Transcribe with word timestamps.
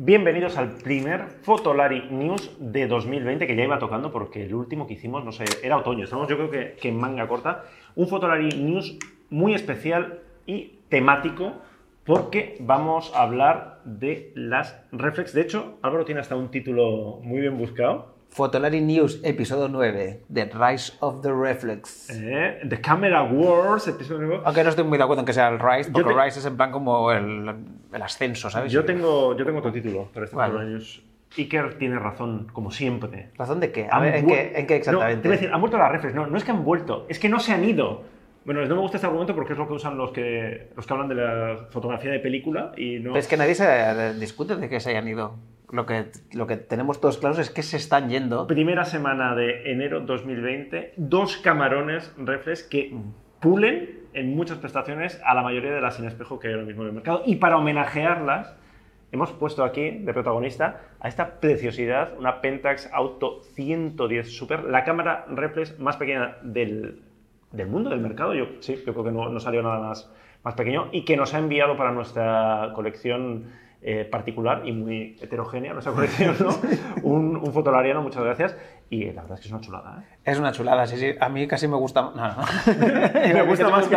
Bienvenidos 0.00 0.56
al 0.56 0.76
primer 0.76 1.26
Fotolari 1.42 2.06
News 2.08 2.56
de 2.60 2.86
2020 2.86 3.48
que 3.48 3.56
ya 3.56 3.64
iba 3.64 3.80
tocando 3.80 4.12
porque 4.12 4.44
el 4.44 4.54
último 4.54 4.86
que 4.86 4.92
hicimos, 4.92 5.24
no 5.24 5.32
sé, 5.32 5.44
era 5.60 5.76
otoño. 5.76 6.04
Estamos 6.04 6.28
yo 6.28 6.36
creo 6.36 6.50
que, 6.52 6.88
en 6.88 6.96
manga 6.96 7.26
corta. 7.26 7.64
Un 7.96 8.06
Fotolari 8.06 8.48
News 8.50 8.96
muy 9.28 9.54
especial 9.54 10.20
y 10.46 10.78
temático 10.88 11.54
porque 12.04 12.58
vamos 12.60 13.12
a 13.12 13.22
hablar 13.22 13.80
de 13.84 14.30
las 14.36 14.80
reflex. 14.92 15.32
De 15.32 15.40
hecho, 15.40 15.78
Álvaro 15.82 16.04
tiene 16.04 16.20
hasta 16.20 16.36
un 16.36 16.52
título 16.52 17.18
muy 17.24 17.40
bien 17.40 17.58
buscado. 17.58 18.17
Fotolari 18.30 18.80
News, 18.80 19.20
episodio 19.24 19.68
9, 19.68 20.22
The 20.32 20.44
Rise 20.54 20.92
of 21.00 21.22
the 21.22 21.32
Reflex. 21.32 22.08
Eh, 22.10 22.60
The 22.68 22.80
Camera 22.80 23.22
Wars, 23.24 23.88
episodio 23.88 24.26
nuevo. 24.26 24.42
Aunque 24.44 24.62
no 24.62 24.70
estoy 24.70 24.84
muy 24.84 24.98
de 24.98 25.04
acuerdo 25.04 25.20
en 25.22 25.26
que 25.26 25.32
sea 25.32 25.48
el 25.48 25.58
Rise, 25.58 25.90
porque 25.90 26.12
te- 26.14 26.22
Rise 26.24 26.38
es 26.40 26.46
en 26.46 26.56
plan 26.56 26.70
como 26.70 27.10
el, 27.10 27.52
el 27.92 28.02
ascenso, 28.02 28.48
¿sabes? 28.50 28.70
Yo 28.70 28.84
tengo, 28.84 29.36
yo 29.36 29.44
tengo 29.44 29.58
otro 29.58 29.72
título 29.72 30.08
para 30.12 30.24
este 30.24 30.34
¿Cuál? 30.34 30.50
Fotolari 30.52 30.72
News. 30.72 31.02
Iker 31.36 31.78
tiene 31.78 31.98
razón, 31.98 32.46
como 32.52 32.70
siempre. 32.70 33.30
¿Razón 33.36 33.60
de 33.60 33.70
qué? 33.72 33.88
A 33.90 33.98
ver, 34.00 34.16
¿en 34.16 34.26
qué, 34.26 34.52
en 34.56 34.66
qué 34.66 34.74
No, 34.74 34.78
exactamente? 34.78 35.22
te 35.22 35.28
voy 35.28 35.36
a 35.36 35.40
decir, 35.40 35.52
han 35.54 35.60
vuelto 35.60 35.78
las 35.78 35.92
reflex. 35.92 36.14
No, 36.14 36.26
no 36.26 36.38
es 36.38 36.44
que 36.44 36.50
han 36.52 36.64
vuelto, 36.64 37.06
es 37.08 37.18
que 37.18 37.28
no 37.28 37.38
se 37.40 37.52
han 37.52 37.64
ido. 37.64 38.02
Bueno, 38.44 38.64
no 38.64 38.74
me 38.76 38.80
gusta 38.80 38.96
este 38.96 39.06
argumento 39.06 39.34
porque 39.34 39.52
es 39.52 39.58
lo 39.58 39.66
que 39.68 39.74
usan 39.74 39.98
los 39.98 40.10
que, 40.12 40.70
los 40.74 40.86
que 40.86 40.92
hablan 40.94 41.08
de 41.08 41.14
la 41.16 41.66
fotografía 41.70 42.10
de 42.12 42.18
película 42.20 42.72
y 42.78 42.98
no... 42.98 43.10
Pero 43.10 43.18
es 43.18 43.26
que 43.28 43.36
nadie 43.36 43.54
se 43.54 44.14
discute 44.14 44.56
de 44.56 44.68
que 44.70 44.80
se 44.80 44.90
hayan 44.90 45.06
ido. 45.06 45.34
Lo 45.70 45.84
que, 45.84 46.06
lo 46.32 46.46
que 46.46 46.56
tenemos 46.56 47.00
todos 47.00 47.18
claros 47.18 47.38
es 47.38 47.50
que 47.50 47.62
se 47.62 47.76
están 47.76 48.08
yendo. 48.08 48.46
Primera 48.46 48.84
semana 48.84 49.34
de 49.34 49.70
enero 49.70 50.00
2020, 50.00 50.94
dos 50.96 51.36
camarones 51.36 52.12
reflex 52.16 52.62
que 52.62 52.96
pulen 53.40 54.00
en 54.14 54.34
muchas 54.34 54.58
prestaciones 54.58 55.20
a 55.24 55.34
la 55.34 55.42
mayoría 55.42 55.72
de 55.72 55.80
las 55.80 55.96
sin 55.96 56.06
espejo 56.06 56.38
que 56.38 56.48
hay 56.48 56.54
ahora 56.54 56.66
mismo 56.66 56.82
en 56.82 56.88
el 56.88 56.94
mercado. 56.94 57.22
Y 57.26 57.36
para 57.36 57.58
homenajearlas, 57.58 58.56
hemos 59.12 59.32
puesto 59.32 59.64
aquí 59.64 59.90
de 59.90 60.12
protagonista 60.12 60.80
a 61.00 61.08
esta 61.08 61.40
preciosidad, 61.40 62.16
una 62.18 62.40
Pentax 62.40 62.90
Auto 62.92 63.42
110 63.54 64.34
Super, 64.34 64.64
la 64.64 64.84
cámara 64.84 65.26
reflex 65.28 65.78
más 65.78 65.96
pequeña 65.96 66.36
del, 66.42 67.02
del 67.52 67.66
mundo, 67.66 67.90
del 67.90 68.00
mercado. 68.00 68.34
Yo, 68.34 68.46
sí, 68.60 68.76
yo 68.86 68.92
creo 68.92 69.04
que 69.04 69.12
no, 69.12 69.28
no 69.28 69.40
salió 69.40 69.62
nada 69.62 69.80
más, 69.80 70.10
más 70.42 70.54
pequeño 70.54 70.88
y 70.92 71.04
que 71.04 71.16
nos 71.16 71.34
ha 71.34 71.38
enviado 71.38 71.76
para 71.76 71.92
nuestra 71.92 72.72
colección 72.74 73.46
eh, 73.80 74.04
particular 74.04 74.62
y 74.66 74.72
muy 74.72 75.16
heterogénea, 75.20 75.72
nuestra 75.72 75.92
colección, 75.92 76.36
¿no? 76.40 76.48
un, 77.02 77.36
un 77.36 77.52
fotolariano, 77.52 78.02
muchas 78.02 78.24
gracias. 78.24 78.56
Y 78.90 79.04
la 79.12 79.22
verdad 79.22 79.34
es 79.34 79.40
que 79.40 79.48
es 79.48 79.52
una 79.52 79.60
chulada, 79.60 79.98
¿eh? 80.00 80.16
Es 80.24 80.38
una 80.38 80.50
chulada, 80.50 80.86
sí, 80.86 80.96
sí. 80.96 81.14
A 81.20 81.28
mí 81.28 81.46
casi 81.46 81.68
me 81.68 81.76
gusta... 81.76 82.02
No, 82.02 82.14
no. 82.14 82.36
me, 83.34 83.42
gusta 83.42 83.68
más 83.68 83.86
que, 83.86 83.96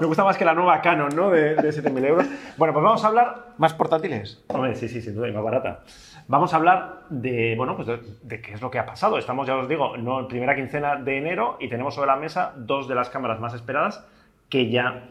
me 0.00 0.06
gusta 0.06 0.24
más 0.24 0.38
que 0.38 0.44
la 0.44 0.54
nueva 0.54 0.80
Canon, 0.80 1.14
¿no? 1.14 1.30
De, 1.30 1.54
de 1.56 1.68
7.000 1.68 2.06
euros. 2.06 2.26
Bueno, 2.56 2.72
pues 2.72 2.84
vamos 2.84 3.04
a 3.04 3.08
hablar 3.08 3.48
¿Más 3.58 3.74
portátiles? 3.74 4.44
Hombre, 4.46 4.76
sí, 4.76 4.88
sí, 4.88 5.02
sin 5.02 5.16
duda, 5.16 5.28
y 5.28 5.32
más 5.32 5.42
barata. 5.42 5.80
Vamos 6.28 6.54
a 6.54 6.56
hablar 6.56 7.00
de, 7.10 7.54
bueno, 7.56 7.74
pues 7.74 7.88
de, 7.88 8.00
de 8.22 8.40
qué 8.40 8.54
es 8.54 8.62
lo 8.62 8.70
que 8.70 8.78
ha 8.78 8.86
pasado. 8.86 9.18
Estamos, 9.18 9.48
ya 9.48 9.56
os 9.56 9.68
digo, 9.68 9.96
no 9.96 10.28
primera 10.28 10.54
quincena 10.54 10.94
de 10.94 11.18
enero 11.18 11.56
y 11.58 11.68
tenemos 11.68 11.94
sobre 11.96 12.06
la 12.06 12.16
mesa 12.16 12.54
dos 12.56 12.86
de 12.86 12.94
las 12.94 13.10
cámaras 13.10 13.40
más 13.40 13.54
esperadas 13.54 14.06
que 14.48 14.70
ya 14.70 15.08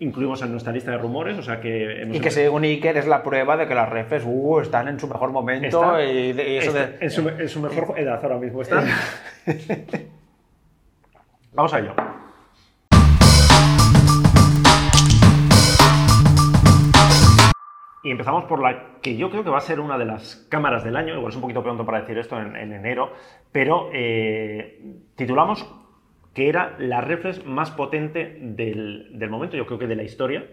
incluimos 0.00 0.42
en 0.42 0.50
nuestra 0.50 0.72
lista 0.72 0.90
de 0.90 0.98
rumores, 0.98 1.38
o 1.38 1.42
sea 1.42 1.60
que 1.60 2.02
hemos 2.02 2.16
Y 2.16 2.20
que 2.20 2.30
según 2.30 2.64
Iker 2.64 2.96
es 2.96 3.06
la 3.06 3.22
prueba 3.22 3.56
de 3.56 3.66
que 3.68 3.74
las 3.74 3.88
refes 3.88 4.22
uh, 4.26 4.60
están 4.60 4.88
en 4.88 4.98
su 4.98 5.06
mejor 5.06 5.30
momento 5.30 5.66
Está- 5.66 6.02
y, 6.04 6.32
de- 6.32 6.54
y 6.54 6.56
eso 6.56 6.70
está 6.76 6.86
de... 6.86 7.04
en, 7.04 7.10
su, 7.10 7.28
en 7.28 7.48
su 7.48 7.60
mejor 7.60 7.98
edad 7.98 8.18
ahora 8.22 8.38
mismo 8.38 8.62
está. 8.62 8.82
Vamos 11.52 11.74
a 11.74 11.78
ello. 11.80 11.92
Y 18.02 18.10
empezamos 18.10 18.44
por 18.44 18.62
la 18.62 18.98
que 19.02 19.16
yo 19.16 19.30
creo 19.30 19.44
que 19.44 19.50
va 19.50 19.58
a 19.58 19.62
ser 19.62 19.78
una 19.78 19.98
de 19.98 20.06
las 20.06 20.46
cámaras 20.48 20.82
del 20.84 20.96
año, 20.96 21.14
igual 21.14 21.28
es 21.28 21.34
un 21.36 21.42
poquito 21.42 21.62
pronto 21.62 21.84
para 21.84 22.00
decir 22.00 22.16
esto 22.16 22.40
en, 22.40 22.56
en 22.56 22.72
enero, 22.72 23.12
pero 23.52 23.90
eh, 23.92 24.80
titulamos 25.16 25.66
que 26.40 26.48
era 26.48 26.74
la 26.78 27.02
reflex 27.02 27.44
más 27.44 27.70
potente 27.70 28.38
del, 28.40 29.10
del 29.12 29.28
momento, 29.28 29.58
yo 29.58 29.66
creo 29.66 29.78
que 29.78 29.86
de 29.86 29.94
la 29.94 30.04
historia, 30.04 30.46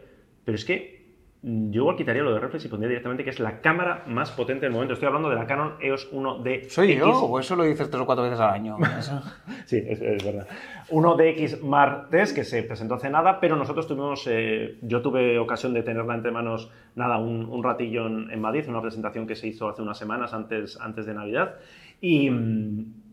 pero 0.44 0.58
es 0.58 0.66
que 0.66 0.98
yo 1.42 1.84
igual 1.84 1.96
quitaría 1.96 2.24
lo 2.24 2.34
de 2.34 2.42
reflex 2.42 2.66
y 2.66 2.68
pondría 2.68 2.90
directamente 2.90 3.24
que 3.24 3.30
es 3.30 3.40
la 3.40 3.62
cámara 3.62 4.04
más 4.06 4.32
potente 4.32 4.66
del 4.66 4.74
momento. 4.74 4.96
Estoy 4.96 5.08
hablando 5.08 5.30
de 5.30 5.38
la 5.38 5.48
Canon 5.48 5.76
EOS 5.80 6.12
1D. 6.12 6.68
¿Soy 6.68 6.98
yo 6.98 7.08
o 7.08 7.40
eso 7.40 7.56
lo 7.56 7.64
dices 7.64 7.90
tres 7.90 8.02
o 8.02 8.06
cuatro 8.06 8.26
veces 8.26 8.38
al 8.38 8.54
año? 8.54 8.76
Sí, 9.66 9.78
es, 9.78 10.02
es 10.02 10.26
verdad. 10.26 10.48
Uno 10.90 11.16
DX 11.16 11.64
Mark 11.64 12.10
III 12.12 12.36
que 12.36 12.44
se 12.44 12.64
presentó 12.64 12.96
hace 12.96 13.10
nada, 13.10 13.40
pero 13.40 13.56
nosotros 13.56 13.88
tuvimos, 13.88 14.28
eh, 14.30 14.80
yo 14.82 15.02
tuve 15.02 15.40
ocasión 15.40 15.74
de 15.74 15.84
tenerla 15.84 16.16
entre 16.16 16.32
manos, 16.32 16.70
nada, 16.96 17.18
un, 17.18 17.46
un 17.46 17.64
ratillo 17.64 18.08
en, 18.08 18.30
en 18.30 18.42
Madrid, 18.42 18.66
una 18.68 18.82
presentación 18.82 19.26
que 19.26 19.36
se 19.36 19.48
hizo 19.48 19.70
hace 19.70 19.82
unas 19.82 19.98
semanas 19.98 20.34
antes, 20.34 20.78
antes 20.82 21.06
de 21.06 21.14
Navidad. 21.14 21.56
Y, 22.02 22.30
mm, 22.30 23.07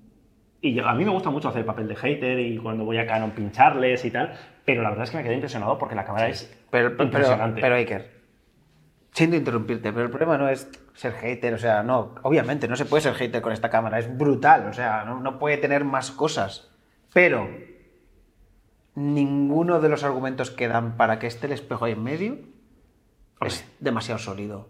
y 0.68 0.74
yo- 0.74 0.86
a 0.88 0.94
mí 0.94 1.04
me 1.04 1.10
gusta 1.10 1.28
mucho 1.30 1.48
hacer 1.50 1.66
papel 1.66 1.86
de 1.88 1.96
hater 1.96 2.38
y 2.38 2.56
cuando 2.58 2.84
voy 2.84 2.96
a 2.98 3.06
Canon 3.06 3.32
pincharles 3.32 4.04
y 4.04 4.10
tal, 4.10 4.32
pero 4.64 4.82
la 4.82 4.88
verdad 4.90 5.04
es 5.04 5.10
que 5.10 5.16
me 5.18 5.22
quedé 5.22 5.34
impresionado 5.34 5.76
porque 5.78 5.94
la 5.94 6.04
cámara 6.04 6.28
es 6.28 6.50
Pero, 6.70 6.92
pero, 6.92 7.04
impresionante. 7.04 7.60
pero 7.60 7.74
Iker, 7.74 8.10
siento 9.12 9.36
interrumpirte, 9.36 9.92
pero 9.92 10.04
el 10.06 10.10
problema 10.10 10.38
no 10.38 10.48
es 10.48 10.70
ser 10.94 11.12
hater, 11.12 11.52
o 11.54 11.58
sea, 11.58 11.82
no, 11.82 12.14
obviamente 12.22 12.66
no 12.68 12.76
se 12.76 12.86
puede 12.86 13.02
ser 13.02 13.14
hater 13.14 13.42
con 13.42 13.52
esta 13.52 13.68
cámara, 13.68 13.98
es 13.98 14.16
brutal, 14.16 14.66
o 14.68 14.72
sea, 14.72 15.04
no, 15.04 15.20
no 15.20 15.38
puede 15.38 15.58
tener 15.58 15.84
más 15.84 16.10
cosas. 16.10 16.70
Pero 17.12 17.48
ninguno 18.94 19.80
de 19.80 19.88
los 19.88 20.04
argumentos 20.04 20.50
que 20.50 20.68
dan 20.68 20.96
para 20.96 21.18
que 21.18 21.26
esté 21.26 21.46
el 21.46 21.52
espejo 21.52 21.84
ahí 21.84 21.92
en 21.92 22.02
medio 22.02 22.38
es 23.40 23.68
demasiado 23.80 24.18
sólido. 24.18 24.68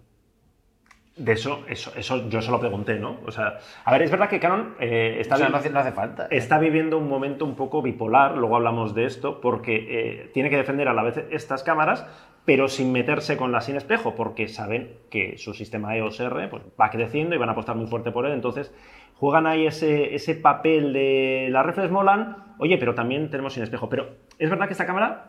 De 1.17 1.33
eso, 1.33 1.63
eso, 1.69 1.93
eso 1.97 2.29
yo 2.29 2.43
se 2.43 2.51
lo 2.51 2.59
pregunté, 2.59 2.99
¿no? 2.99 3.19
O 3.25 3.31
sea, 3.31 3.59
a 3.85 3.93
ver, 3.93 4.03
es 4.03 4.11
verdad 4.11 4.29
que 4.29 4.41
Canon 4.41 4.75
eh, 4.81 5.19
está 5.21 5.37
O 5.37 5.39
sea, 5.39 5.47
vi- 5.47 5.53
no 5.53 5.59
hace, 5.59 5.71
no 5.71 5.79
hace 5.79 5.93
falta. 5.93 6.27
está 6.29 6.59
viviendo 6.59 6.99
un 6.99 7.09
momento 7.09 7.45
un 7.45 7.55
poco 7.55 7.83
bipolar, 7.83 8.37
luego 8.37 8.57
hablamos 8.57 8.97
de 8.97 9.05
esto, 9.05 9.41
porque 9.41 9.87
eh, 9.89 10.31
tiene 10.35 10.51
que 10.51 10.57
defender 10.57 10.89
a 10.89 10.93
la 10.93 11.05
vez 11.05 11.25
estas 11.31 11.63
cámaras, 11.63 12.05
pero 12.45 12.67
sin 12.67 12.91
meterse 12.91 13.37
con 13.37 13.53
la 13.53 13.61
sin 13.61 13.77
espejo, 13.77 14.17
porque 14.17 14.49
saben 14.49 14.97
que 15.09 15.39
su 15.39 15.55
sistema 15.55 15.97
EOS 15.97 16.19
R 16.19 16.49
pues, 16.49 16.65
va 16.81 16.91
creciendo 16.91 17.37
y 17.37 17.39
van 17.39 17.49
a 17.49 17.53
apostar 17.53 17.77
muy 17.77 17.87
fuerte 17.87 18.11
por 18.11 18.27
él, 18.27 18.33
entonces 18.33 18.75
juegan 19.15 19.47
ahí 19.47 19.69
ese, 19.69 20.17
ese 20.17 20.35
papel 20.35 20.93
de 20.93 21.47
la 21.49 21.63
reflex 21.63 21.93
molan, 21.93 22.39
oye, 22.59 22.77
pero 22.77 22.97
también 22.97 23.31
tenemos 23.31 23.53
sin 23.53 23.63
espejo, 23.63 23.89
pero 23.89 24.09
es 24.37 24.51
verdad 24.51 24.67
que 24.67 24.73
esta 24.73 24.85
cámara, 24.85 25.29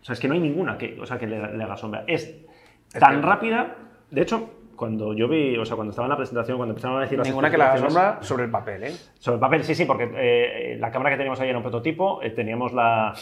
o 0.00 0.04
sea, 0.04 0.12
es 0.12 0.20
que 0.20 0.28
no 0.28 0.34
hay 0.34 0.40
ninguna 0.40 0.78
que, 0.78 0.96
o 1.00 1.04
sea, 1.04 1.18
que 1.18 1.26
le, 1.26 1.56
le 1.56 1.64
haga 1.64 1.76
sombra, 1.76 2.04
es 2.06 2.32
tan 2.96 3.22
rápida, 3.22 3.74
de 4.12 4.22
hecho, 4.22 4.54
cuando 4.80 5.12
yo 5.12 5.28
vi, 5.28 5.58
o 5.58 5.64
sea, 5.66 5.76
cuando 5.76 5.90
estaba 5.90 6.06
en 6.06 6.10
la 6.10 6.16
presentación, 6.16 6.56
cuando 6.56 6.72
empezaron 6.72 6.96
a 6.96 7.02
decir 7.02 7.18
las 7.18 7.28
Ninguna 7.28 7.50
que 7.50 7.58
la 7.58 7.76
sombra 7.76 8.18
sobre 8.22 8.44
el 8.44 8.50
papel, 8.50 8.84
¿eh? 8.84 8.96
sobre 9.18 9.34
el 9.34 9.40
papel, 9.40 9.62
sí, 9.62 9.74
sí, 9.74 9.84
porque 9.84 10.10
eh, 10.16 10.78
la 10.80 10.90
cámara 10.90 11.10
que 11.10 11.18
teníamos 11.18 11.38
ahí 11.38 11.50
era 11.50 11.58
un 11.58 11.62
prototipo, 11.62 12.22
eh, 12.22 12.30
teníamos 12.30 12.72
la... 12.72 13.12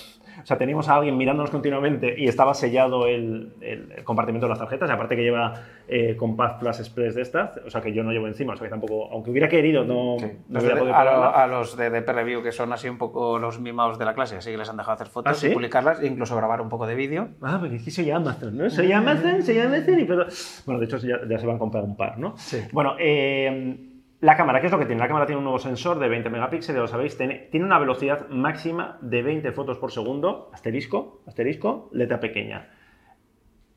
O 0.42 0.46
sea, 0.46 0.56
teníamos 0.56 0.88
a 0.88 0.96
alguien 0.96 1.16
mirándonos 1.16 1.50
continuamente 1.50 2.14
y 2.18 2.28
estaba 2.28 2.54
sellado 2.54 3.06
el, 3.06 3.52
el- 3.60 3.92
el 3.96 4.04
compartimento 4.04 4.46
de 4.46 4.50
las 4.50 4.58
tarjetas, 4.58 4.88
y 4.88 4.92
aparte 4.92 5.16
que 5.16 5.22
lleva 5.22 5.54
eh, 5.88 6.16
Compact 6.16 6.60
Plus 6.60 6.78
Express 6.80 7.14
de 7.14 7.22
estas, 7.22 7.56
o 7.66 7.70
sea, 7.70 7.80
que 7.80 7.92
yo 7.92 8.02
no 8.02 8.12
llevo 8.12 8.26
encima, 8.26 8.52
o 8.54 8.56
sea, 8.56 8.66
que 8.66 8.70
tampoco, 8.70 9.10
aunque 9.10 9.30
hubiera 9.30 9.48
querido, 9.48 9.84
no, 9.84 10.16
no 10.18 10.28
Los 10.50 10.62
hubiera 10.62 10.78
podido 10.78 10.94
a, 10.96 11.04
lo- 11.04 11.10
probarla. 11.12 11.42
a 11.44 11.46
los 11.46 11.76
de 11.76 11.90
DP 11.90 12.08
Review, 12.10 12.42
que 12.42 12.52
son 12.52 12.72
así 12.72 12.88
un 12.88 12.98
poco 12.98 13.38
los 13.38 13.58
mimados 13.60 13.98
de 13.98 14.04
la 14.04 14.14
clase, 14.14 14.36
así 14.36 14.50
que 14.50 14.58
les 14.58 14.68
han 14.68 14.76
dejado 14.76 14.94
hacer 14.94 15.06
fotos 15.08 15.32
¿Ah, 15.32 15.34
sí? 15.34 15.48
y 15.48 15.54
publicarlas, 15.54 16.00
e 16.02 16.06
incluso 16.06 16.36
grabar 16.36 16.60
un 16.60 16.68
poco 16.68 16.86
de 16.86 16.94
vídeo. 16.94 17.28
Ah, 17.42 17.56
porque 17.60 17.76
aquí 17.76 17.90
soy 17.90 18.10
Amazon, 18.10 18.56
¿no? 18.56 18.68
Soy 18.70 18.92
Amazon, 18.92 19.42
soy 19.42 19.58
Amazon 19.58 19.98
y 20.00 20.04
todo. 20.06 20.26
Bueno, 20.66 20.78
de 20.80 20.86
hecho 20.86 20.98
ya, 20.98 21.18
ya 21.28 21.38
se 21.38 21.46
van 21.46 21.56
a 21.56 21.58
comprar 21.58 21.84
un 21.84 21.96
par, 21.96 22.18
¿no? 22.18 22.34
Sí. 22.36 22.60
Bueno, 22.72 22.94
eh, 22.98 23.87
la 24.20 24.36
cámara, 24.36 24.60
¿qué 24.60 24.66
es 24.66 24.72
lo 24.72 24.78
que 24.78 24.86
tiene? 24.86 25.00
La 25.00 25.06
cámara 25.06 25.26
tiene 25.26 25.38
un 25.38 25.44
nuevo 25.44 25.60
sensor 25.60 25.98
de 26.00 26.08
20 26.08 26.28
megapíxeles, 26.30 26.76
ya 26.76 26.82
lo 26.82 26.88
sabéis, 26.88 27.16
tiene, 27.16 27.48
una 27.54 27.78
velocidad 27.78 28.28
máxima 28.30 28.98
de 29.00 29.22
20 29.22 29.52
fotos 29.52 29.78
por 29.78 29.92
segundo, 29.92 30.50
asterisco, 30.52 31.22
asterisco, 31.26 31.88
letra 31.92 32.18
pequeña. 32.18 32.68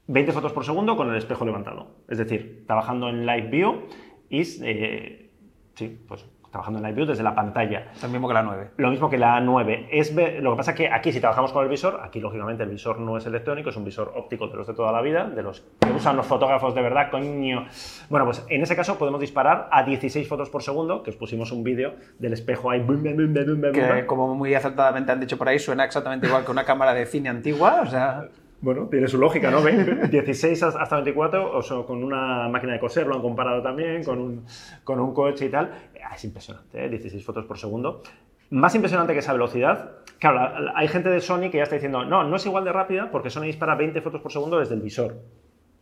20 0.08 0.32
fotos 0.32 0.52
por 0.52 0.66
segundo 0.66 0.98
con 0.98 1.10
el 1.12 1.16
espejo 1.16 1.46
levantado. 1.46 1.96
Es 2.08 2.18
decir, 2.18 2.64
trabajando 2.66 3.10
en 3.10 3.26
Live 3.26 3.50
View 3.50 3.84
y, 4.30 4.42
eh, 4.64 5.30
sí, 5.76 6.00
pues 6.08 6.26
trabajando 6.52 6.80
en 6.80 6.86
Live 6.86 6.96
View 6.96 7.06
desde 7.08 7.24
la 7.24 7.34
pantalla. 7.34 7.88
Lo 8.02 8.10
mismo 8.10 8.28
que 8.28 8.34
la 8.34 8.44
9. 8.44 8.72
Lo 8.78 8.90
mismo 8.90 9.10
que 9.10 9.18
la 9.18 9.40
9. 9.40 9.88
Es 9.92 10.14
lo 10.14 10.52
que 10.52 10.58
pasa 10.58 10.76
que 10.76 10.90
aquí, 10.90 11.12
si 11.12 11.20
trabajamos 11.20 11.52
con 11.54 11.64
el 11.64 11.70
visor, 11.70 12.02
aquí 12.04 12.20
lógicamente 12.20 12.64
el 12.64 12.70
visor 12.70 13.00
no 13.00 13.18
es 13.18 13.26
electrónico, 13.26 13.70
es 13.70 13.78
un 13.78 13.86
visor 13.86 14.12
óptico 14.16 14.48
de 14.48 14.58
los 14.58 14.68
de 14.68 14.74
toda 14.74 14.92
la 14.92 15.02
vida, 15.02 15.30
de 15.30 15.42
los 15.42 15.62
que 15.80 15.92
usan 15.92 16.18
los 16.18 16.26
fotógrafos 16.26 16.76
de 16.76 16.82
verdad, 16.82 17.10
coño. 17.10 17.66
Bueno, 18.10 18.26
pues 18.26 18.46
en 18.50 18.62
ese 18.62 18.76
caso 18.76 18.98
podemos 18.98 19.22
disparar 19.22 19.70
a 19.72 19.84
16 19.84 20.28
fotos 20.28 20.50
por 20.50 20.62
segundo, 20.62 21.04
que 21.04 21.12
os 21.12 21.16
pusimos 21.16 21.52
un 21.52 21.64
vídeo 21.64 21.96
del 22.20 22.34
espejo 22.34 22.70
ahí. 22.70 22.82
bum, 22.82 23.02
bum, 23.02 23.16
bum, 23.16 23.34
bum, 23.34 23.62
bum, 23.62 23.72
Que, 23.72 24.06
como 24.06 24.36
muy 24.36 24.54
acertadamente 24.54 25.12
han 25.12 25.20
dicho 25.22 25.38
por 25.38 25.48
ahí, 25.48 25.58
suena 25.58 25.86
exactamente 25.86 26.28
igual 26.28 26.44
que 26.44 26.52
una 26.52 26.66
cámara 26.66 26.94
de 26.94 27.06
cine 27.06 27.30
antigua, 27.30 27.82
o 27.82 27.86
sea... 27.86 28.28
Bueno, 28.62 28.88
tiene 28.88 29.08
su 29.08 29.18
lógica, 29.18 29.50
¿no? 29.50 29.62
Ve- 29.64 30.08
16 30.12 30.62
hasta 30.64 30.96
24, 30.98 31.58
o 31.58 31.62
sea, 31.62 31.78
con 31.84 32.04
una 32.04 32.48
máquina 32.48 32.74
de 32.74 32.80
coser, 32.80 33.08
lo 33.08 33.16
han 33.16 33.22
comparado 33.22 33.62
también, 33.62 34.04
con 34.04 34.20
un, 34.20 34.46
con 34.84 35.00
un 35.00 35.14
coche 35.14 35.46
y 35.46 35.50
tal. 35.50 35.72
Ah, 36.04 36.16
Es 36.16 36.24
impresionante, 36.26 36.86
¿eh? 36.86 36.90
16 36.90 37.26
fotos 37.26 37.46
por 37.46 37.58
segundo. 37.58 38.04
Más 38.52 38.76
impresionante 38.76 39.14
que 39.14 39.20
esa 39.20 39.34
velocidad, 39.34 39.92
claro, 40.20 40.36
la- 40.38 40.60
la- 40.60 40.74
hay 40.76 40.88
gente 40.88 41.10
de 41.10 41.22
Sony 41.22 41.50
que 41.50 41.58
ya 41.58 41.64
está 41.64 41.76
diciendo, 41.76 42.06
no, 42.06 42.24
no 42.24 42.36
es 42.36 42.46
igual 42.46 42.64
de 42.64 42.72
rápida 42.74 43.10
porque 43.12 43.30
Sony 43.30 43.44
dispara 43.44 43.76
20 43.76 44.00
fotos 44.02 44.22
por 44.22 44.32
segundo 44.32 44.60
desde 44.60 44.76
el 44.76 44.82
visor. 44.82 45.16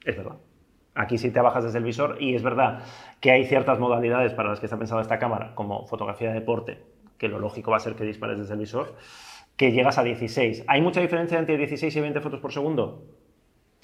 Es 0.06 0.16
verdad. 0.16 0.36
Aquí 0.96 1.18
sí 1.18 1.32
te 1.32 1.40
bajas 1.42 1.64
desde 1.64 1.78
el 1.80 1.84
visor 1.84 2.18
y 2.20 2.36
es 2.36 2.44
verdad 2.44 2.80
que 3.20 3.32
hay 3.32 3.46
ciertas 3.46 3.80
modalidades 3.80 4.34
para 4.34 4.50
las 4.50 4.60
que 4.60 4.66
está 4.68 4.78
pensada 4.78 5.02
esta 5.02 5.20
cámara, 5.20 5.54
como 5.56 5.86
fotografía 5.86 6.30
de 6.30 6.36
deporte, 6.36 6.82
que 7.18 7.28
lo 7.28 7.40
lógico 7.40 7.72
va 7.72 7.78
a 7.78 7.80
ser 7.82 7.96
que 7.96 8.04
dispares 8.04 8.38
desde 8.40 8.54
el 8.54 8.60
visor, 8.60 8.96
que 9.60 9.74
llegas 9.74 9.98
a 9.98 10.04
16. 10.04 10.64
¿Hay 10.68 10.82
mucha 10.82 11.02
diferencia 11.02 11.38
entre 11.38 11.58
16 11.58 11.94
y 11.94 12.00
20 12.00 12.22
fotos 12.22 12.40
por 12.40 12.54
segundo? 12.54 13.04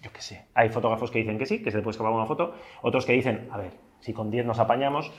Yo 0.01 0.09
qué 0.13 0.21
sé. 0.21 0.45
Hay 0.53 0.69
fotógrafos 0.69 1.11
que 1.11 1.19
dicen 1.19 1.37
que 1.37 1.45
sí, 1.45 1.61
que 1.61 1.69
se 1.69 1.75
le 1.75 1.83
puede 1.83 1.91
escapar 1.91 2.13
una 2.13 2.25
foto, 2.25 2.53
otros 2.81 3.05
que 3.05 3.11
dicen, 3.11 3.49
a 3.51 3.57
ver, 3.57 3.73
si 3.99 4.13
con 4.13 4.31
10 4.31 4.45
nos 4.45 4.59
apañamos, 4.59 5.11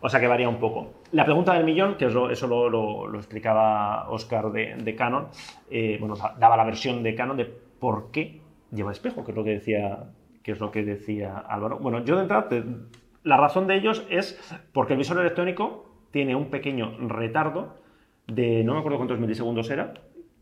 o 0.00 0.08
sea 0.08 0.20
que 0.20 0.28
varía 0.28 0.48
un 0.48 0.58
poco. 0.60 0.92
La 1.10 1.24
pregunta 1.24 1.54
del 1.54 1.64
millón, 1.64 1.96
que 1.96 2.04
eso 2.04 2.46
lo, 2.46 2.68
lo- 2.70 3.08
lo 3.08 3.18
explicaba 3.18 4.08
Oscar 4.08 4.52
de, 4.52 4.76
de 4.76 4.94
Canon, 4.94 5.26
eh, 5.68 5.96
bueno, 5.98 6.14
da- 6.14 6.36
daba 6.38 6.56
la 6.56 6.64
versión 6.64 7.02
de 7.02 7.16
Canon 7.16 7.36
de 7.36 7.46
por 7.46 8.12
qué 8.12 8.40
lleva 8.70 8.92
espejo, 8.92 9.24
que 9.24 9.32
es 9.32 9.36
lo 9.36 9.42
que 9.42 9.50
decía, 9.50 10.10
que 10.44 10.52
es 10.52 10.60
lo 10.60 10.70
que 10.70 10.84
decía 10.84 11.38
Álvaro. 11.38 11.78
Bueno, 11.80 12.04
yo 12.04 12.14
de 12.14 12.22
entrada, 12.22 12.48
la 13.24 13.36
razón 13.36 13.66
de 13.66 13.74
ellos 13.74 14.06
es 14.10 14.38
porque 14.72 14.92
el 14.92 14.98
visor 15.00 15.18
electrónico 15.18 15.86
tiene 16.12 16.36
un 16.36 16.50
pequeño 16.50 16.96
retardo 17.08 17.82
de, 18.26 18.64
no 18.64 18.74
me 18.74 18.78
acuerdo 18.80 18.98
cuántos 18.98 19.18
milisegundos 19.18 19.70
era, 19.70 19.94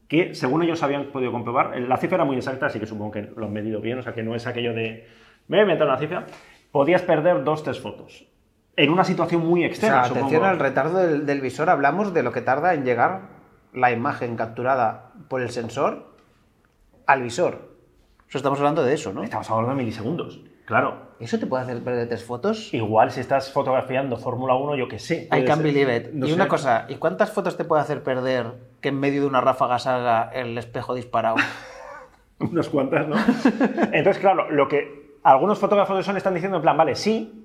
que 0.08 0.34
según 0.34 0.62
ellos 0.62 0.82
habían 0.82 1.06
podido 1.06 1.32
comprobar, 1.32 1.78
la 1.80 1.96
cifra 1.96 2.16
era 2.16 2.24
muy 2.24 2.36
exacta, 2.36 2.66
así 2.66 2.78
que 2.78 2.86
supongo 2.86 3.12
que 3.12 3.22
lo 3.36 3.46
han 3.46 3.52
medido 3.52 3.80
bien, 3.80 3.98
o 3.98 4.02
sea 4.02 4.12
que 4.12 4.22
no 4.22 4.34
es 4.34 4.46
aquello 4.46 4.74
de, 4.74 5.06
me 5.48 5.56
voy 5.56 5.60
a 5.60 5.62
inventar 5.62 5.88
una 5.88 5.98
cifra, 5.98 6.26
podías 6.70 7.02
perder 7.02 7.44
dos, 7.44 7.62
tres 7.62 7.80
fotos. 7.80 8.26
En 8.76 8.90
una 8.90 9.04
situación 9.04 9.46
muy 9.46 9.64
O 9.64 9.66
extrema, 9.66 10.04
sea, 10.04 10.10
atención 10.10 10.30
supongo. 10.30 10.46
al 10.46 10.58
retardo 10.58 10.98
del, 10.98 11.26
del 11.26 11.40
visor. 11.42 11.68
Hablamos 11.68 12.14
de 12.14 12.22
lo 12.22 12.32
que 12.32 12.40
tarda 12.40 12.72
en 12.72 12.84
llegar 12.84 13.28
la 13.74 13.92
imagen 13.92 14.34
capturada 14.36 15.12
por 15.28 15.42
el 15.42 15.50
sensor 15.50 16.14
al 17.06 17.22
visor. 17.22 17.76
Eso 18.28 18.38
estamos 18.38 18.58
hablando 18.60 18.82
de 18.82 18.94
eso, 18.94 19.12
¿no? 19.12 19.22
Estamos 19.24 19.50
hablando 19.50 19.70
de 19.72 19.76
milisegundos, 19.76 20.40
claro. 20.64 21.12
¿Eso 21.20 21.38
te 21.38 21.46
puede 21.46 21.62
hacer 21.62 21.82
perder 21.84 22.08
tres 22.08 22.24
fotos? 22.24 22.72
Igual 22.74 23.10
si 23.12 23.20
estás 23.20 23.52
fotografiando 23.52 24.16
Fórmula 24.16 24.54
1, 24.54 24.74
yo 24.76 24.88
que 24.88 24.98
sé. 24.98 25.28
I 25.32 25.44
can 25.44 25.62
believe 25.62 25.94
it. 25.96 26.12
No 26.12 26.26
y 26.26 26.30
sé. 26.30 26.34
una 26.34 26.48
cosa, 26.48 26.86
¿y 26.88 26.96
cuántas 26.96 27.30
fotos 27.30 27.56
te 27.56 27.64
puede 27.64 27.82
hacer 27.82 28.02
perder 28.02 28.46
que 28.80 28.88
en 28.88 28.98
medio 28.98 29.20
de 29.22 29.26
una 29.28 29.40
ráfaga 29.40 29.78
salga 29.78 30.30
el 30.34 30.58
espejo 30.58 30.94
disparado? 30.94 31.36
unas 32.40 32.68
cuantas, 32.68 33.06
¿no? 33.06 33.16
Entonces, 33.92 34.18
claro, 34.18 34.50
lo 34.50 34.66
que 34.66 35.16
algunos 35.22 35.58
fotógrafos 35.60 35.96
de 35.96 36.02
Sony 36.02 36.16
están 36.16 36.34
diciendo 36.34 36.56
en 36.56 36.62
plan, 36.62 36.76
vale, 36.76 36.96
sí, 36.96 37.38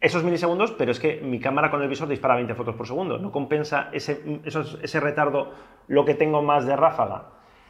esos 0.00 0.22
milisegundos, 0.24 0.70
pero 0.72 0.90
es 0.92 1.00
que 1.00 1.20
mi 1.20 1.40
cámara 1.40 1.70
con 1.70 1.82
el 1.82 1.88
visor 1.88 2.08
dispara 2.08 2.36
20 2.36 2.54
fotos 2.54 2.74
por 2.76 2.86
segundo. 2.86 3.18
No 3.18 3.30
compensa 3.32 3.88
ese, 3.92 4.40
esos- 4.44 4.78
ese 4.82 5.00
retardo 5.00 5.50
lo 5.88 6.04
que 6.06 6.14
tengo 6.14 6.40
más 6.40 6.64
de 6.66 6.74
ráfaga. 6.76 7.24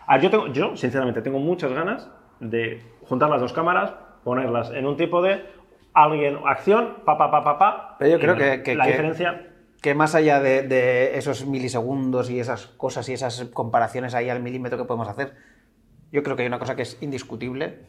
Ah, 0.06 0.18
yo, 0.18 0.30
tengo, 0.30 0.46
yo, 0.48 0.76
sinceramente, 0.76 1.22
tengo 1.22 1.38
muchas 1.40 1.72
ganas 1.72 2.08
de 2.38 2.82
juntar 3.02 3.30
las 3.30 3.40
dos 3.40 3.52
cámaras, 3.52 3.94
ponerlas 4.24 4.70
en 4.70 4.86
un 4.86 4.96
tipo 4.96 5.22
de 5.22 5.44
alguien, 5.94 6.38
acción, 6.46 6.96
pa, 7.04 7.16
pa, 7.18 7.30
pa, 7.30 7.42
pa, 7.44 7.58
pa. 7.58 7.96
Pero 7.98 8.10
yo 8.12 8.18
creo 8.20 8.36
que- 8.36 8.62
que- 8.62 8.74
la 8.76 8.84
que- 8.84 8.90
diferencia... 8.90 9.46
que 9.82 9.94
más 9.94 10.14
allá 10.14 10.40
de, 10.40 10.62
de 10.62 11.18
esos 11.18 11.46
milisegundos 11.46 12.30
y 12.30 12.40
esas 12.40 12.66
cosas 12.66 13.08
y 13.08 13.12
esas 13.14 13.44
comparaciones 13.52 14.14
ahí 14.14 14.28
al 14.28 14.40
milímetro 14.42 14.78
que 14.78 14.84
podemos 14.84 15.08
hacer, 15.08 15.34
yo 16.12 16.22
creo 16.22 16.36
que 16.36 16.42
hay 16.42 16.48
una 16.48 16.58
cosa 16.58 16.74
que 16.76 16.82
es 16.82 16.96
indiscutible. 17.02 17.80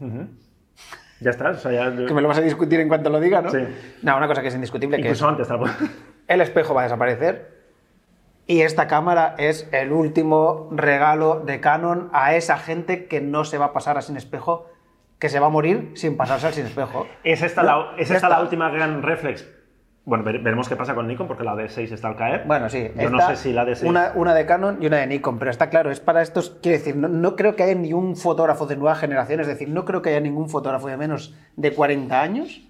Ya 1.22 1.32
está, 1.32 1.50
o 1.50 1.54
sea, 1.56 1.72
ya... 1.72 2.06
Que 2.06 2.14
me 2.14 2.22
lo 2.22 2.28
vas 2.30 2.38
a 2.38 2.42
discutir 2.42 2.80
en 2.80 2.88
cuanto 2.88 3.10
lo 3.10 3.20
diga, 3.20 3.42
¿no? 3.42 3.50
Sí. 3.50 3.60
No, 4.04 4.16
una 4.18 4.28
cosa 4.28 4.42
que 4.42 4.48
es 4.48 4.56
indiscutible, 4.56 4.98
que 4.98 5.02
Incluso 5.04 5.28
antes. 5.28 5.48
tal- 5.48 5.60
el 6.28 6.42
espejo 6.42 6.74
va 6.74 6.82
a 6.82 6.84
desaparecer 6.86 7.60
y 8.48 8.62
esta 8.62 8.88
cámara 8.88 9.36
es 9.38 9.68
el 9.74 9.92
último 9.92 10.70
regalo 10.72 11.42
de 11.46 11.60
Canon 11.60 12.10
a 12.14 12.36
esa 12.36 12.58
gente 12.58 13.06
que 13.06 13.20
no 13.22 13.44
se 13.46 13.58
va 13.58 13.66
a 13.66 13.74
pasar 13.74 13.98
a 13.98 14.02
sin 14.02 14.16
espejo, 14.18 14.68
que 15.20 15.30
se 15.30 15.40
va 15.40 15.48
a 15.48 15.50
morir 15.50 15.92
sin 15.96 16.16
pasarse 16.18 16.48
al 16.48 16.54
sin 16.54 16.66
espejo. 16.66 17.06
¿Es 17.24 17.42
esta, 17.42 17.62
la, 17.64 17.92
es 17.98 18.10
esta 18.10 18.30
la 18.30 18.42
última 18.42 18.70
gran 18.70 19.04
reflex? 19.04 19.48
Bueno, 20.06 20.24
ver- 20.24 20.40
veremos 20.40 20.68
qué 20.68 20.76
pasa 20.76 20.96
con 20.96 21.08
Nikon 21.08 21.28
porque 21.28 21.44
la 21.44 21.54
D6 21.56 21.92
está 21.92 22.08
al 22.08 22.16
caer. 22.16 22.44
Bueno, 22.48 22.68
sí. 22.70 22.90
Yo 23.00 23.10
no 23.12 23.20
sé 23.28 23.36
si 23.36 23.54
la 23.54 23.64
D6... 23.66 23.88
Una, 23.88 24.14
una 24.16 24.34
de 24.34 24.46
Canon 24.46 24.82
y 24.82 24.88
una 24.88 24.98
de 24.98 25.06
Nikon, 25.08 25.38
pero 25.38 25.52
está 25.52 25.70
claro, 25.70 25.92
es 25.92 26.00
para 26.00 26.22
estos. 26.24 26.58
Quiero 26.64 26.78
decir, 26.80 26.96
no, 26.96 27.08
no 27.10 27.36
creo 27.36 27.56
que 27.56 27.64
haya 27.64 27.76
ni 27.76 27.94
un 27.94 28.16
fotógrafo 28.16 28.66
de 28.66 28.76
nueva 28.78 28.96
generación, 28.96 29.40
es 29.42 29.48
decir, 29.48 29.70
no 29.70 29.86
creo 29.86 30.02
que 30.02 30.10
haya 30.10 30.20
ningún 30.22 30.50
fotógrafo 30.50 30.88
de 30.88 30.98
menos 30.98 31.36
de 31.58 31.74
40 31.74 32.20
años 32.22 32.66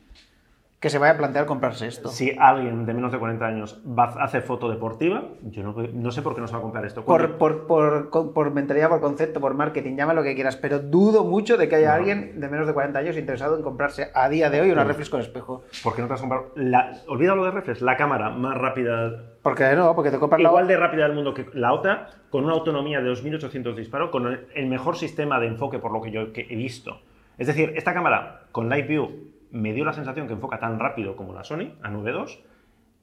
que 0.80 0.90
se 0.90 0.98
vaya 0.98 1.14
a 1.14 1.18
plantear 1.18 1.46
comprarse 1.46 1.88
esto. 1.88 2.08
Si 2.08 2.34
alguien 2.40 2.86
de 2.86 2.94
menos 2.94 3.12
de 3.12 3.20
40 3.20 3.46
años 3.46 3.81
va 3.86 4.06
a 4.06 4.24
hacer 4.24 4.44
foto 4.44 4.70
deportiva, 4.70 5.26
yo 5.44 5.62
no, 5.62 5.74
no 5.74 6.12
sé 6.12 6.22
por 6.22 6.36
qué 6.36 6.42
no 6.42 6.48
se 6.48 6.54
va 6.54 6.60
a 6.60 6.62
comprar 6.62 6.86
esto. 6.86 7.04
Por, 7.04 7.38
por, 7.38 7.68
por, 7.68 8.10
por 8.10 8.52
mentalidad, 8.52 8.88
por 8.88 9.02
concepto, 9.02 9.42
por 9.42 9.56
marketing, 9.56 9.98
llama 9.98 10.14
lo 10.14 10.24
que 10.24 10.36
quieras, 10.36 10.56
pero 10.56 10.80
dudo 10.80 11.26
mucho 11.26 11.58
de 11.58 11.68
que 11.68 11.76
haya 11.76 11.94
alguien 11.94 12.40
de 12.40 12.48
menos 12.48 12.66
de 12.66 12.74
40 12.74 12.98
años 12.98 13.18
interesado 13.18 13.58
en 13.58 13.64
comprarse 13.64 14.10
a 14.14 14.30
día 14.30 14.50
de 14.50 14.62
hoy 14.62 14.72
una 14.72 14.86
reflex 14.86 15.10
con 15.10 15.20
espejo. 15.20 15.64
¿Por 15.84 15.96
qué 15.96 16.02
no 16.02 16.08
te 16.08 16.14
vas 16.14 16.22
a 16.22 16.30
comprar? 16.30 16.44
La, 16.56 16.94
olvida 17.08 17.36
lo 17.36 17.44
de 17.44 17.52
reflex, 17.52 17.82
la 17.82 17.98
cámara 17.98 18.30
más 18.30 18.58
rápida, 18.58 19.36
Porque 19.42 19.75
no, 19.75 19.94
porque 19.96 20.12
te 20.12 20.18
compras 20.18 20.42
la 20.42 20.48
igual 20.48 20.68
de 20.68 20.78
rápida 20.78 21.04
del 21.04 21.14
mundo 21.14 21.34
que 21.34 21.46
la 21.54 21.74
otra, 21.74 22.08
con 22.30 22.46
una 22.46 22.54
autonomía 22.54 23.02
de 23.02 23.10
2800 23.10 23.75
disparos, 23.75 24.12
con 24.12 24.28
el, 24.56 24.68
mejor 24.68 24.96
sistema 24.96 25.42
de 25.42 25.48
enfoque 25.48 25.80
por 25.80 25.92
lo 25.92 26.00
que 26.02 26.12
yo 26.12 26.28
he 26.34 26.56
visto. 26.56 27.02
Es 27.38 27.48
decir, 27.48 27.74
esta 27.75 27.94
cámara 27.94 28.44
con 28.54 28.70
Live 28.70 28.88
View 28.88 29.38
me 29.51 29.74
dio 29.74 29.86
la 29.86 29.94
sensación 29.94 30.28
que 30.28 30.34
enfoca 30.34 30.60
tan 30.60 30.80
rápido 30.80 31.16
como 31.16 31.34
la 31.34 31.44
Sony, 31.44 31.74
A9 31.84 32.28
II, 32.28 32.44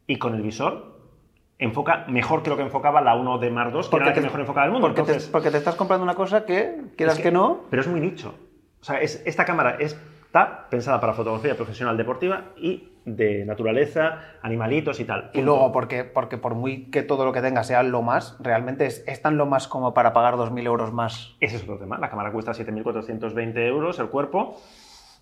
y 0.07 0.19
con 0.19 0.35
el 0.35 0.43
visor 0.43 0.97
enfoca 1.59 2.05
mejor 2.09 2.43
que 2.43 2.51
lo 2.51 2.57
que 2.57 2.63
enfocaba 2.63 3.01
la 3.01 3.15
1D 3.17 3.51
Mark 3.51 3.73
II, 3.75 3.81
que 3.91 3.97
era 3.97 4.07
la 4.07 4.13
que 4.13 4.21
te- 4.21 4.27
mejor 4.27 4.41
enfocaba 4.41 4.65
del 4.67 4.73
mundo. 4.73 4.89
Porque, 4.89 5.01
Entonces, 5.01 5.27
te, 5.27 5.33
porque 5.33 5.51
te 5.51 5.57
estás 5.59 5.75
comprando 5.75 6.05
una 6.05 6.15
cosa 6.15 6.45
que, 6.45 6.83
quieras 6.97 7.17
es 7.17 7.23
que, 7.23 7.33
no, 7.33 7.61
Pero 7.71 7.81
es 7.83 7.89
muy 7.89 8.01
nicho. 8.01 8.35
O 8.81 8.85
sea, 8.85 9.01
es- 9.01 9.23
esta 9.25 9.45
cámara 9.47 9.79
está 9.81 10.67
pensada 10.69 11.01
para 11.01 11.15
fotografía 11.15 11.57
profesional 11.57 11.97
deportiva 11.97 12.45
y 12.59 12.91
de 13.07 13.45
naturaleza, 13.47 14.19
animalitos 14.43 15.01
y 15.01 15.05
tal. 15.05 15.31
Y 15.33 15.41
luego, 15.41 15.73
porque, 15.73 16.05
porque 16.05 16.37
por 16.37 16.55
muy 16.55 16.91
que 16.91 17.03
todo 17.03 17.25
lo 17.25 17.33
que 17.33 17.41
tenga 17.41 17.63
sea 17.65 17.83
lo 17.85 18.03
más, 18.03 18.37
realmente 18.41 18.85
es, 18.85 19.03
es 19.07 19.23
tan 19.23 19.39
lo 19.39 19.47
más 19.47 19.67
como 19.67 19.95
para 19.95 20.13
pagar 20.13 20.35
2.000 20.37 20.67
euros 20.67 20.93
más. 20.93 21.37
Ese 21.41 21.57
es 21.57 21.63
otro 21.63 21.79
tema. 21.79 21.97
La 21.99 22.11
cámara 22.11 22.33
cuesta 22.33 22.53
7.420 22.53 23.57
euros 23.67 23.99
el 23.99 24.09
cuerpo. 24.09 24.61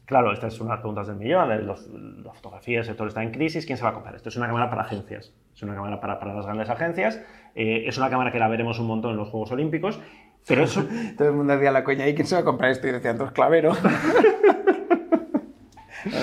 Claro, 0.06 0.32
esta 0.32 0.48
es 0.48 0.60
una 0.60 0.70
de 0.70 0.74
las 0.76 0.80
preguntas 0.80 1.06
del 1.06 1.16
millón. 1.16 1.50
eh, 1.52 1.58
Los, 1.62 1.88
la 1.88 2.32
fotografía, 2.34 2.80
el 2.80 2.84
sector 2.84 3.08
está 3.08 3.22
en 3.22 3.30
crisis. 3.30 3.64
¿Quién 3.64 3.78
se 3.78 3.84
va 3.84 3.90
a 3.90 3.94
comprar? 3.94 4.14
Esto 4.14 4.28
es 4.28 4.36
una 4.36 4.46
cámara 4.46 4.68
para 4.68 4.82
agencias. 4.82 5.32
Es 5.54 5.62
una 5.62 5.74
cámara 5.74 6.00
para, 6.00 6.18
para 6.18 6.34
las 6.34 6.44
grandes 6.44 6.68
agencias. 6.68 7.20
eh, 7.54 7.84
es 7.86 7.96
una 7.96 8.10
cámara 8.10 8.30
que 8.30 8.38
la 8.38 8.48
veremos 8.48 8.78
un 8.78 8.86
montón 8.86 9.12
en 9.12 9.16
los 9.16 9.28
Juegos 9.30 9.50
Olímpicos. 9.52 9.98
Pero 10.46 10.64
eso, 10.64 10.84
Todo 11.16 11.28
el 11.28 11.34
mundo 11.34 11.54
hacía 11.54 11.70
la 11.70 11.84
coña, 11.84 12.06
¿y 12.06 12.14
quién 12.14 12.26
se 12.26 12.34
va 12.34 12.42
a 12.42 12.44
comprar 12.44 12.70
esto? 12.70 12.86
Y 12.86 12.92
decían, 12.92 13.16
dos 13.16 13.32
clavero. 13.32 13.72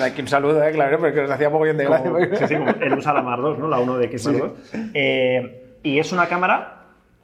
Aquí 0.04 0.20
un 0.20 0.28
saludo, 0.28 0.62
¿eh? 0.62 0.70
Clavero, 0.72 0.98
porque 1.00 1.22
nos 1.22 1.30
hacía 1.30 1.50
mogollón 1.50 1.76
de 1.76 1.84
gracia. 1.84 2.10
porque- 2.10 2.36
sí, 2.36 2.46
sí, 2.46 2.54
como 2.56 2.70
el 2.70 2.92
usa 2.98 3.12
la 3.12 3.22
Mar 3.22 3.40
2, 3.40 3.58
¿no? 3.58 3.68
La 3.68 3.80
1 3.80 3.98
de 3.98 4.04
X 4.06 4.22
Sí. 4.22 4.32
2. 4.38 4.52
Eh, 4.94 5.76
y 5.82 5.98
es 5.98 6.12
una 6.12 6.28
cámara 6.28 6.81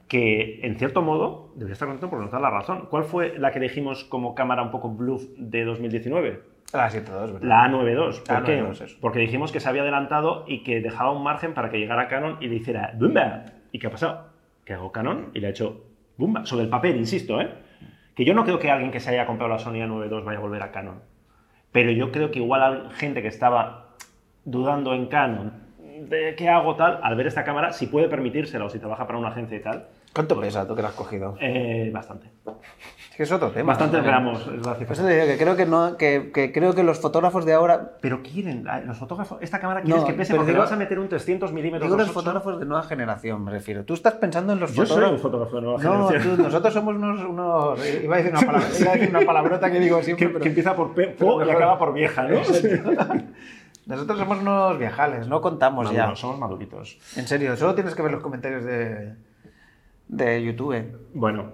que, 0.09 0.59
en 0.63 0.77
cierto 0.77 1.01
modo, 1.01 1.51
debería 1.53 1.73
estar 1.73 1.87
contento 1.87 2.09
porque 2.09 2.25
nos 2.25 2.31
da 2.31 2.39
la 2.39 2.49
razón. 2.49 2.87
¿Cuál 2.89 3.03
fue 3.03 3.37
la 3.37 3.51
que 3.51 3.59
elegimos 3.59 4.03
como 4.03 4.35
cámara 4.35 4.63
un 4.63 4.71
poco 4.71 4.89
bluff 4.89 5.23
de 5.37 5.63
2019? 5.63 6.41
La 6.73 6.89
7.2, 6.89 7.33
¿verdad? 7.33 7.41
La 7.43 7.67
A92. 7.67 8.23
¿Por 8.23 8.35
La 8.35 8.43
qué? 8.43 8.61
A92, 8.61 8.81
eso. 8.81 8.97
Porque 8.99 9.19
dijimos 9.19 9.51
que 9.51 9.59
se 9.59 9.69
había 9.69 9.83
adelantado 9.83 10.45
y 10.47 10.63
que 10.63 10.81
dejaba 10.81 11.11
un 11.11 11.23
margen 11.23 11.53
para 11.53 11.69
que 11.69 11.77
llegara 11.77 12.07
Canon 12.07 12.37
y 12.41 12.47
le 12.47 12.55
hiciera 12.55 12.91
¡Bumba! 12.97 13.45
¿Y 13.71 13.79
qué 13.79 13.87
ha 13.87 13.91
pasado? 13.91 14.29
Que 14.65 14.73
hago 14.73 14.91
Canon 14.91 15.29
y 15.33 15.39
le 15.39 15.47
ha 15.47 15.49
hecho 15.51 15.85
¡Bumba! 16.17 16.45
Sobre 16.45 16.63
el 16.63 16.69
papel, 16.69 16.97
insisto, 16.97 17.39
¿eh? 17.39 17.49
Que 18.15 18.25
yo 18.25 18.33
no 18.33 18.43
creo 18.43 18.59
que 18.59 18.71
alguien 18.71 18.91
que 18.91 18.99
se 18.99 19.11
haya 19.11 19.27
comprado 19.27 19.53
la 19.53 19.59
Sony 19.59 19.75
A92 19.75 20.23
vaya 20.23 20.39
a 20.39 20.41
volver 20.41 20.63
a 20.63 20.71
Canon. 20.71 21.01
Pero 21.71 21.91
yo 21.91 22.11
creo 22.11 22.31
que 22.31 22.39
igual 22.39 22.63
hay 22.63 22.91
gente 22.95 23.21
que 23.21 23.27
estaba 23.27 23.95
dudando 24.43 24.93
en 24.95 25.05
Canon 25.05 25.69
de 26.01 26.35
qué 26.35 26.49
hago 26.49 26.75
tal, 26.75 26.99
al 27.03 27.15
ver 27.15 27.27
esta 27.27 27.43
cámara, 27.43 27.73
si 27.73 27.87
puede 27.87 28.07
permitírselo 28.07 28.65
o 28.65 28.69
si 28.69 28.79
trabaja 28.79 29.05
para 29.05 29.19
una 29.19 29.29
agencia 29.29 29.57
y 29.57 29.61
tal, 29.61 29.87
¿Cuánto 30.19 30.39
pesa 30.41 30.67
tú 30.67 30.75
que 30.75 30.81
la 30.81 30.89
has 30.89 30.93
cogido? 30.95 31.37
eh, 31.39 31.89
bastante. 31.93 32.29
Es 33.11 33.15
que 33.15 33.23
es 33.23 33.31
otro 33.31 33.51
tema. 33.51 33.67
Bastantes 33.73 33.99
¿no? 34.01 34.05
gramos 34.07 34.41
es 34.47 34.65
la 34.65 34.75
cifra. 34.75 34.93
eso 34.93 35.03
te 35.05 35.13
digo 35.13 35.25
que 35.27 35.37
creo 35.37 35.55
que, 35.55 35.65
no, 35.65 35.95
que, 35.97 36.31
que 36.33 36.51
creo 36.51 36.73
que 36.75 36.83
los 36.83 36.99
fotógrafos 36.99 37.45
de 37.45 37.53
ahora 37.53 37.91
Pero 38.01 38.21
quieren, 38.21 38.65
los 38.85 38.97
fotógrafos, 38.97 39.37
esta 39.41 39.59
cámara 39.59 39.81
quieres 39.81 40.01
No, 40.01 40.07
que 40.07 40.13
pese 40.13 40.31
pero 40.33 40.41
porque 40.41 40.51
digo- 40.51 40.63
vas 40.63 40.71
a 40.71 40.75
meter 40.77 40.99
un 40.99 41.07
300 41.09 41.51
milímetros. 41.53 41.89
Digo 41.89 41.97
los 41.97 42.07
2.8. 42.09 42.13
fotógrafos 42.13 42.59
de 42.59 42.65
nueva 42.65 42.83
generación, 42.83 43.43
me 43.43 43.51
refiero. 43.51 43.83
Tú 43.85 43.93
estás 43.93 44.13
pensando 44.15 44.51
en 44.53 44.59
los 44.61 44.73
Yo 44.73 44.85
soy 44.85 44.95
un 45.03 45.17
fotógrafos. 45.19 45.21
fotógrafo 45.21 45.55
de 45.55 45.61
nueva 45.61 45.83
No, 45.83 46.07
generación. 46.07 46.35
tú- 46.37 46.43
nosotros 46.43 46.73
somos 46.73 46.95
unos, 46.95 47.19
unos- 47.25 48.03
Iba 48.03 48.15
a 48.15 48.17
decir 48.19 48.31
una, 48.33 48.41
palabra, 48.45 48.67
iba 48.79 48.89
a 48.91 48.93
decir 48.95 49.09
una 49.09 49.25
palabrota 49.25 49.71
que 49.71 49.79
digo 49.79 50.01
siempre, 50.03 50.25
que, 50.27 50.31
pero... 50.33 50.43
que 50.43 50.49
empieza 50.49 50.75
por 50.75 50.93
P, 50.93 51.07
po 51.07 51.43
y 51.45 51.49
acaba 51.49 51.77
por 51.77 51.93
vieja, 51.93 52.23
¿no? 52.27 52.39
Nosotros 53.85 54.19
somos 54.19 54.37
unos 54.39 54.77
viajales, 54.77 55.27
no 55.27 55.41
contamos 55.41 55.89
ya. 55.91 56.01
Maduros, 56.01 56.19
somos 56.19 56.37
maduritos. 56.39 56.99
En 57.17 57.27
serio, 57.27 57.57
solo 57.57 57.73
tienes 57.73 57.95
que 57.95 58.03
ver 58.03 58.11
los 58.11 58.21
comentarios 58.21 58.63
de, 58.63 59.15
de 60.09 60.43
YouTube. 60.43 60.75
Bueno, 61.13 61.53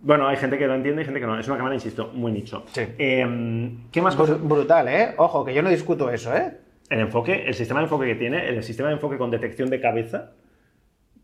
bueno, 0.00 0.28
hay 0.28 0.36
gente 0.36 0.56
que 0.58 0.66
lo 0.66 0.74
entiende 0.74 1.02
y 1.02 1.04
gente 1.04 1.18
que 1.18 1.26
no. 1.26 1.38
Es 1.38 1.48
una 1.48 1.56
cámara, 1.56 1.74
insisto, 1.74 2.10
muy 2.14 2.30
nicho. 2.30 2.62
Sí. 2.66 2.82
Eh, 2.98 3.76
¿Qué 3.90 4.00
más 4.02 4.14
cosas? 4.14 4.40
Brutal, 4.40 4.86
¿eh? 4.88 5.14
Ojo, 5.16 5.44
que 5.44 5.52
yo 5.52 5.62
no 5.62 5.70
discuto 5.70 6.10
eso, 6.10 6.34
¿eh? 6.36 6.58
El 6.90 7.00
enfoque, 7.00 7.44
el 7.46 7.54
sistema 7.54 7.80
de 7.80 7.84
enfoque 7.84 8.06
que 8.06 8.14
tiene, 8.14 8.46
el 8.48 8.62
sistema 8.62 8.90
de 8.90 8.94
enfoque 8.96 9.16
con 9.16 9.30
detección 9.30 9.70
de 9.70 9.80
cabeza, 9.80 10.32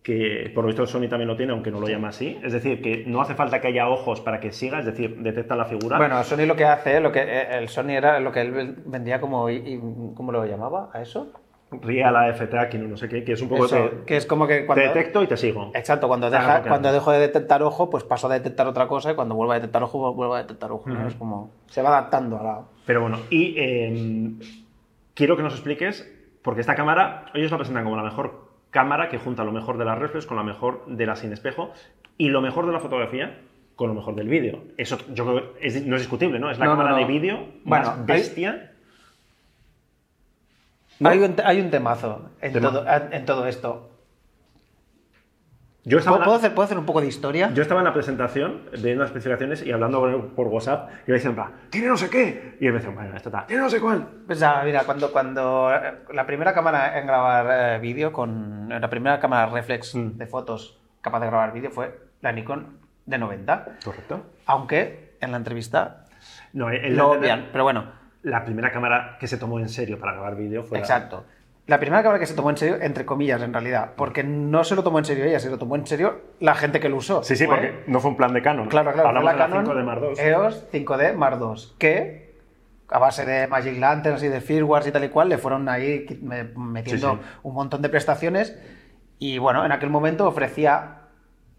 que 0.02 0.50
por 0.54 0.64
lo 0.64 0.68
visto 0.68 0.86
Sony 0.86 1.08
también 1.10 1.28
lo 1.28 1.36
tiene, 1.36 1.52
aunque 1.52 1.70
no 1.70 1.78
lo 1.78 1.86
llama 1.86 2.08
así. 2.08 2.38
Es 2.42 2.54
decir, 2.54 2.80
que 2.80 3.04
no 3.06 3.20
hace 3.20 3.34
falta 3.34 3.60
que 3.60 3.68
haya 3.68 3.86
ojos 3.88 4.22
para 4.22 4.40
que 4.40 4.50
siga, 4.52 4.78
es 4.80 4.86
decir, 4.86 5.18
detecta 5.18 5.54
la 5.56 5.66
figura. 5.66 5.98
Bueno, 5.98 6.24
Sony 6.24 6.46
lo 6.46 6.56
que 6.56 6.64
hace, 6.64 7.00
lo 7.00 7.12
que 7.12 7.20
eh, 7.20 7.58
el 7.58 7.68
Sony 7.68 7.90
era 7.90 8.18
lo 8.20 8.32
que 8.32 8.40
él 8.40 8.76
vendía 8.86 9.20
como, 9.20 9.50
y- 9.50 9.78
¿cómo 10.14 10.32
lo 10.32 10.46
llamaba 10.46 10.88
a 10.94 11.02
eso? 11.02 11.30
Real 11.72 12.16
AF 12.16 12.48
tracking 12.50 12.84
o 12.84 12.88
no 12.88 12.96
sé 12.96 13.08
qué, 13.08 13.22
que 13.22 13.32
es 13.32 13.40
un 13.42 13.48
poco 13.48 13.66
Eso, 13.66 13.76
de- 13.76 14.04
que 14.04 14.16
es 14.16 14.26
como 14.26 14.46
que 14.48 14.60
te 14.60 14.66
cuando... 14.66 14.84
detecto 14.84 15.22
y 15.22 15.26
te 15.28 15.36
sigo. 15.36 15.70
Exacto, 15.74 16.08
cuando, 16.08 16.28
deja, 16.28 16.62
cuando 16.62 16.92
dejo 16.92 17.12
de 17.12 17.20
detectar 17.20 17.62
ojo, 17.62 17.88
pues 17.90 18.02
paso 18.02 18.26
a 18.28 18.32
detectar 18.32 18.66
otra 18.66 18.88
cosa 18.88 19.12
y 19.12 19.14
cuando 19.14 19.36
vuelva 19.36 19.54
a 19.54 19.58
detectar 19.60 19.82
ojo, 19.84 20.12
vuelvo 20.12 20.34
a 20.34 20.38
detectar 20.38 20.72
ojo. 20.72 20.90
¿no? 20.90 21.06
Es 21.06 21.14
como... 21.14 21.50
Se 21.68 21.80
va 21.82 21.90
adaptando 21.90 22.38
a 22.38 22.42
la... 22.42 22.60
Pero 22.86 23.02
bueno, 23.02 23.18
y 23.30 23.54
eh, 23.56 24.32
quiero 25.14 25.36
que 25.36 25.42
nos 25.44 25.52
expliques, 25.54 26.10
porque 26.42 26.60
esta 26.62 26.74
cámara, 26.74 27.26
ellos 27.34 27.50
la 27.52 27.56
presentan 27.58 27.84
como 27.84 27.96
la 27.96 28.02
mejor 28.02 28.48
cámara 28.70 29.08
que 29.08 29.18
junta 29.18 29.44
lo 29.44 29.52
mejor 29.52 29.78
de 29.78 29.84
las 29.84 29.98
reflex 29.98 30.26
con 30.26 30.36
lo 30.36 30.44
mejor 30.44 30.84
de 30.86 31.06
la 31.06 31.14
sin 31.16 31.32
espejo 31.32 31.70
y 32.16 32.28
lo 32.30 32.40
mejor 32.40 32.66
de 32.66 32.72
la 32.72 32.80
fotografía 32.80 33.38
con 33.76 33.88
lo 33.88 33.94
mejor 33.94 34.14
del 34.14 34.28
vídeo. 34.28 34.60
Eso 34.76 34.98
yo 35.14 35.24
creo 35.24 35.54
que 35.54 35.66
es- 35.66 35.86
no 35.86 35.96
es 35.96 36.02
discutible, 36.02 36.38
¿no? 36.38 36.50
Es 36.50 36.58
la 36.58 36.66
No, 36.66 36.72
cámara 36.72 36.90
no. 36.90 36.96
de 36.96 37.04
vídeo 37.06 37.46
Bueno, 37.64 37.84
más 37.86 37.98
hay- 37.98 38.04
Hay, 41.04 41.18
un, 41.18 41.36
hay 41.44 41.60
un 41.60 41.70
temazo 41.70 42.30
en, 42.40 42.52
Tema. 42.52 42.70
todo, 42.70 42.84
en 43.10 43.24
todo 43.24 43.46
esto. 43.46 43.86
Yo 45.84 45.96
estaba, 45.98 46.18
¿Puedo, 46.18 46.32
la, 46.32 46.36
hacer, 46.36 46.54
¿Puedo 46.54 46.66
hacer 46.66 46.76
un 46.78 46.84
poco 46.84 47.00
de 47.00 47.06
historia? 47.06 47.50
yo 47.54 47.62
estaba 47.62 47.80
en 47.80 47.86
la 47.86 47.94
presentación 47.94 48.66
de 48.70 48.94
unas 48.94 49.06
especificaciones 49.06 49.64
y 49.64 49.72
hablando 49.72 49.98
por, 49.98 50.28
por 50.34 50.46
WhatsApp 50.48 50.90
y 51.06 51.10
me 51.10 51.14
decían, 51.16 51.34
tiene 51.70 51.86
no 51.88 51.96
sé 51.96 52.10
qué. 52.10 52.58
Y 52.60 52.66
él 52.66 52.72
me 52.74 52.78
decía, 52.80 52.94
bueno, 52.94 53.16
esto 53.16 53.30
está, 53.30 53.46
tiene 53.46 53.62
no 53.62 53.70
sé 53.70 53.80
cuál. 53.80 54.06
Pues 54.26 54.38
ya, 54.38 54.60
mira, 54.62 54.84
cuando, 54.84 55.10
cuando 55.10 55.74
eh, 55.74 56.00
la 56.12 56.26
primera 56.26 56.52
cámara 56.52 56.98
en 56.98 57.06
grabar 57.06 57.76
eh, 57.76 57.78
vídeo, 57.78 58.12
con 58.12 58.68
la 58.68 58.90
primera 58.90 59.18
cámara 59.20 59.46
reflex 59.50 59.94
Mm. 59.94 60.18
de 60.18 60.26
fotos 60.26 60.78
capaz 61.00 61.20
de 61.20 61.26
grabar 61.28 61.54
vídeo 61.54 61.70
fue 61.70 61.98
la 62.20 62.30
Nikon 62.30 62.78
de 63.06 63.16
90. 63.16 63.78
Correcto. 63.82 64.20
Aunque 64.44 65.16
en 65.22 65.30
la 65.30 65.38
entrevista 65.38 66.04
No, 66.52 66.68
el- 66.68 66.94
lo 66.94 67.12
obvian, 67.12 67.48
pero 67.52 67.64
bueno, 67.64 67.86
La 68.22 68.44
primera 68.44 68.70
cámara 68.70 69.16
que 69.18 69.26
se 69.26 69.36
tomó 69.38 69.58
en 69.58 69.68
serio 69.68 69.98
para 69.98 70.12
grabar 70.12 70.36
vídeo 70.36 70.62
fue 70.62 70.78
la- 70.78 70.84
exacto. 70.84 71.24
La 71.66 71.78
primera 71.78 72.02
cámara 72.02 72.18
que 72.18 72.26
se 72.26 72.34
tomó 72.34 72.50
en 72.50 72.56
serio, 72.56 72.78
entre 72.80 73.04
comillas, 73.06 73.40
en 73.42 73.52
realidad, 73.52 73.92
porque 73.96 74.24
no 74.24 74.64
se 74.64 74.74
lo 74.74 74.82
tomó 74.82 74.98
en 74.98 75.04
serio 75.04 75.24
ella, 75.24 75.38
se 75.38 75.48
lo 75.50 75.56
tomó 75.58 75.76
en 75.76 75.86
serio 75.86 76.20
la 76.40 76.54
gente 76.56 76.80
que 76.80 76.88
lo 76.88 76.96
usó. 76.96 77.22
Sí, 77.22 77.36
sí, 77.36 77.46
Fue- 77.46 77.54
porque 77.56 77.84
no 77.86 78.00
fue 78.00 78.10
un 78.10 78.16
plan 78.16 78.32
de 78.34 78.42
Canon. 78.42 78.68
Claro, 78.68 78.92
claro, 78.92 79.08
Hablamos 79.10 79.26
la 79.26 79.32
de 79.32 79.38
la 79.38 79.46
Canon 79.46 79.64
5D 79.66 79.84
Mark 79.84 80.02
II. 80.02 80.14
EOS 80.18 80.66
5D 80.72 81.14
Mark 81.14 81.38
II, 81.40 81.62
que 81.78 82.34
a 82.88 82.98
base 82.98 83.24
de 83.24 83.46
Magic 83.46 83.78
Lanterns 83.78 84.22
y 84.24 84.28
de 84.28 84.40
firmwares 84.40 84.88
y 84.88 84.90
tal 84.92 85.04
y 85.04 85.10
cual, 85.10 85.28
le 85.28 85.38
fueron 85.38 85.68
ahí 85.68 86.06
metiendo 86.56 87.10
Sí, 87.12 87.18
sí. 87.22 87.28
un 87.44 87.54
montón 87.54 87.82
de 87.82 87.88
prestaciones 87.88 88.58
y 89.20 89.38
bueno, 89.38 89.64
en 89.64 89.70
aquel 89.70 89.90
momento 89.90 90.26
ofrecía 90.26 90.99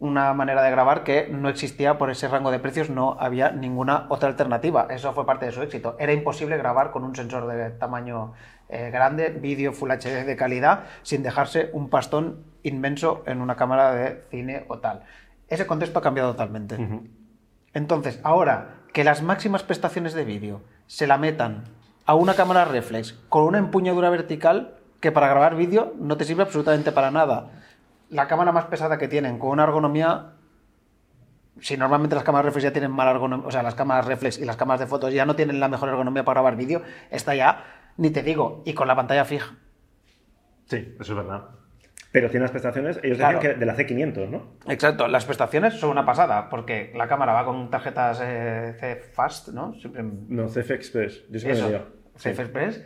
una 0.01 0.33
manera 0.33 0.63
de 0.63 0.71
grabar 0.71 1.03
que 1.03 1.27
no 1.29 1.47
existía 1.47 1.99
por 1.99 2.09
ese 2.09 2.27
rango 2.27 2.49
de 2.49 2.57
precios, 2.57 2.89
no 2.89 3.17
había 3.19 3.51
ninguna 3.51 4.07
otra 4.09 4.29
alternativa. 4.29 4.87
Eso 4.89 5.13
fue 5.13 5.27
parte 5.27 5.45
de 5.45 5.51
su 5.51 5.61
éxito. 5.61 5.95
Era 5.99 6.11
imposible 6.11 6.57
grabar 6.57 6.89
con 6.89 7.03
un 7.03 7.15
sensor 7.15 7.45
de 7.45 7.69
tamaño 7.69 8.33
eh, 8.67 8.89
grande, 8.89 9.29
vídeo 9.29 9.73
Full 9.73 9.91
HD 9.91 10.25
de 10.25 10.35
calidad, 10.35 10.85
sin 11.03 11.21
dejarse 11.21 11.69
un 11.73 11.91
pastón 11.91 12.43
inmenso 12.63 13.21
en 13.27 13.41
una 13.41 13.55
cámara 13.55 13.93
de 13.93 14.23
cine 14.31 14.65
o 14.69 14.79
tal. 14.79 15.03
Ese 15.47 15.67
contexto 15.67 15.99
ha 15.99 16.01
cambiado 16.01 16.31
totalmente. 16.31 16.77
Entonces, 17.75 18.19
ahora 18.23 18.77
que 18.93 19.03
las 19.03 19.21
máximas 19.21 19.61
prestaciones 19.61 20.13
de 20.15 20.25
vídeo 20.25 20.61
se 20.87 21.05
la 21.05 21.19
metan 21.19 21.65
a 22.07 22.15
una 22.15 22.33
cámara 22.33 22.65
reflex 22.65 23.13
con 23.29 23.43
una 23.43 23.59
empuñadura 23.59 24.09
vertical 24.09 24.73
que 24.99 25.11
para 25.11 25.27
grabar 25.27 25.55
vídeo 25.55 25.93
no 25.99 26.17
te 26.17 26.25
sirve 26.25 26.41
absolutamente 26.41 26.91
para 26.91 27.11
nada. 27.11 27.51
La 28.11 28.27
cámara 28.27 28.51
más 28.51 28.65
pesada 28.65 28.97
que 28.97 29.07
tienen 29.07 29.39
con 29.39 29.49
una 29.49 29.63
ergonomía 29.63 30.33
si 31.59 31.77
normalmente 31.77 32.15
las 32.15 32.23
cámaras 32.23 32.45
reflex 32.45 32.63
ya 32.63 32.71
tienen 32.71 32.91
mala 32.91 33.11
ergonomía, 33.11 33.45
o 33.47 33.51
sea, 33.51 33.61
las 33.61 33.75
cámaras 33.75 34.05
reflex 34.05 34.39
y 34.39 34.45
las 34.45 34.55
cámaras 34.57 34.79
de 34.79 34.87
fotos 34.87 35.13
ya 35.13 35.25
no 35.25 35.35
tienen 35.35 35.59
la 35.59 35.67
mejor 35.67 35.89
ergonomía 35.89 36.23
para 36.23 36.35
grabar 36.41 36.55
vídeo, 36.55 36.81
esta 37.11 37.35
ya, 37.35 37.65
ni 37.97 38.09
te 38.09 38.23
digo, 38.23 38.63
y 38.65 38.73
con 38.73 38.87
la 38.87 38.95
pantalla 38.95 39.25
fija. 39.25 39.55
Sí, 40.65 40.95
eso 40.99 41.11
es 41.11 41.15
verdad. 41.15 41.49
Pero 42.11 42.29
tiene 42.29 42.43
las 42.45 42.51
prestaciones, 42.51 42.99
ellos 43.03 43.17
Claro. 43.17 43.37
decían 43.39 43.53
que 43.53 43.59
de 43.59 43.65
la 43.65 43.75
C500, 43.75 44.27
¿no? 44.29 44.43
Exacto, 44.67 45.07
las 45.07 45.25
prestaciones 45.25 45.75
son 45.75 45.91
una 45.91 46.05
pasada, 46.05 46.49
porque 46.49 46.91
la 46.95 47.07
cámara 47.07 47.33
va 47.33 47.45
con 47.45 47.69
tarjetas 47.69 48.19
eh, 48.23 48.75
C 48.79 48.95
Fast, 48.95 49.49
¿no? 49.49 49.73
Siempre 49.75 50.03
No, 50.03 50.47
CF 50.47 50.71
Express. 50.71 51.29
Yo 51.29 51.39
siempre 51.39 51.69
me. 51.69 51.79
Sí. 52.15 52.29
CF 52.31 52.39
Express, 52.39 52.85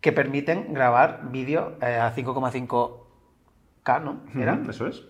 que 0.00 0.12
permiten 0.12 0.74
grabar 0.74 1.30
vídeo 1.30 1.78
eh, 1.80 1.96
a 1.96 2.10
5,5K, 3.84 4.02
¿no? 4.02 4.20
¿Era? 4.40 4.60
Eso 4.68 4.86
es. 4.86 5.02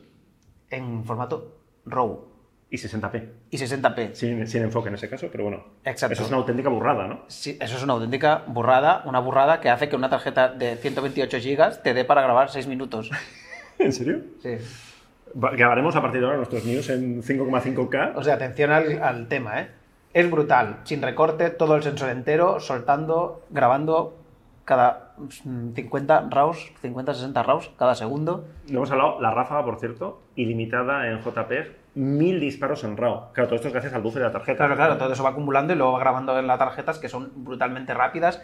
En 0.70 1.04
formato 1.04 1.56
RAW 1.86 2.28
Y 2.70 2.76
60p. 2.76 3.28
y 3.50 3.58
60p. 3.58 4.14
Sin, 4.14 4.46
sin 4.46 4.62
enfoque 4.62 4.88
en 4.88 4.94
ese 4.94 5.08
caso, 5.08 5.28
pero 5.30 5.44
bueno. 5.44 5.64
Exacto. 5.84 6.14
Eso 6.14 6.22
es 6.22 6.28
una 6.28 6.38
auténtica 6.38 6.68
burrada, 6.68 7.06
¿no? 7.08 7.20
Sí, 7.26 7.58
eso 7.60 7.76
es 7.76 7.82
una 7.82 7.94
auténtica 7.94 8.44
burrada, 8.46 9.02
una 9.06 9.18
burrada 9.18 9.60
que 9.60 9.68
hace 9.70 9.88
que 9.88 9.96
una 9.96 10.08
tarjeta 10.08 10.48
de 10.48 10.76
128 10.76 11.38
GB 11.38 11.82
te 11.82 11.94
dé 11.94 12.04
para 12.04 12.22
grabar 12.22 12.50
6 12.50 12.66
minutos. 12.68 13.10
¿En 13.78 13.92
serio? 13.92 14.20
Sí. 14.42 14.56
Grabaremos 15.34 15.94
a 15.96 16.02
partir 16.02 16.20
de 16.20 16.26
ahora 16.26 16.38
nuestros 16.38 16.64
news 16.64 16.88
en 16.90 17.22
5,5K. 17.22 18.12
O 18.16 18.22
sea, 18.22 18.34
atención 18.34 18.70
al, 18.70 19.02
al 19.02 19.28
tema, 19.28 19.60
¿eh? 19.60 19.70
Es 20.12 20.28
brutal, 20.28 20.80
sin 20.82 21.02
recorte, 21.02 21.50
todo 21.50 21.76
el 21.76 21.84
sensor 21.84 22.10
entero, 22.10 22.58
soltando, 22.58 23.44
grabando 23.50 24.16
cada 24.64 25.09
50 25.28 26.28
RAWs, 26.30 26.72
50-60 26.82 27.44
RAWs 27.44 27.70
cada 27.78 27.94
segundo. 27.94 28.44
No 28.68 28.78
hemos 28.78 28.90
hablado, 28.90 29.20
la 29.20 29.30
ráfaga, 29.30 29.64
por 29.64 29.78
cierto, 29.78 30.22
ilimitada 30.36 31.08
en 31.08 31.20
JPEG, 31.20 31.76
mil 31.94 32.40
disparos 32.40 32.84
en 32.84 32.96
RAW. 32.96 33.32
Claro, 33.32 33.48
todo 33.48 33.56
esto 33.56 33.68
es 33.68 33.74
gracias 33.74 33.94
al 33.94 34.02
bufe 34.02 34.18
de 34.18 34.26
la 34.26 34.32
tarjeta. 34.32 34.58
Claro, 34.58 34.76
claro, 34.76 34.96
todo 34.98 35.12
eso 35.12 35.22
va 35.22 35.30
acumulando 35.30 35.72
y 35.72 35.76
luego 35.76 35.92
va 35.92 36.00
grabando 36.00 36.38
en 36.38 36.46
las 36.46 36.58
tarjetas 36.58 36.98
que 36.98 37.08
son 37.08 37.30
brutalmente 37.36 37.94
rápidas, 37.94 38.40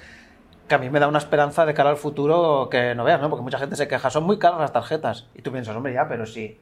que 0.68 0.74
a 0.74 0.78
mí 0.78 0.90
me 0.90 0.98
da 1.00 1.08
una 1.08 1.18
esperanza 1.18 1.64
de 1.64 1.74
cara 1.74 1.90
al 1.90 1.96
futuro 1.96 2.68
que 2.70 2.94
no 2.94 3.04
veas, 3.04 3.20
¿no? 3.20 3.30
Porque 3.30 3.42
mucha 3.42 3.58
gente 3.58 3.76
se 3.76 3.88
queja, 3.88 4.10
son 4.10 4.24
muy 4.24 4.38
caras 4.38 4.60
las 4.60 4.72
tarjetas. 4.72 5.28
Y 5.34 5.42
tú 5.42 5.52
piensas, 5.52 5.76
hombre, 5.76 5.92
ya, 5.92 6.08
pero 6.08 6.26
si, 6.26 6.58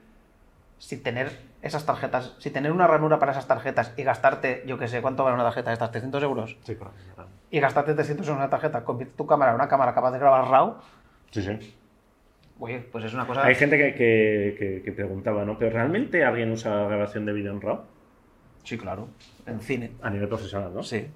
si 0.78 1.02
tener 1.02 1.33
esas 1.62 1.87
tarjetas, 1.87 2.35
si 2.38 2.50
tener 2.50 2.73
una 2.73 2.87
ranura 2.87 3.18
para 3.18 3.33
esas 3.33 3.47
tarjetas 3.47 3.94
y 3.97 4.02
gastarte, 4.02 4.62
yo 4.66 4.78
qué 4.78 4.88
sé, 4.88 5.00
¿cuánto 5.00 5.25
vale 5.25 5.35
una 5.35 5.44
tarjeta 5.44 5.71
de 5.71 5.75
estas? 5.75 5.92
¿300 5.92 6.23
euros? 6.23 6.56
Sí, 6.64 6.76
claro. 6.76 6.92
Y 7.55 7.61
gastarte 7.61 7.95
300 7.95 8.27
euros 8.27 8.37
en 8.37 8.43
una 8.43 8.51
tarjeta, 8.51 8.83
convierte 8.83 9.15
tu 9.17 9.29
cámara 9.29 9.53
en 9.53 9.55
una 9.55 9.69
cámara 9.69 9.95
capaz 9.95 10.11
de 10.11 10.19
grabar 10.19 10.49
RAW, 10.51 10.75
Sí, 11.31 11.41
sí. 11.41 11.77
oye, 12.59 12.81
pues 12.81 13.05
es 13.05 13.15
una 13.15 13.29
cosa... 13.29 13.45
Hay 13.45 13.55
gente 13.55 13.79
que, 13.79 13.95
que- 13.95 14.57
que- 14.59 14.83
que 14.83 14.91
preguntaba, 14.93 15.45
¿no? 15.45 15.57
¿Pero 15.57 15.71
realmente 15.71 16.25
alguien 16.25 16.51
usa 16.51 16.85
grabación 16.89 17.25
de 17.27 17.33
vídeo 17.33 17.53
en 17.53 17.61
RAW? 17.61 17.83
Sí, 18.65 18.77
claro, 18.77 19.07
en 19.47 19.61
cine. 19.61 19.93
A 20.03 20.11
nivel 20.11 20.27
profesional, 20.27 20.75
¿no? 20.75 20.83
Sí. 20.83 21.07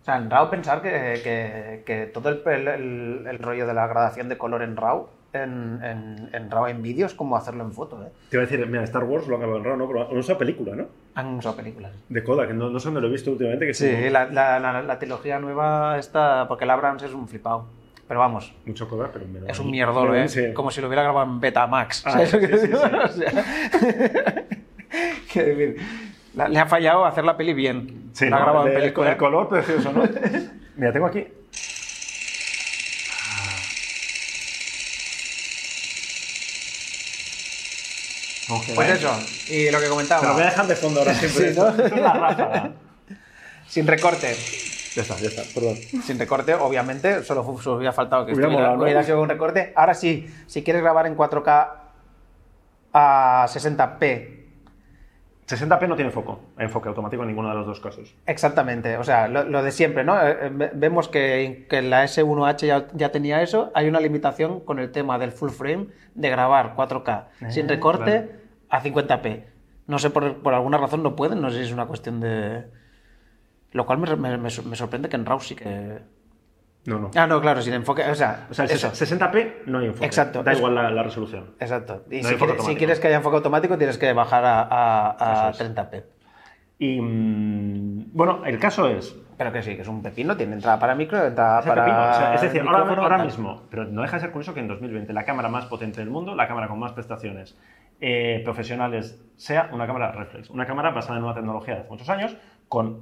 O 0.00 0.04
sea, 0.04 0.18
en 0.18 0.30
RAW 0.30 0.50
pensar 0.50 0.80
que, 0.82 2.10
todo 2.14 2.28
el- 2.28 3.26
el 3.26 3.38
rollo 3.40 3.66
de 3.66 3.74
la 3.74 3.88
gradación 3.88 4.28
de 4.28 4.38
color 4.38 4.62
en 4.62 4.76
RAW, 4.76 5.08
en, 5.32 5.80
en, 5.84 6.30
en 6.32 6.50
RAW 6.50 6.66
en 6.68 6.82
vídeo 6.82 7.06
es 7.06 7.14
como 7.14 7.36
hacerlo 7.36 7.62
en 7.64 7.72
foto, 7.72 8.02
¿eh? 8.02 8.08
Te 8.30 8.36
iba 8.36 8.42
a 8.44 8.46
decir, 8.46 8.66
mira, 8.66 8.82
Star 8.84 9.04
Wars 9.04 9.26
lo 9.28 9.34
han 9.34 9.40
grabado 9.42 9.58
en 9.58 9.64
RAW, 9.64 9.76
¿no? 9.76 9.86
Pero 9.88 10.10
han 10.10 10.16
usado 10.16 10.38
película, 10.38 10.74
¿no? 10.74 10.86
Han 11.14 11.34
usado 11.34 11.56
películas. 11.56 11.92
De 12.08 12.22
Kodak, 12.24 12.48
que 12.48 12.54
no, 12.54 12.70
no 12.70 12.78
sé 12.80 12.86
dónde 12.86 13.00
lo 13.00 13.08
he 13.08 13.10
visto 13.10 13.30
últimamente. 13.32 13.66
Que 13.66 13.74
Sí, 13.74 14.08
la, 14.10 14.26
la, 14.26 14.58
la, 14.58 14.82
la 14.82 14.98
trilogía 14.98 15.38
nueva 15.38 15.98
está... 15.98 16.46
Porque 16.48 16.64
el 16.64 16.70
Abrams 16.70 17.02
es 17.02 17.12
un 17.12 17.28
flipado. 17.28 17.66
Pero 18.06 18.20
vamos, 18.20 18.54
mucho 18.64 18.88
Kodak, 18.88 19.10
pero 19.12 19.26
me 19.26 19.50
es 19.50 19.58
un 19.58 19.70
mierdolo, 19.70 20.14
¿eh? 20.14 20.28
sí. 20.30 20.54
Como 20.54 20.70
si 20.70 20.80
lo 20.80 20.86
hubiera 20.86 21.02
grabado 21.02 21.30
en 21.30 21.40
Betamax. 21.40 22.06
Ah, 22.06 22.12
¿Sabes 22.12 22.32
lo 22.32 22.40
que 22.40 22.46
sí, 22.48 22.58
sí, 22.58 22.66
digo? 22.68 22.78
sí. 22.78 23.22
O 24.88 24.90
sea, 24.90 25.14
quiero 25.30 25.48
decir, 25.48 25.76
la- 26.34 26.48
le 26.48 26.58
ha 26.58 26.64
fallado 26.66 27.04
hacer 27.04 27.24
la 27.24 27.36
peli 27.36 27.52
bien. 27.52 28.08
Sí, 28.14 28.30
la 28.30 28.36
ha 28.36 28.38
¿no? 28.40 28.44
grabado 28.46 28.66
en 28.68 28.74
película. 28.74 29.04
Con 29.04 29.12
el 29.12 29.16
color 29.18 29.48
precioso, 29.50 29.92
¿no? 29.92 30.02
Mira, 30.76 30.92
tengo 30.92 31.06
aquí. 31.06 31.26
Pues 38.74 38.88
eso, 38.90 39.10
y 39.52 39.70
lo 39.70 39.80
que 39.80 39.88
comentaba. 39.88 40.20
Te 40.22 40.26
lo 40.26 40.32
voy 40.34 40.42
a 40.42 40.46
dejar 40.46 40.66
de 40.66 40.76
fondo 40.76 41.00
ahora 41.00 41.14
siempre. 41.14 41.52
Sí, 41.52 41.58
¿no? 41.60 41.68
Es 41.68 41.90
ráfaga. 42.02 42.70
Sin 43.68 43.86
recorte. 43.86 44.34
Ya 44.94 45.02
está, 45.02 45.16
ya 45.16 45.28
está, 45.28 45.42
perdón. 45.54 45.76
Sin 46.02 46.18
recorte, 46.18 46.54
obviamente, 46.54 47.22
solo, 47.22 47.42
hubiera 47.42 47.92
faltado 47.92 48.24
que 48.26 48.32
Hubiera 48.32 48.72
hubiera 48.74 49.02
sido 49.04 49.20
un 49.20 49.28
recorte. 49.28 49.72
Ahora 49.76 49.94
sí, 49.94 50.26
si 50.46 50.64
quieres 50.64 50.82
grabar 50.82 51.06
en 51.06 51.16
4K 51.16 51.68
a 52.94 53.46
60p, 53.48 54.38
60p 55.46 55.88
no 55.88 55.96
tiene 55.96 56.10
foco, 56.10 56.40
enfoque 56.58 56.88
automático 56.88 57.22
en 57.22 57.28
ninguno 57.28 57.48
de 57.50 57.54
los 57.54 57.66
dos 57.66 57.80
casos. 57.80 58.14
exactamente, 58.26 58.96
o 58.98 59.04
sea, 59.04 59.28
lo, 59.28 59.44
lo 59.44 59.62
de 59.62 59.72
siempre, 59.72 60.04
¿no? 60.04 60.20
Eh, 60.20 60.30
eh, 60.42 60.50
ve- 60.52 60.70
Vemos 60.74 61.08
que, 61.08 61.66
que 61.70 61.80
la 61.82 62.04
S1H 62.04 62.66
ya, 62.66 62.86
ya 62.94 63.10
tenía 63.12 63.40
eso, 63.42 63.70
hay 63.74 63.88
una 63.88 64.00
limitación 64.00 64.60
con 64.60 64.78
el 64.78 64.90
tema 64.92 65.18
del 65.18 65.32
full 65.32 65.50
frame 65.50 65.86
de 66.14 66.30
grabar 66.30 66.74
4K 66.76 67.24
sin 67.50 67.66
Ah, 67.66 67.68
recorte 67.68 68.37
a 68.70 68.82
50p. 68.82 69.44
No 69.86 69.98
sé, 69.98 70.10
por, 70.10 70.36
por 70.42 70.54
alguna 70.54 70.76
razón 70.78 71.02
no 71.02 71.16
pueden, 71.16 71.40
no 71.40 71.50
sé 71.50 71.58
si 71.58 71.64
es 71.64 71.72
una 71.72 71.86
cuestión 71.86 72.20
de... 72.20 72.66
Lo 73.72 73.86
cual 73.86 73.98
me, 73.98 74.36
me- 74.38 74.50
sorprende 74.50 75.08
que 75.08 75.16
en 75.16 75.26
RAW 75.26 75.40
sí 75.40 75.54
que... 75.54 75.98
No, 76.86 76.98
no. 76.98 77.10
Ah, 77.16 77.26
no, 77.26 77.40
claro, 77.40 77.60
sin 77.60 77.74
enfoque. 77.74 78.02
O 78.10 78.14
sea, 78.14 78.46
O 78.50 78.54
sea, 78.54 78.64
eso. 78.64 78.88
60p 78.90 79.64
no 79.66 79.78
hay 79.80 79.86
enfoque. 79.86 80.06
Exacto. 80.06 80.42
Da 80.42 80.54
igual 80.54 80.74
la, 80.74 80.90
la 80.90 81.02
resolución. 81.02 81.50
Exacto. 81.60 82.04
Y 82.10 82.22
No 82.22 82.28
si, 82.28 82.34
quieres, 82.34 82.38
si 82.38 82.44
automático. 82.44 82.78
quieres 82.78 83.00
que 83.00 83.06
haya 83.08 83.16
enfoque 83.16 83.36
automático, 83.36 83.76
tienes 83.76 83.98
que 83.98 84.12
bajar 84.14 84.44
a, 84.44 84.62
a- 84.62 85.46
a 85.46 85.50
Eso 85.50 85.64
es. 85.64 85.74
30p. 85.74 86.04
Y 86.78 87.00
mm, 87.00 88.10
bueno, 88.12 88.42
el 88.46 88.58
caso 88.58 88.88
es. 88.88 89.14
Pero 89.36 89.52
que 89.52 89.62
sí, 89.62 89.76
que 89.76 89.82
es 89.82 89.88
un 89.88 90.02
pepino, 90.02 90.36
tiene 90.36 90.54
entrada 90.54 90.78
para 90.78 90.94
micro, 90.94 91.24
entrada 91.24 91.60
para. 91.62 91.84
pepino, 91.84 92.10
o 92.10 92.12
sea, 92.14 92.34
es 92.34 92.42
decir, 92.42 92.62
ahora, 92.62 92.80
ahora 93.02 93.18
mismo, 93.24 93.62
pero 93.70 93.84
no 93.84 94.02
deja 94.02 94.16
de 94.16 94.20
ser 94.22 94.30
curioso 94.30 94.54
que 94.54 94.60
en 94.60 94.68
2020 94.68 95.12
la 95.12 95.24
cámara 95.24 95.48
más 95.48 95.66
potente 95.66 96.00
del 96.00 96.10
mundo, 96.10 96.34
la 96.34 96.48
cámara 96.48 96.68
con 96.68 96.78
más 96.78 96.92
prestaciones 96.92 97.56
eh, 98.00 98.40
profesionales, 98.44 99.20
sea 99.36 99.70
una 99.72 99.86
cámara 99.86 100.12
reflex. 100.12 100.50
Una 100.50 100.66
cámara 100.66 100.90
basada 100.90 101.18
en 101.18 101.24
una 101.24 101.34
tecnología 101.34 101.74
de 101.74 101.80
hace 101.80 101.90
muchos 101.90 102.08
años, 102.08 102.36
con 102.68 103.00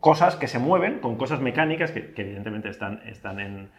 cosas 0.00 0.36
que 0.36 0.46
se 0.48 0.58
mueven, 0.58 1.00
con 1.00 1.16
cosas 1.16 1.40
mecánicas 1.40 1.90
que, 1.90 2.12
que 2.12 2.22
evidentemente 2.22 2.68
están, 2.68 3.00
están 3.06 3.40
en. 3.40 3.70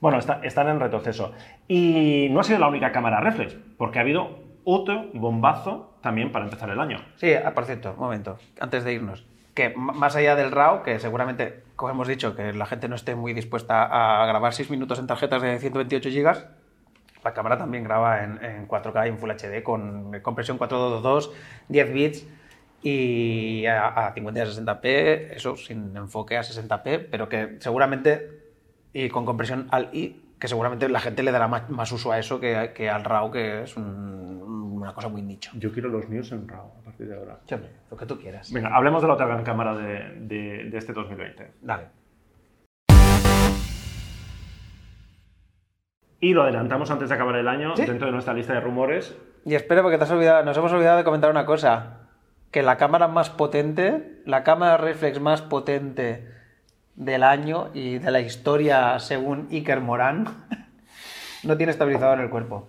Bueno, 0.00 0.18
está- 0.18 0.40
están 0.42 0.68
en 0.68 0.80
retroceso. 0.80 1.32
Y 1.68 2.28
no 2.30 2.40
ha 2.40 2.44
sido 2.44 2.58
la 2.58 2.68
única 2.68 2.92
cámara 2.92 3.20
reflex, 3.20 3.56
porque 3.78 3.98
ha 3.98 4.02
habido 4.02 4.40
otro 4.64 5.06
bombazo 5.14 5.96
también 6.02 6.32
para 6.32 6.44
empezar 6.44 6.70
el 6.70 6.80
año. 6.80 6.98
Sí, 7.16 7.32
ah, 7.34 7.52
por 7.54 7.64
cierto, 7.64 7.92
un 7.92 7.98
momento, 8.00 8.38
antes 8.60 8.84
de 8.84 8.92
irnos. 8.94 9.26
Que 9.54 9.74
más 9.76 10.16
allá 10.16 10.34
del 10.34 10.50
RAW, 10.50 10.82
que 10.82 10.98
seguramente, 10.98 11.62
como 11.76 11.90
hemos 11.92 12.08
dicho, 12.08 12.34
que 12.34 12.52
la 12.52 12.64
gente 12.66 12.88
no 12.88 12.94
esté 12.94 13.14
muy 13.14 13.32
dispuesta 13.34 13.84
a 14.22 14.24
grabar 14.26 14.54
6 14.54 14.70
minutos 14.70 14.98
en 14.98 15.06
tarjetas 15.06 15.42
de 15.42 15.58
128 15.58 16.08
GB, 16.10 16.46
la 17.24 17.32
cámara 17.34 17.56
también 17.58 17.84
graba 17.84 18.22
en, 18.24 18.42
en 18.44 18.68
4K 18.68 19.06
y 19.06 19.08
en 19.10 19.18
Full 19.18 19.30
HD 19.30 19.62
con 19.62 20.20
compresión 20.22 20.58
422, 20.58 21.32
10 21.68 21.92
bits 21.92 22.26
y 22.82 23.64
a, 23.66 23.86
a 24.08 24.12
50 24.12 24.40
y 24.40 24.42
a 24.42 24.46
60p, 24.46 24.84
eso 25.36 25.56
sin 25.56 25.96
enfoque 25.96 26.36
a 26.36 26.40
60p, 26.42 27.06
pero 27.10 27.28
que 27.28 27.56
seguramente, 27.60 28.40
y 28.92 29.08
con 29.08 29.24
compresión 29.24 29.68
al 29.70 29.88
I, 29.92 30.20
que 30.40 30.48
seguramente 30.48 30.88
la 30.88 30.98
gente 31.00 31.22
le 31.22 31.30
dará 31.30 31.46
más, 31.46 31.70
más 31.70 31.92
uso 31.92 32.10
a 32.10 32.18
eso 32.18 32.40
que, 32.40 32.72
que 32.74 32.90
al 32.90 33.04
RAW, 33.04 33.30
que 33.30 33.62
es 33.62 33.76
un- 33.76 34.42
una 34.82 34.92
cosa 34.94 35.06
muy 35.08 35.22
nicho. 35.22 35.52
Yo 35.54 35.72
quiero 35.72 35.88
los 35.88 36.08
míos 36.08 36.32
en 36.32 36.48
RAW 36.48 36.72
a 36.80 36.84
partir 36.84 37.06
de 37.06 37.14
ahora. 37.16 37.38
Sí, 37.46 37.54
hombre, 37.54 37.70
lo 37.88 37.96
que 37.96 38.04
tú 38.06 38.18
quieras. 38.18 38.52
Venga, 38.52 38.74
hablemos 38.74 39.00
de 39.00 39.06
la 39.08 39.14
otra 39.14 39.26
gran 39.26 39.44
cámara 39.44 39.76
de, 39.76 40.16
de- 40.22 40.64
de 40.70 40.76
este 40.78 40.92
2020. 40.92 41.52
Dale. 41.62 41.84
Y 46.22 46.34
lo 46.34 46.44
adelantamos 46.44 46.88
antes 46.92 47.08
de 47.08 47.16
acabar 47.16 47.34
el 47.34 47.48
año 47.48 47.76
¿Sí? 47.76 47.84
dentro 47.84 48.06
de 48.06 48.12
nuestra 48.12 48.32
lista 48.32 48.52
de 48.52 48.60
rumores. 48.60 49.12
Y 49.44 49.56
espero 49.56 49.82
porque 49.82 49.98
te 49.98 50.04
has 50.04 50.10
olvidado, 50.12 50.44
nos 50.44 50.56
hemos 50.56 50.70
olvidado 50.70 50.98
de 50.98 51.02
comentar 51.02 51.28
una 51.28 51.44
cosa. 51.44 51.98
Que 52.52 52.62
la 52.62 52.76
cámara 52.76 53.08
más 53.08 53.28
potente, 53.28 54.22
la 54.24 54.44
cámara 54.44 54.76
reflex 54.76 55.20
más 55.20 55.42
potente 55.42 56.30
del 56.94 57.24
año 57.24 57.70
y 57.74 57.98
de 57.98 58.12
la 58.12 58.20
historia 58.20 59.00
según 59.00 59.48
Iker 59.50 59.80
Morán, 59.80 60.28
no 61.42 61.56
tiene 61.56 61.72
estabilizador 61.72 62.18
en 62.18 62.24
el 62.26 62.30
cuerpo. 62.30 62.68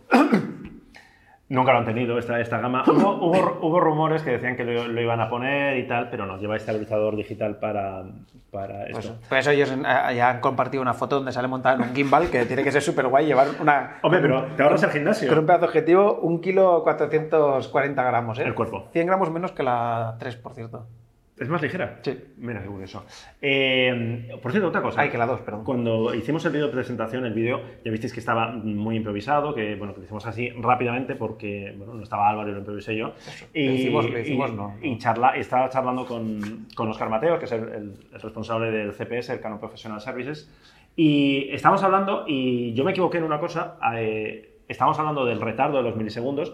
Nunca 1.53 1.71
lo 1.71 1.79
han 1.79 1.85
tenido 1.85 2.17
esta, 2.17 2.39
esta 2.39 2.57
gama. 2.59 2.83
Hubo, 2.87 3.15
hubo- 3.27 3.59
hubo 3.61 3.79
rumores 3.79 4.23
que 4.23 4.31
decían 4.31 4.55
que 4.55 4.63
lo, 4.63 4.87
lo 4.87 5.01
iban 5.01 5.21
a 5.21 5.29
poner 5.29 5.77
y 5.77 5.87
tal, 5.87 6.09
pero 6.09 6.25
no, 6.25 6.37
lleva 6.37 6.55
estabilizador 6.55 7.15
digital 7.15 7.57
para, 7.57 8.03
para 8.51 8.85
Pues, 8.91 9.05
esto. 9.05 9.19
por 9.29 9.37
eso 9.37 9.51
ellos 9.51 9.71
eh, 9.71 10.15
ya 10.15 10.31
han 10.31 10.39
compartido 10.39 10.81
una 10.81 10.93
foto 10.95 11.17
donde 11.17 11.31
sale 11.31 11.47
montada 11.47 11.75
en 11.75 11.81
un 11.89 11.95
gimbal 11.95 12.29
que 12.31 12.45
tiene 12.45 12.63
que 12.63 12.71
ser 12.71 12.81
súper 12.81 13.07
guay 13.07 13.27
llevar 13.27 13.47
una... 13.61 13.97
Hombre, 14.01 14.19
pero 14.19 14.45
te 14.57 14.63
ahorras 14.63 14.81
el 14.81 14.89
Con 14.89 14.97
un 14.97 15.13
gimnasio. 15.13 15.45
pedazo 15.45 15.65
objetivo, 15.65 16.19
un 16.21 16.41
kilo 16.41 16.81
440 16.83 18.03
gramos, 18.03 18.39
¿eh? 18.39 18.43
El 18.43 18.55
cuerpo. 18.55 18.87
100 18.91 19.05
gramos 19.05 19.29
menos 19.31 19.51
que 19.51 19.61
la 19.63 20.15
3, 20.19 20.35
por 20.37 20.53
cierto. 20.55 20.87
Es 21.35 21.49
más 21.49 21.61
ligera. 21.63 21.99
Sí. 22.03 22.15
Mira, 22.37 22.61
qué 22.61 22.67
curioso. 22.67 23.05
Eh, 23.41 24.37
por 24.41 24.51
cierto, 24.51 24.69
otra 24.69 24.81
cosa. 24.83 25.01
Ay, 25.01 25.09
que 25.09 25.17
la 25.17 25.25
2, 25.25 25.41
perdón. 25.41 25.63
Cuando 25.63 26.13
hicimos 26.13 26.45
el 26.45 26.51
vídeo 26.51 26.67
de 26.67 26.73
presentación, 26.73 27.25
el 27.25 27.33
vídeo, 27.33 27.59
ya 27.83 27.89
visteis 27.91 28.13
que 28.13 28.19
estaba 28.19 28.51
muy 28.51 28.95
improvisado, 28.97 29.55
que 29.55 29.75
bueno, 29.75 29.93
que 29.93 29.99
lo 30.01 30.03
hicimos 30.05 30.25
así 30.27 30.49
rápidamente 30.51 31.15
porque 31.15 31.73
bueno, 31.75 31.95
no 31.95 32.03
estaba 32.03 32.29
Álvaro 32.29 32.49
y 32.49 32.53
lo 32.53 32.59
improvisé 32.59 32.95
yo. 32.95 33.13
Y, 33.53 33.65
Lo 33.65 33.73
hicimos, 33.73 34.09
lo 34.11 34.19
hicimos, 34.19 34.51
y- 34.51 34.53
no, 34.55 34.75
y 34.81 34.97
charla, 34.99 35.35
estaba 35.35 35.69
charlando 35.69 36.05
con, 36.05 36.67
con 36.75 36.89
Oscar 36.89 37.09
Mateo, 37.09 37.39
que 37.39 37.45
es 37.45 37.51
el, 37.51 37.63
el- 37.63 37.93
el 38.13 38.21
responsable 38.21 38.69
del 38.71 38.93
CPS, 38.93 39.33
el 39.33 39.39
Canon 39.41 39.59
Professional 39.59 39.99
Services, 40.01 40.51
y 40.95 41.47
estábamos 41.51 41.83
hablando, 41.83 42.25
y 42.27 42.73
yo 42.75 42.83
me 42.83 42.91
equivoqué 42.91 43.17
en 43.17 43.23
una 43.23 43.39
cosa, 43.39 43.77
eh, 43.95 44.59
estábamos 44.67 44.99
hablando 44.99 45.25
del 45.25 45.41
retardo 45.41 45.77
de 45.77 45.83
los 45.83 45.95
milisegundos, 45.95 46.53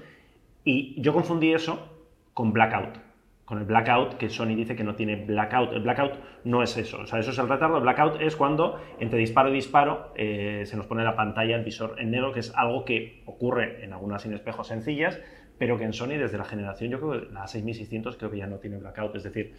y 0.64 1.00
yo 1.02 1.14
confundí 1.14 1.52
eso 1.54 1.86
con 2.34 2.54
blackout. 2.54 3.09
Con 3.50 3.58
el 3.58 3.66
blackout, 3.66 4.18
que 4.18 4.30
Sony 4.30 4.56
dice 4.56 4.76
que 4.76 4.84
no 4.84 4.94
tiene 4.94 5.26
blackout. 5.26 5.74
El 5.74 5.82
blackout 5.82 6.14
no 6.44 6.62
es 6.62 6.78
eso. 6.78 7.00
O 7.00 7.08
sea, 7.08 7.18
eso 7.18 7.32
es 7.32 7.40
el 7.40 7.50
retardo. 7.50 7.78
El 7.78 7.82
blackout 7.82 8.22
es 8.22 8.36
cuando 8.36 8.80
entre 9.00 9.18
disparo 9.18 9.50
y 9.50 9.54
disparo 9.54 10.14
eh, 10.16 10.62
se 10.68 10.78
nos 10.78 10.86
pone 10.86 11.04
la 11.04 11.16
pantalla, 11.16 11.56
el 11.56 11.64
visor 11.64 11.96
en 11.98 12.12
negro, 12.12 12.32
que 12.32 12.42
es 12.42 12.54
algo 12.56 12.86
que 12.86 13.24
ocurre 13.26 13.84
en 13.84 13.92
algunas 13.92 14.22
sin 14.22 14.34
espejos 14.34 14.68
sencillas, 14.68 15.20
pero 15.58 15.80
que 15.80 15.86
en 15.86 15.94
Sony 15.94 16.20
desde 16.20 16.38
la 16.38 16.46
generación, 16.46 16.92
yo 16.92 17.00
creo 17.00 17.28
que 17.28 17.34
la 17.34 17.48
6600 17.48 18.18
creo 18.18 18.30
que 18.30 18.38
ya 18.38 18.46
no 18.46 18.58
tiene 18.58 18.78
blackout. 18.78 19.16
Es 19.16 19.24
decir, 19.24 19.56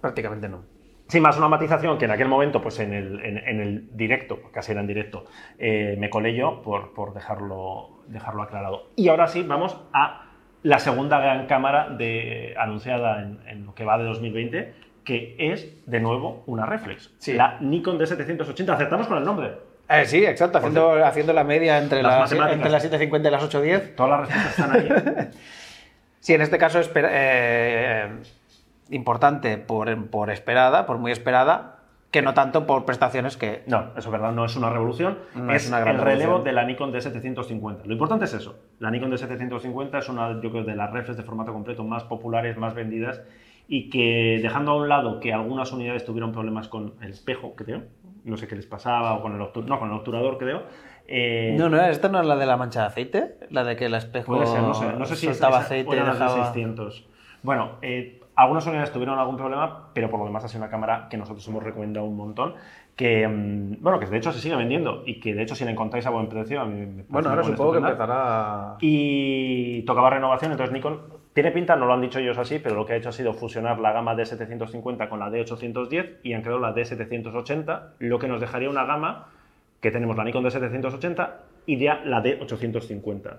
Prácticamente 0.00 0.48
no. 0.48 0.64
Sí, 1.08 1.20
más 1.20 1.38
una 1.38 1.48
matización 1.48 1.96
que 1.96 2.04
en 2.04 2.10
aquel 2.10 2.28
momento, 2.28 2.60
pues 2.60 2.80
en 2.80 2.92
el, 2.92 3.24
en 3.24 3.60
el 3.60 3.96
directo, 3.96 4.40
casi 4.52 4.72
era 4.72 4.82
en 4.82 4.86
directo, 4.86 5.24
eh, 5.58 5.96
me 5.98 6.10
colé 6.10 6.34
yo 6.34 6.60
por, 6.60 6.92
por 6.92 7.14
dejarlo, 7.14 8.02
dejarlo 8.08 8.42
aclarado. 8.42 8.90
Y 8.94 9.08
ahora 9.08 9.26
sí, 9.26 9.42
vamos 9.42 9.80
a 9.94 10.27
la 10.62 10.78
segunda 10.78 11.18
gran 11.20 11.46
cámara 11.46 11.88
de, 11.90 12.54
anunciada 12.58 13.22
en, 13.22 13.38
en 13.46 13.64
lo 13.66 13.74
que 13.74 13.84
va 13.84 13.98
de 13.98 14.04
2020, 14.04 14.74
que 15.04 15.36
es, 15.38 15.66
de 15.86 16.00
nuevo, 16.00 16.42
una 16.46 16.66
reflex. 16.66 17.10
Sí. 17.18 17.34
La 17.34 17.56
Nikon 17.60 17.98
D780. 17.98 18.68
Acertamos 18.74 19.06
con 19.06 19.18
el 19.18 19.24
nombre. 19.24 19.52
Eh, 19.88 20.04
sí, 20.04 20.24
exacto, 20.26 20.58
haciendo, 20.58 21.02
haciendo 21.04 21.32
la 21.32 21.44
media 21.44 21.78
entre 21.78 22.02
Las 22.02 22.30
entre 22.32 22.68
las 22.70 22.82
750 22.82 23.28
y 23.28 23.32
las 23.32 23.42
810. 23.42 23.96
Todas 23.96 24.10
las 24.10 24.20
respuestas 24.28 24.58
están 24.58 25.16
ahí. 25.16 25.28
Sí, 26.20 26.34
en 26.34 26.42
este 26.42 26.58
caso 26.58 26.78
espera- 26.80 27.08
eh, 27.12 28.08
importante 28.90 29.56
por, 29.56 30.10
por 30.10 30.30
esperada, 30.30 30.84
por 30.84 30.98
muy 30.98 31.12
esperada, 31.12 31.77
que 32.10 32.22
no 32.22 32.32
tanto 32.32 32.66
por 32.66 32.84
prestaciones 32.86 33.36
que... 33.36 33.64
No, 33.66 33.88
eso 33.96 34.08
es 34.08 34.10
verdad, 34.10 34.32
no 34.32 34.44
es 34.46 34.56
una 34.56 34.70
revolución, 34.70 35.18
No 35.34 35.52
es, 35.52 35.64
es 35.64 35.68
una 35.68 35.80
gran 35.80 35.96
el 35.96 36.00
relevo 36.02 36.38
revolución. 36.38 36.44
de 36.44 36.52
la 36.52 36.64
Nikon 36.64 36.92
D750. 36.92 37.84
Lo 37.84 37.92
importante 37.92 38.24
es 38.24 38.32
eso. 38.34 38.58
La 38.78 38.90
Nikon 38.90 39.12
D750 39.12 39.98
es 39.98 40.08
una, 40.08 40.40
yo 40.40 40.50
creo, 40.50 40.64
de 40.64 40.74
las 40.74 40.90
reflex 40.90 41.16
de 41.18 41.22
formato 41.22 41.52
completo 41.52 41.84
más 41.84 42.04
populares, 42.04 42.56
más 42.56 42.74
vendidas 42.74 43.20
y 43.68 43.90
que 43.90 44.40
dejando 44.42 44.72
a 44.72 44.76
un 44.76 44.88
lado 44.88 45.20
que 45.20 45.34
algunas 45.34 45.70
unidades 45.72 46.04
tuvieron 46.06 46.32
problemas 46.32 46.68
con 46.68 46.94
el 47.02 47.10
espejo, 47.10 47.54
creo, 47.54 47.82
no 48.24 48.36
sé 48.38 48.48
qué 48.48 48.56
les 48.56 48.64
pasaba, 48.66 49.14
o 49.14 49.20
con 49.22 49.34
el, 49.34 49.40
obtu- 49.42 49.64
no, 49.66 49.78
con 49.78 49.90
el 49.90 49.96
obturador, 49.96 50.38
creo. 50.38 50.62
eh, 51.06 51.54
No, 51.58 51.68
no, 51.68 51.78
¿esta 51.84 52.08
no 52.08 52.20
es 52.22 52.26
la 52.26 52.36
de 52.36 52.46
la 52.46 52.56
mancha 52.56 52.80
de 52.80 52.86
aceite? 52.86 53.34
La 53.50 53.64
de 53.64 53.76
que 53.76 53.84
el 53.84 53.94
espejo 53.94 54.32
Puede 54.32 54.46
ser, 54.46 54.62
no 54.62 54.72
sé, 54.72 54.86
no 54.94 55.04
sé 55.04 55.16
si 55.16 55.26
soltaba 55.26 55.58
esa- 55.58 55.66
aceite 55.66 55.90
o 55.90 55.92
y 55.94 55.96
eran 55.96 56.08
las 56.08 56.18
de 56.18 56.24
dejaba... 56.24 56.44
600. 56.52 57.06
Bueno, 57.42 57.72
eh, 57.82 58.17
algunas 58.38 58.64
unidades 58.66 58.92
tuvieron 58.92 59.18
algún 59.18 59.36
problema, 59.36 59.88
pero 59.92 60.08
por 60.08 60.20
lo 60.20 60.26
demás 60.26 60.44
ha 60.44 60.48
sido 60.48 60.62
una 60.62 60.70
cámara 60.70 61.08
que 61.10 61.16
nosotros 61.16 61.46
hemos 61.48 61.60
recomendado 61.60 62.06
un 62.06 62.16
montón, 62.16 62.54
que, 62.94 63.26
mm, 63.26 63.82
bueno, 63.82 63.98
que 63.98 64.06
de 64.06 64.16
hecho 64.16 64.30
se 64.30 64.38
sigue 64.38 64.54
vendiendo 64.54 65.02
y 65.04 65.18
que 65.18 65.34
de 65.34 65.42
hecho 65.42 65.56
si 65.56 65.64
la 65.64 65.72
encontráis 65.72 66.06
a 66.06 66.10
buen 66.10 66.28
precio, 66.28 66.60
a 66.60 66.64
mí 66.64 66.86
me 66.86 67.04
Bueno, 67.08 67.30
ahora 67.30 67.42
supongo 67.42 67.72
que 67.72 67.78
empezará... 67.78 68.76
Y 68.80 69.82
tocaba 69.82 70.10
renovación, 70.10 70.52
entonces 70.52 70.72
Nikon 70.72 71.00
tiene 71.32 71.50
pinta, 71.50 71.74
no 71.74 71.86
lo 71.86 71.94
han 71.94 72.00
dicho 72.00 72.20
ellos 72.20 72.38
así, 72.38 72.60
pero 72.60 72.76
lo 72.76 72.86
que 72.86 72.92
ha 72.92 72.96
hecho 72.96 73.08
ha 73.08 73.12
sido 73.12 73.32
fusionar 73.32 73.80
la 73.80 73.90
gama 73.90 74.14
D750 74.14 75.08
con 75.08 75.18
la 75.18 75.30
D810 75.30 76.18
y 76.22 76.32
han 76.34 76.42
creado 76.42 76.60
la 76.60 76.72
D780, 76.72 77.94
lo 77.98 78.20
que 78.20 78.28
nos 78.28 78.40
dejaría 78.40 78.70
una 78.70 78.84
gama 78.84 79.26
que 79.80 79.90
tenemos 79.90 80.16
la 80.16 80.22
Nikon 80.22 80.44
D780 80.44 81.30
y 81.66 81.76
ya 81.76 82.02
la 82.04 82.22
D850. 82.22 83.36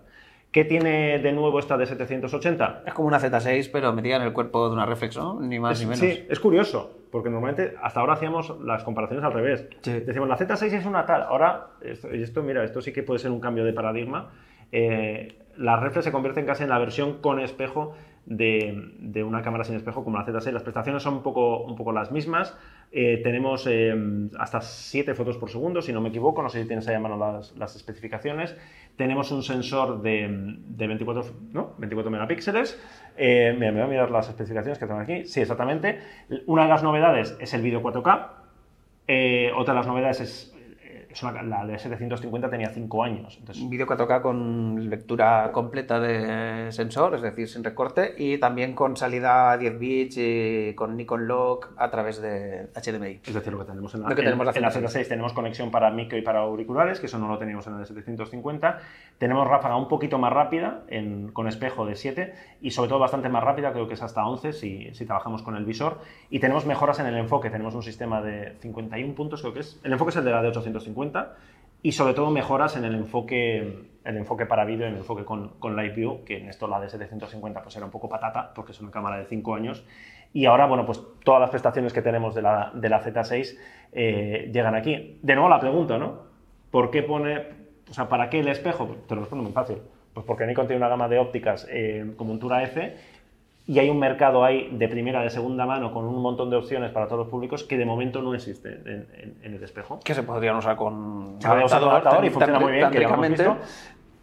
¿Qué 0.52 0.66
tiene 0.66 1.20
de 1.20 1.32
nuevo 1.32 1.60
esta 1.60 1.78
D780? 1.78 2.82
Es 2.88 2.94
como 2.96 3.08
una 3.08 3.20
Z6, 3.20 3.70
pero 3.72 3.94
metida 3.94 4.16
en 4.16 4.24
el 4.24 4.34
cuerpo 4.34 4.68
de 4.68 4.74
una 4.74 4.86
reflex, 4.86 5.16
¿no? 5.16 5.40
Ni 5.40 5.60
más 5.60 5.74
Es- 5.74 5.80
ni 5.82 5.86
menos. 5.86 6.00
Sí, 6.00 6.26
es 6.28 6.40
curioso, 6.40 6.98
porque 7.12 7.30
normalmente 7.30 7.76
hasta 7.84 8.00
ahora 8.00 8.14
hacíamos 8.14 8.60
las 8.64 8.84
comparaciones 8.84 9.24
al 9.24 9.34
revés. 9.34 9.68
Sí. 9.82 10.00
Decimos, 10.00 10.28
la 10.28 10.38
Z6 10.38 10.74
es 10.74 10.86
una 10.88 11.06
tal, 11.06 11.22
ahora, 11.24 11.68
esto, 11.82 12.14
y 12.16 12.24
esto, 12.24 12.42
mira, 12.42 12.64
esto 12.64 12.82
sí 12.82 12.92
que 12.92 13.04
puede 13.04 13.20
ser 13.20 13.30
un 13.30 13.40
cambio 13.40 13.64
de 13.64 13.74
paradigma. 13.74 14.32
Eh, 14.72 15.38
la 15.58 15.80
reflex 15.80 16.06
se 16.06 16.12
convierte 16.12 16.44
casi 16.46 16.64
en 16.64 16.70
la 16.70 16.80
versión 16.80 17.20
con 17.22 17.40
espejo 17.40 17.94
de, 18.26 19.24
una 19.24 19.42
cámara 19.42 19.64
sin 19.64 19.76
espejo 19.76 20.04
como 20.04 20.18
la 20.18 20.26
Z6. 20.26 20.52
Las 20.52 20.64
prestaciones 20.64 21.04
son 21.04 21.16
un 21.16 21.24
poco, 21.24 21.64
un 21.64 21.76
poco 21.76 21.92
las 21.92 22.12
mismas. 22.12 22.58
Eh, 22.92 23.22
tenemos 23.24 23.68
eh, 23.68 23.94
hasta 24.38 24.62
7 24.62 25.14
fotos 25.14 25.38
por 25.38 25.50
segundo, 25.50 25.82
si 25.82 25.94
no 25.94 26.02
me 26.02 26.10
equivoco, 26.10 26.42
no 26.42 26.50
sé 26.50 26.62
si 26.62 26.68
tienes 26.68 26.88
ahí 26.88 26.96
a 26.96 27.00
mano 27.00 27.18
las, 27.18 27.56
las 27.58 27.76
especificaciones. 27.76 28.56
Tenemos 28.96 29.32
un 29.32 29.44
sensor 29.44 30.02
de, 30.02 30.28
de 30.30 30.88
24, 30.88 31.24
¿no? 31.52 31.74
24 31.78 32.12
megapíxeles. 32.12 32.80
Eh, 33.18 33.56
mira, 33.58 33.72
me 33.72 33.80
voy 33.80 33.88
a 33.88 33.90
mirar 33.90 34.12
las 34.12 34.30
especificaciones 34.30 34.80
que 34.80 34.86
tengo 34.88 35.00
aquí. 35.00 35.26
Sí, 35.26 35.42
exactamente. 35.42 36.00
Una 36.48 36.64
de 36.64 36.70
las 36.70 36.84
novedades 36.84 37.38
es 37.40 37.54
el 37.54 37.62
vídeo 37.62 37.82
4K. 37.82 38.28
Eh, 39.08 39.52
otra 39.56 39.74
de 39.74 39.80
las 39.80 39.88
novedades 39.88 40.22
es 40.22 40.59
una- 41.24 41.42
la 41.44 41.66
de 41.66 41.78
750 41.80 42.50
tenía 42.50 42.70
5 42.70 43.04
años. 43.04 43.38
Entonces, 43.40 43.64
Un 43.64 43.70
vídeo 43.70 43.86
4K 43.88 44.22
con 44.22 44.90
lectura 44.90 45.52
completa 45.52 46.00
de 46.00 46.72
sensor, 46.72 47.16
es 47.16 47.22
decir, 47.22 47.48
sin 47.48 47.64
recorte, 47.64 48.14
y 48.18 48.38
también 48.38 48.74
con 48.74 48.96
salida 48.98 49.52
a 49.52 49.58
10 49.58 49.78
bits 49.80 50.18
y 50.18 50.74
con 50.76 50.96
Nikon 50.98 51.28
Lock 51.28 51.70
a 51.78 51.90
través 51.90 52.22
de 52.22 52.68
HDMI. 52.76 53.20
Es 53.26 53.34
decir, 53.34 53.54
lo 53.54 53.60
que 53.60 53.66
tenemos 53.66 53.94
en 53.96 54.02
la, 54.04 54.10
Lo 54.10 54.16
que 54.16 54.24
tenemos 54.24 54.48
en- 54.48 54.56
en 54.58 54.62
la 54.62 54.70
la 54.70 54.74
Z6 54.90 55.08
tenemos 55.08 55.34
conexión 55.34 55.72
para 55.72 55.90
micro 55.92 56.18
y 56.18 56.22
para 56.22 56.40
auriculares, 56.40 57.00
que 57.00 57.06
eso 57.08 57.18
no 57.18 57.28
lo 57.28 57.38
teníamos 57.38 57.66
en 57.68 57.74
la 57.74 57.80
de 57.80 57.86
750. 57.86 58.80
Tenemos 59.18 59.48
ráfaga 59.48 59.76
un 59.76 59.88
poquito 59.88 60.18
más 60.18 60.32
rápida, 60.32 60.84
en- 60.88 61.32
con 61.32 61.48
espejo 61.48 61.86
de 61.86 61.96
7, 61.96 62.34
y 62.62 62.72
sobre 62.72 62.90
todo 62.90 63.00
bastante 63.00 63.30
más 63.30 63.44
rápida, 63.44 63.72
creo 63.74 63.88
que 63.88 63.94
es 63.96 64.02
hasta 64.04 64.26
11 64.26 64.54
si, 64.54 64.94
si 64.94 65.06
trabajamos 65.06 65.42
con 65.42 65.56
el 65.56 65.66
visor. 65.66 66.00
Y 66.30 66.40
tenemos 66.40 66.66
mejoras 66.66 67.00
en 67.00 67.08
el 67.08 67.16
enfoque, 67.18 67.50
tenemos 67.50 67.76
un 67.76 67.84
sistema 67.84 68.22
de 68.22 68.54
51 68.62 69.16
puntos, 69.16 69.42
creo 69.42 69.54
que 69.54 69.62
es. 69.62 69.80
El 69.84 69.92
enfoque 69.94 70.12
es 70.12 70.16
el 70.18 70.26
de 70.26 70.32
la 70.32 70.42
de 70.42 70.48
850. 70.50 71.09
Y 71.82 71.94
sobre 71.94 72.14
todo 72.14 72.30
mejoras 72.30 72.76
en 72.76 72.84
el 72.84 72.96
enfoque, 72.96 73.90
el 74.04 74.18
enfoque 74.18 74.46
para 74.46 74.66
vídeo, 74.66 74.86
en 74.86 74.94
el 74.94 75.00
enfoque 75.00 75.24
con, 75.24 75.60
con 75.60 75.76
Live 75.76 75.96
View, 75.96 76.24
que 76.26 76.38
en 76.38 76.50
esto 76.50 76.68
la 76.68 76.80
de 76.80 76.90
750 76.90 77.62
pues 77.64 77.76
era 77.76 77.86
un 77.86 77.92
poco 77.92 78.10
patata, 78.10 78.54
porque 78.54 78.74
es 78.74 78.82
una 78.82 78.92
cámara 78.92 79.18
de 79.18 79.26
5 79.26 79.56
años. 79.56 79.86
Y 80.34 80.46
ahora, 80.46 80.68
bueno, 80.68 80.86
pues 80.86 81.02
todas 81.24 81.42
las 81.42 81.50
prestaciones 81.50 81.94
que 81.94 82.02
tenemos 82.02 82.36
de 82.36 82.42
la, 82.42 82.72
de 82.74 82.90
la 82.90 83.02
Z6 83.02 83.58
eh, 83.94 84.50
llegan 84.54 84.76
aquí. 84.76 85.20
De 85.22 85.36
nuevo 85.36 85.50
la 85.50 85.60
pregunta, 85.60 85.98
¿no? 85.98 86.30
¿Por 86.70 86.92
qué 86.92 87.02
pone, 87.02 87.46
o 87.90 87.94
sea, 87.94 88.10
para 88.10 88.30
qué 88.30 88.40
el 88.40 88.48
espejo? 88.48 88.96
Te 89.08 89.16
lo 89.16 89.22
respondo 89.22 89.44
muy 89.44 89.54
fácil. 89.54 89.78
Pues 90.14 90.26
porque 90.26 90.46
Nikon 90.46 90.68
tiene 90.68 90.78
una 90.78 90.90
gama 90.90 91.08
de 91.08 91.18
ópticas 91.18 91.68
eh, 91.70 92.14
con 92.18 92.28
montura 92.28 92.64
F 92.64 92.96
y 93.70 93.78
hay 93.78 93.88
un 93.88 94.00
mercado 94.00 94.44
ahí 94.44 94.68
de 94.72 94.88
primera, 94.88 95.22
de 95.22 95.30
segunda 95.30 95.64
mano, 95.68 95.94
con 95.94 96.04
un 96.06 96.20
montón 96.24 96.50
de 96.50 96.56
opciones 96.56 96.90
para 96.92 97.06
todos 97.06 97.20
los 97.20 97.28
públicos 97.28 97.64
que 97.64 97.78
de 97.78 97.86
momento 97.86 98.20
no 98.20 98.34
existe 98.34 98.70
en, 98.84 99.08
en- 99.14 99.36
en 99.44 99.54
el 99.54 99.64
espejo. 99.64 100.00
Que 100.04 100.16
se 100.16 100.24
podrían 100.24 100.56
usar 100.56 100.76
con 100.76 101.36
Se 101.40 101.48
usar 101.48 101.80
con 101.80 101.90
adaptador 101.90 102.26
y 102.26 102.30
funciona 102.32 102.60
muy 102.60 102.72
bien, 102.72 102.90
que 102.90 103.00
lo 103.00 103.10
hemos 103.14 103.30
visto, 103.30 103.58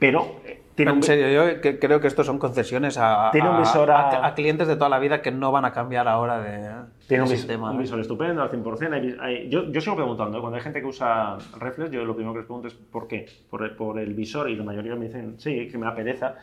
pero 0.00 0.26
eh, 0.44 0.62
tiene 0.74 0.90
un, 0.90 0.98
en 0.98 1.02
serio, 1.04 1.28
yo 1.54 1.60
que- 1.60 1.78
creo 1.78 2.00
que 2.00 2.08
estos 2.08 2.26
son 2.26 2.38
concesiones 2.40 2.98
a, 3.00 3.30
Tiene 3.30 3.48
un 3.48 3.58
visor 3.58 3.88
a- 3.92 4.08
a- 4.10 4.26
a 4.26 4.34
clientes 4.34 4.66
de 4.66 4.74
toda 4.74 4.88
la 4.90 4.98
vida 4.98 5.22
que 5.22 5.30
no 5.30 5.52
van 5.52 5.64
a 5.64 5.72
cambiar 5.72 6.08
ahora 6.08 6.40
de, 6.40 6.68
Tiene 7.06 7.22
un, 7.22 7.28
sistema. 7.28 7.70
un 7.70 7.78
visor 7.78 8.00
estupendo, 8.00 8.42
al 8.42 8.50
100%. 8.50 8.92
Hay 8.94 9.16
hay- 9.20 9.48
yo, 9.48 9.70
yo 9.70 9.80
sigo 9.80 9.94
preguntando, 9.94 10.38
¿eh? 10.38 10.40
cuando 10.40 10.56
hay 10.56 10.62
gente 10.64 10.80
que 10.80 10.86
usa 10.86 11.38
reflex, 11.60 11.92
yo 11.92 12.04
lo 12.04 12.14
primero 12.16 12.32
que 12.34 12.40
les 12.40 12.46
pregunto 12.46 12.66
es 12.66 12.74
¿por 12.74 13.06
qué? 13.06 13.26
Por 13.48 13.62
el, 13.62 13.70
por 13.76 13.98
el 14.00 14.12
visor 14.12 14.50
y 14.50 14.56
la 14.56 14.64
mayoría 14.64 14.96
me 14.96 15.06
dicen, 15.06 15.36
sí, 15.38 15.68
que 15.70 15.78
me 15.78 15.86
da 15.86 15.94
pereza. 15.94 16.34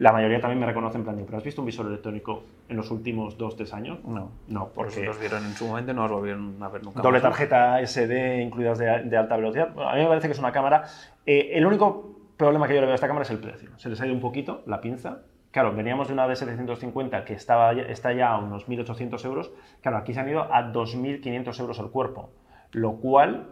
La 0.00 0.12
mayoría 0.12 0.40
también 0.40 0.58
me 0.58 0.64
reconocen 0.66 1.02
en 1.02 1.04
plan, 1.04 1.16
de, 1.16 1.24
¿pero 1.24 1.36
has 1.36 1.44
visto 1.44 1.60
un 1.60 1.66
visor 1.66 1.84
electrónico 1.86 2.42
en 2.70 2.76
los 2.78 2.90
últimos 2.90 3.36
2-3 3.36 3.72
años? 3.74 3.98
No. 4.04 4.30
No, 4.48 4.68
Porque 4.74 5.04
los 5.04 5.20
vieron 5.20 5.44
en 5.44 5.52
su 5.52 5.66
momento 5.66 5.92
no 5.92 6.02
los 6.04 6.12
volvieron 6.12 6.56
a 6.62 6.68
ver 6.70 6.82
nunca. 6.82 7.02
doble 7.02 7.20
tarjeta 7.20 7.78
SD 7.86 8.40
incluidas 8.42 8.78
de, 8.78 9.02
de 9.04 9.16
alta 9.18 9.36
velocidad. 9.36 9.74
Bueno, 9.74 9.90
a 9.90 9.94
mí 9.96 10.00
me 10.00 10.08
parece 10.08 10.28
que 10.28 10.32
es 10.32 10.38
una 10.38 10.52
cámara... 10.52 10.84
eh, 11.26 11.50
el 11.52 11.66
único 11.66 12.16
problema 12.38 12.66
que 12.66 12.74
yo 12.74 12.80
le 12.80 12.86
veo 12.86 12.92
a 12.92 12.94
esta 12.94 13.08
cámara 13.08 13.24
es 13.24 13.30
el 13.30 13.40
precio. 13.40 13.70
Se 13.76 13.90
les 13.90 14.00
ha 14.00 14.06
ido 14.06 14.14
un 14.14 14.22
poquito 14.22 14.62
la 14.66 14.80
pinza. 14.80 15.18
Claro, 15.50 15.74
veníamos 15.74 16.08
de 16.08 16.14
una 16.14 16.26
D750 16.26 17.24
que 17.24 17.34
estaba, 17.34 17.74
ya- 17.74 17.82
está 17.82 18.14
ya 18.14 18.30
a 18.32 18.38
unos 18.38 18.68
1.800 18.68 19.22
euros. 19.26 19.50
Claro, 19.82 19.98
aquí 19.98 20.14
se 20.14 20.20
han 20.20 20.28
ido 20.30 20.42
a 20.50 20.72
2.500 20.72 21.60
euros 21.60 21.78
el 21.78 21.90
cuerpo, 21.90 22.30
lo 22.72 22.92
cual 22.92 23.48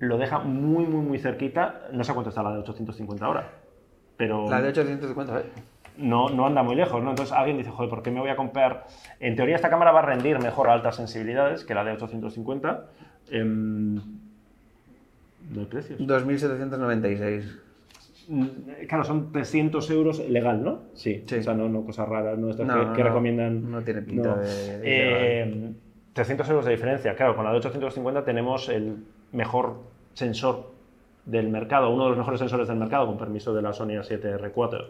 lo 0.00 0.18
deja 0.18 0.40
muy, 0.40 0.86
muy, 0.86 1.04
muy 1.06 1.18
cerquita. 1.20 1.82
No 1.92 2.02
sé 2.02 2.12
cuánto 2.14 2.30
está 2.30 2.42
la 2.42 2.50
de 2.52 2.58
850 2.58 3.24
ahora, 3.24 3.48
pero 4.16 4.48
La 4.50 4.60
de 4.60 4.70
850, 4.70 5.38
¿eh? 5.38 5.42
No, 5.98 6.28
no 6.30 6.46
anda 6.46 6.62
muy 6.62 6.74
lejos, 6.74 7.02
¿no? 7.02 7.10
Entonces 7.10 7.32
alguien 7.34 7.56
dice, 7.58 7.70
joder, 7.70 7.88
¿por 7.90 8.02
qué 8.02 8.10
me 8.10 8.20
voy 8.20 8.30
a 8.30 8.36
comprar? 8.36 8.86
En 9.20 9.36
teoría 9.36 9.56
esta 9.56 9.70
cámara 9.70 9.92
va 9.92 10.00
a 10.00 10.02
rendir 10.06 10.38
mejor 10.40 10.68
a 10.68 10.72
altas 10.72 10.96
sensibilidades 10.96 11.64
que 11.64 11.74
la 11.74 11.84
de 11.84 11.92
850. 11.92 12.84
Em, 13.30 13.94
no 13.94 15.60
hay 15.60 15.66
precios. 15.66 16.00
2.796. 16.00 17.44
Mm, 18.28 18.44
Claro, 18.88 19.04
son 19.04 19.32
300 19.32 19.90
euros 19.90 20.18
legal, 20.28 20.62
¿no? 20.64 20.80
Sí. 20.94 21.22
Sí. 21.26 21.36
O 21.36 21.42
sea, 21.42 21.54
no, 21.54 21.68
no 21.68 21.84
cosas 21.84 22.08
raras, 22.08 22.38
no 22.38 22.50
estas 22.50 22.66
No, 22.66 22.74
que, 22.74 22.84
no, 22.86 22.92
que 22.94 23.02
no. 23.02 23.08
recomiendan. 23.08 23.70
No 23.70 23.82
tiene 23.82 24.02
pinta 24.02 24.34
de- 24.36 24.78
de 24.78 24.82
Eh, 25.42 25.72
300 26.14 26.48
euros 26.48 26.64
de 26.64 26.70
diferencia. 26.72 27.14
Claro, 27.14 27.36
con 27.36 27.44
la 27.44 27.50
de 27.52 27.58
850 27.58 28.24
tenemos 28.24 28.68
el 28.68 28.96
mejor 29.32 29.80
sensor 30.14 30.72
del 31.26 31.48
mercado, 31.48 31.90
uno 31.90 32.04
de 32.04 32.08
los 32.10 32.18
mejores 32.18 32.38
sensores 32.40 32.68
del 32.68 32.76
mercado, 32.76 33.06
con 33.06 33.16
permiso 33.18 33.54
de 33.54 33.62
la 33.62 33.72
Sony 33.72 33.96
A7R4. 33.98 34.86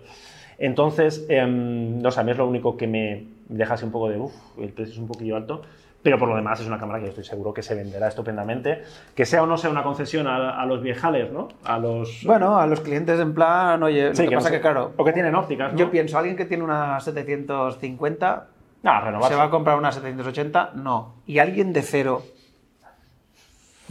Entonces, 0.58 1.24
em, 1.28 2.00
no 2.00 2.10
sé, 2.10 2.20
a 2.20 2.22
mí 2.22 2.30
es 2.32 2.38
lo 2.38 2.46
único 2.46 2.76
que 2.76 2.86
me 2.86 3.26
deja 3.48 3.74
así 3.74 3.84
un 3.84 3.92
poco 3.92 4.08
de, 4.08 4.18
uff, 4.18 4.32
el 4.58 4.72
precio 4.72 4.92
es 4.94 4.98
un 4.98 5.06
poquillo 5.08 5.36
alto. 5.36 5.62
Pero 6.02 6.18
por 6.18 6.28
lo 6.28 6.36
demás 6.36 6.60
es 6.60 6.66
una 6.66 6.78
cámara 6.78 6.98
que 6.98 7.06
yo 7.06 7.08
estoy 7.10 7.24
seguro 7.24 7.54
que 7.54 7.62
se 7.62 7.74
venderá 7.74 8.08
estupendamente. 8.08 8.82
Que 9.14 9.24
sea 9.24 9.42
o 9.42 9.46
no 9.46 9.56
sea 9.56 9.70
una 9.70 9.82
concesión 9.82 10.26
a, 10.26 10.60
a 10.60 10.66
los 10.66 10.82
viejales, 10.82 11.32
¿no? 11.32 11.48
A 11.64 11.78
los... 11.78 12.22
Bueno, 12.26 12.58
a 12.58 12.66
los 12.66 12.80
clientes 12.82 13.18
en 13.18 13.32
plan, 13.32 13.82
oye, 13.82 14.14
Sí, 14.14 14.24
lo 14.24 14.28
que 14.28 14.34
no 14.34 14.38
pasa 14.40 14.50
sé. 14.50 14.56
que 14.56 14.60
claro, 14.60 14.92
O 14.98 15.04
que 15.04 15.14
tienen 15.14 15.34
ópticas, 15.34 15.72
¿no? 15.72 15.78
yo 15.78 15.90
pienso, 15.90 16.18
alguien 16.18 16.36
que 16.36 16.44
tiene 16.44 16.62
una 16.62 17.00
750, 17.00 18.46
No, 18.82 19.00
renovarse. 19.00 19.30
¿se 19.30 19.38
va 19.38 19.44
a 19.44 19.50
comprar 19.50 19.78
una 19.78 19.92
780? 19.92 20.72
No. 20.74 21.14
¿Y 21.26 21.38
alguien 21.38 21.72
de 21.72 21.80
cero 21.80 22.22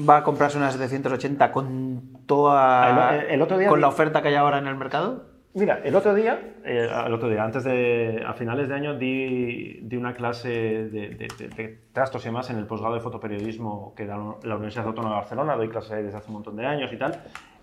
va 0.08 0.17
a 0.17 0.23
comprarse 0.23 0.58
una 0.58 0.71
780 0.71 1.52
con 1.52 2.02
toda... 2.28 3.15
El- 3.23 3.32
el 3.32 3.41
otro 3.41 3.58
día 3.58 3.69
con 3.69 3.78
vi- 3.80 3.82
la 3.82 3.88
oferta 3.88 4.21
que 4.21 4.28
hay 4.30 4.36
ahora 4.36 4.60
en 4.60 4.67
el 4.67 4.76
mercado? 4.76 5.23
Mira, 5.56 5.82
el 5.84 5.96
otro 5.96 6.16
día, 6.16 6.39
eh, 6.66 6.88
el 7.06 7.13
otro 7.13 7.30
día, 7.30 7.44
antes 7.44 7.63
de, 7.63 8.24
a 8.26 8.34
finales 8.34 8.68
de 8.68 8.74
año, 8.74 8.98
di, 8.98 9.82
di 9.84 9.96
una 9.98 10.13
clase 10.13 10.50
de, 10.50 11.10
de, 11.10 11.28
de- 11.38 11.48
de 11.50 11.78
trastos 11.94 12.24
y 12.24 12.30
demás 12.30 12.50
en 12.50 12.58
el 12.58 12.66
posgrado 12.66 12.96
de 12.96 13.02
fotoperiodismo 13.02 13.94
que 13.96 14.08
da 14.08 14.18
la 14.44 14.56
Universidad 14.56 14.88
Autónoma 14.88 15.13
de 15.16 15.20
Barcelona, 15.22 15.56
doy 15.56 15.70
clases 15.70 16.04
desde 16.04 16.18
hace 16.18 16.28
un 16.30 16.34
montón 16.34 16.56
de 16.56 16.66
años 16.66 16.92
y 16.92 16.98
tal. 16.98 17.22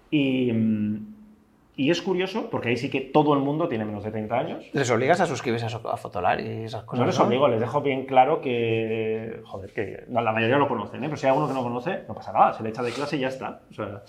Y, 0.09 0.53
y 1.77 1.91
es 1.91 2.01
curioso, 2.01 2.49
porque 2.49 2.69
ahí 2.69 2.77
sí 2.77 2.91
que 2.91 3.01
todo 3.01 3.35
el 3.35 3.41
mundo 3.41 3.67
tiene 3.67 3.85
menos 3.85 4.05
de 4.05 4.13
30 4.13 4.39
años. 4.39 4.65
Les 4.73 4.89
obligas 4.91 5.21
a 5.21 5.27
suscribirse 5.27 5.67
a, 5.67 5.97
Fotolar 5.97 6.41
y 6.41 6.65
esas 6.65 6.85
cosas. 6.85 7.01
No 7.01 7.07
les 7.07 7.19
obligo, 7.19 7.49
les 7.49 7.59
dejo 7.59 7.81
bien 7.81 8.07
claro 8.07 8.41
que, 8.41 9.41
joder, 9.47 9.73
que 9.73 10.05
no, 10.09 10.21
la 10.21 10.31
mayoría 10.33 10.59
lo 10.59 10.69
conocen, 10.69 11.03
¿eh? 11.03 11.07
pero 11.07 11.17
si 11.17 11.27
hay 11.27 11.31
alguno 11.31 11.49
que 11.49 11.55
no 11.55 11.63
conoce, 11.65 12.05
no 12.07 12.15
pasa 12.15 12.33
nada, 12.33 12.53
se 12.53 12.63
le 12.63 12.69
echa 12.69 12.83
de 12.85 12.93
clase 12.93 13.17
y 13.17 13.21
ya 13.21 13.29
está, 13.29 13.63
o 13.69 13.75
sea, 13.75 14.03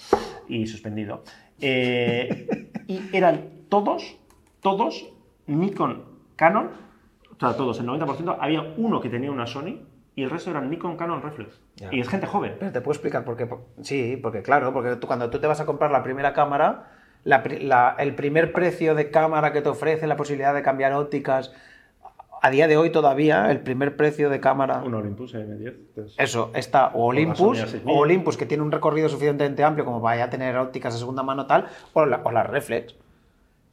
y 0.47 0.67
suspendido. 0.67 1.23
Eh, 1.59 2.67
y 2.87 2.99
eran 3.15 3.60
todos, 3.71 4.17
todos 4.59 5.07
Nikon, 5.47 6.03
Canon, 6.35 6.69
o 7.31 7.39
sea, 7.39 7.55
todos, 7.55 7.79
el 7.79 7.87
90%, 7.87 8.37
había 8.39 8.61
uno 8.75 8.99
que 8.99 9.07
tenía 9.09 9.31
una 9.31 9.47
Sony 9.47 9.79
y 10.13 10.23
el 10.23 10.29
resto 10.29 10.51
eran 10.51 10.69
Nikon, 10.69 10.97
Canon, 10.97 11.21
Reflex. 11.21 11.59
Ya. 11.77 11.87
Y 11.91 12.01
es 12.01 12.09
gente 12.09 12.27
joven. 12.27 12.57
Pero 12.59 12.71
te 12.73 12.81
puedo 12.81 12.91
explicar 12.91 13.23
por 13.23 13.37
qué. 13.37 13.47
Sí, 13.81 14.19
porque 14.21 14.43
claro, 14.43 14.73
porque 14.73 14.97
tú, 14.97 15.07
cuando 15.07 15.29
tú 15.29 15.39
te 15.39 15.47
vas 15.47 15.61
a 15.61 15.65
comprar 15.65 15.89
la 15.89 16.03
primera 16.03 16.33
cámara, 16.33 16.91
la 17.23 17.41
la- 17.61 17.95
el 17.97 18.13
primer 18.13 18.51
precio 18.51 18.93
de 18.93 19.09
cámara 19.09 19.53
que 19.53 19.61
te 19.61 19.69
ofrece, 19.69 20.05
la 20.05 20.17
posibilidad 20.17 20.53
de 20.53 20.61
cambiar 20.63 20.91
ópticas, 20.93 21.53
a 22.43 22.49
día 22.49 22.67
de 22.67 22.75
hoy 22.75 22.89
todavía, 22.89 23.49
el 23.51 23.59
primer 23.61 23.95
precio 23.95 24.29
de 24.29 24.39
cámara... 24.39 24.81
Un 24.83 24.95
Olympus 24.95 25.33
M10. 25.35 25.67
entonces- 25.89 26.15
Eso, 26.17 26.51
está 26.55 26.87
o 26.93 27.05
Olympus, 27.05 27.59
Sony 27.59 27.65
A6000. 27.67 27.81
o 27.85 27.99
Olympus 27.99 28.35
que 28.35 28.45
tiene 28.47 28.63
un 28.63 28.71
recorrido 28.71 29.07
suficientemente 29.09 29.63
amplio 29.63 29.85
como 29.85 30.01
vaya 30.01 30.25
a 30.25 30.29
tener 30.29 30.57
ópticas 30.57 30.93
de 30.93 30.99
segunda 30.99 31.21
mano 31.23 31.45
tal, 31.45 31.67
o, 31.93 32.05
la, 32.05 32.21
o 32.23 32.31
las 32.31 32.47
reflex, 32.49 32.95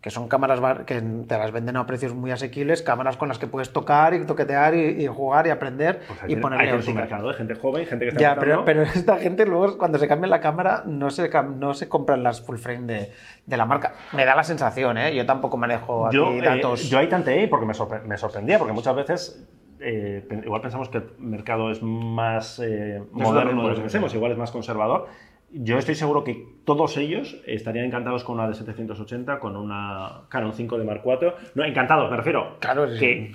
que 0.01 0.11
son 0.11 0.29
cámaras 0.29 0.61
que 0.87 1.01
te 1.01 1.37
las 1.39 1.51
venden 1.51 1.77
a 1.77 1.85
precios 1.85 2.15
muy 2.15 2.31
asequibles, 2.31 2.83
cámaras 2.83 3.17
con 3.17 3.27
las 3.27 3.39
que 3.39 3.49
puedes 3.49 3.73
tocar 3.73 4.15
y 4.15 4.25
toquetear 4.25 4.75
y, 4.77 5.03
y 5.03 5.07
jugar 5.09 5.49
y 5.49 5.51
aprender 5.51 6.01
Pues 6.07 6.21
y 6.29 6.35
hay, 6.35 6.41
ponerle 6.41 6.71
hay 6.71 6.77
en 6.77 6.83
su 6.83 6.95
mercado, 6.95 7.31
¿eh? 7.31 7.35
gente 7.35 7.57
joven, 7.57 7.85
gente 7.85 8.05
que 8.05 8.09
está 8.11 8.21
Ya, 8.21 8.37
pero, 8.39 8.65
pero 8.65 8.83
esta 8.83 9.17
gente 9.19 9.45
luego 9.45 9.77
cuando 9.77 9.99
se 9.99 10.07
cambia 10.07 10.29
la 10.29 10.41
cámara 10.41 10.85
no 10.87 11.11
se, 11.11 11.29
no 11.57 11.75
se 11.75 11.89
compran 11.89 12.23
las 12.23 12.41
full 12.41 12.59
frame 12.59 12.87
de, 12.87 13.13
de 13.45 13.57
la 13.57 13.67
marca. 13.67 13.95
Me 14.13 14.25
da 14.25 14.37
la 14.37 14.45
sensación, 14.45 14.99
¿eh? 14.99 15.15
Yo 15.17 15.27
tampoco 15.27 15.57
manejo 15.57 16.07
aquí 16.07 16.17
yo, 16.17 16.31
eh, 16.31 16.43
datos. 16.43 16.89
yo 16.89 16.99
ahí 16.99 17.09
tanteé 17.09 17.49
porque 17.49 17.67
me, 17.67 17.75
sorpre- 17.75 18.03
me 18.05 18.17
sorprendía, 18.17 18.59
porque 18.59 18.73
muchas 18.73 18.95
veces 18.95 19.49
eh, 19.81 20.27
igual 20.45 20.61
pensamos 20.61 20.89
que 20.91 20.99
el 20.99 21.11
mercado 21.19 21.73
es 21.73 21.83
más 21.83 22.61
eh, 22.61 23.03
moderno 23.11 23.63
de 23.63 23.69
lo 23.71 23.75
que 23.75 23.81
pensemos, 23.81 24.15
igual 24.15 24.31
es 24.31 24.39
más 24.39 24.53
conservador. 24.53 25.09
Yo 25.51 25.79
estoy 25.79 25.95
seguro 25.95 26.25
que 26.25 26.47
todos 26.65 26.97
ellos 26.99 27.41
estarían 27.47 27.87
encantados 27.87 28.23
con 28.25 28.35
una 28.37 28.47
de 28.49 28.55
780, 28.55 29.39
con 29.41 29.57
una 29.57 30.23
Canon 30.29 30.53
5 30.53 30.79
de 30.79 30.85
Mark 30.85 31.03
IV. 31.05 31.33
No, 31.55 31.65
encantados, 31.65 32.11
me 32.11 32.17
refiero. 32.19 32.57
Claro, 32.61 32.87
sí. 32.89 32.99
que 32.99 33.35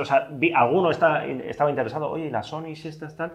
o 0.00 0.04
sea, 0.06 0.28
vi- 0.32 0.52
alguno 0.54 0.90
está, 0.90 1.26
estaba 1.26 1.68
interesado, 1.68 2.08
oye, 2.10 2.30
la 2.30 2.42
Sony, 2.42 2.74
si 2.74 2.88
esta 2.88 3.06
están. 3.06 3.32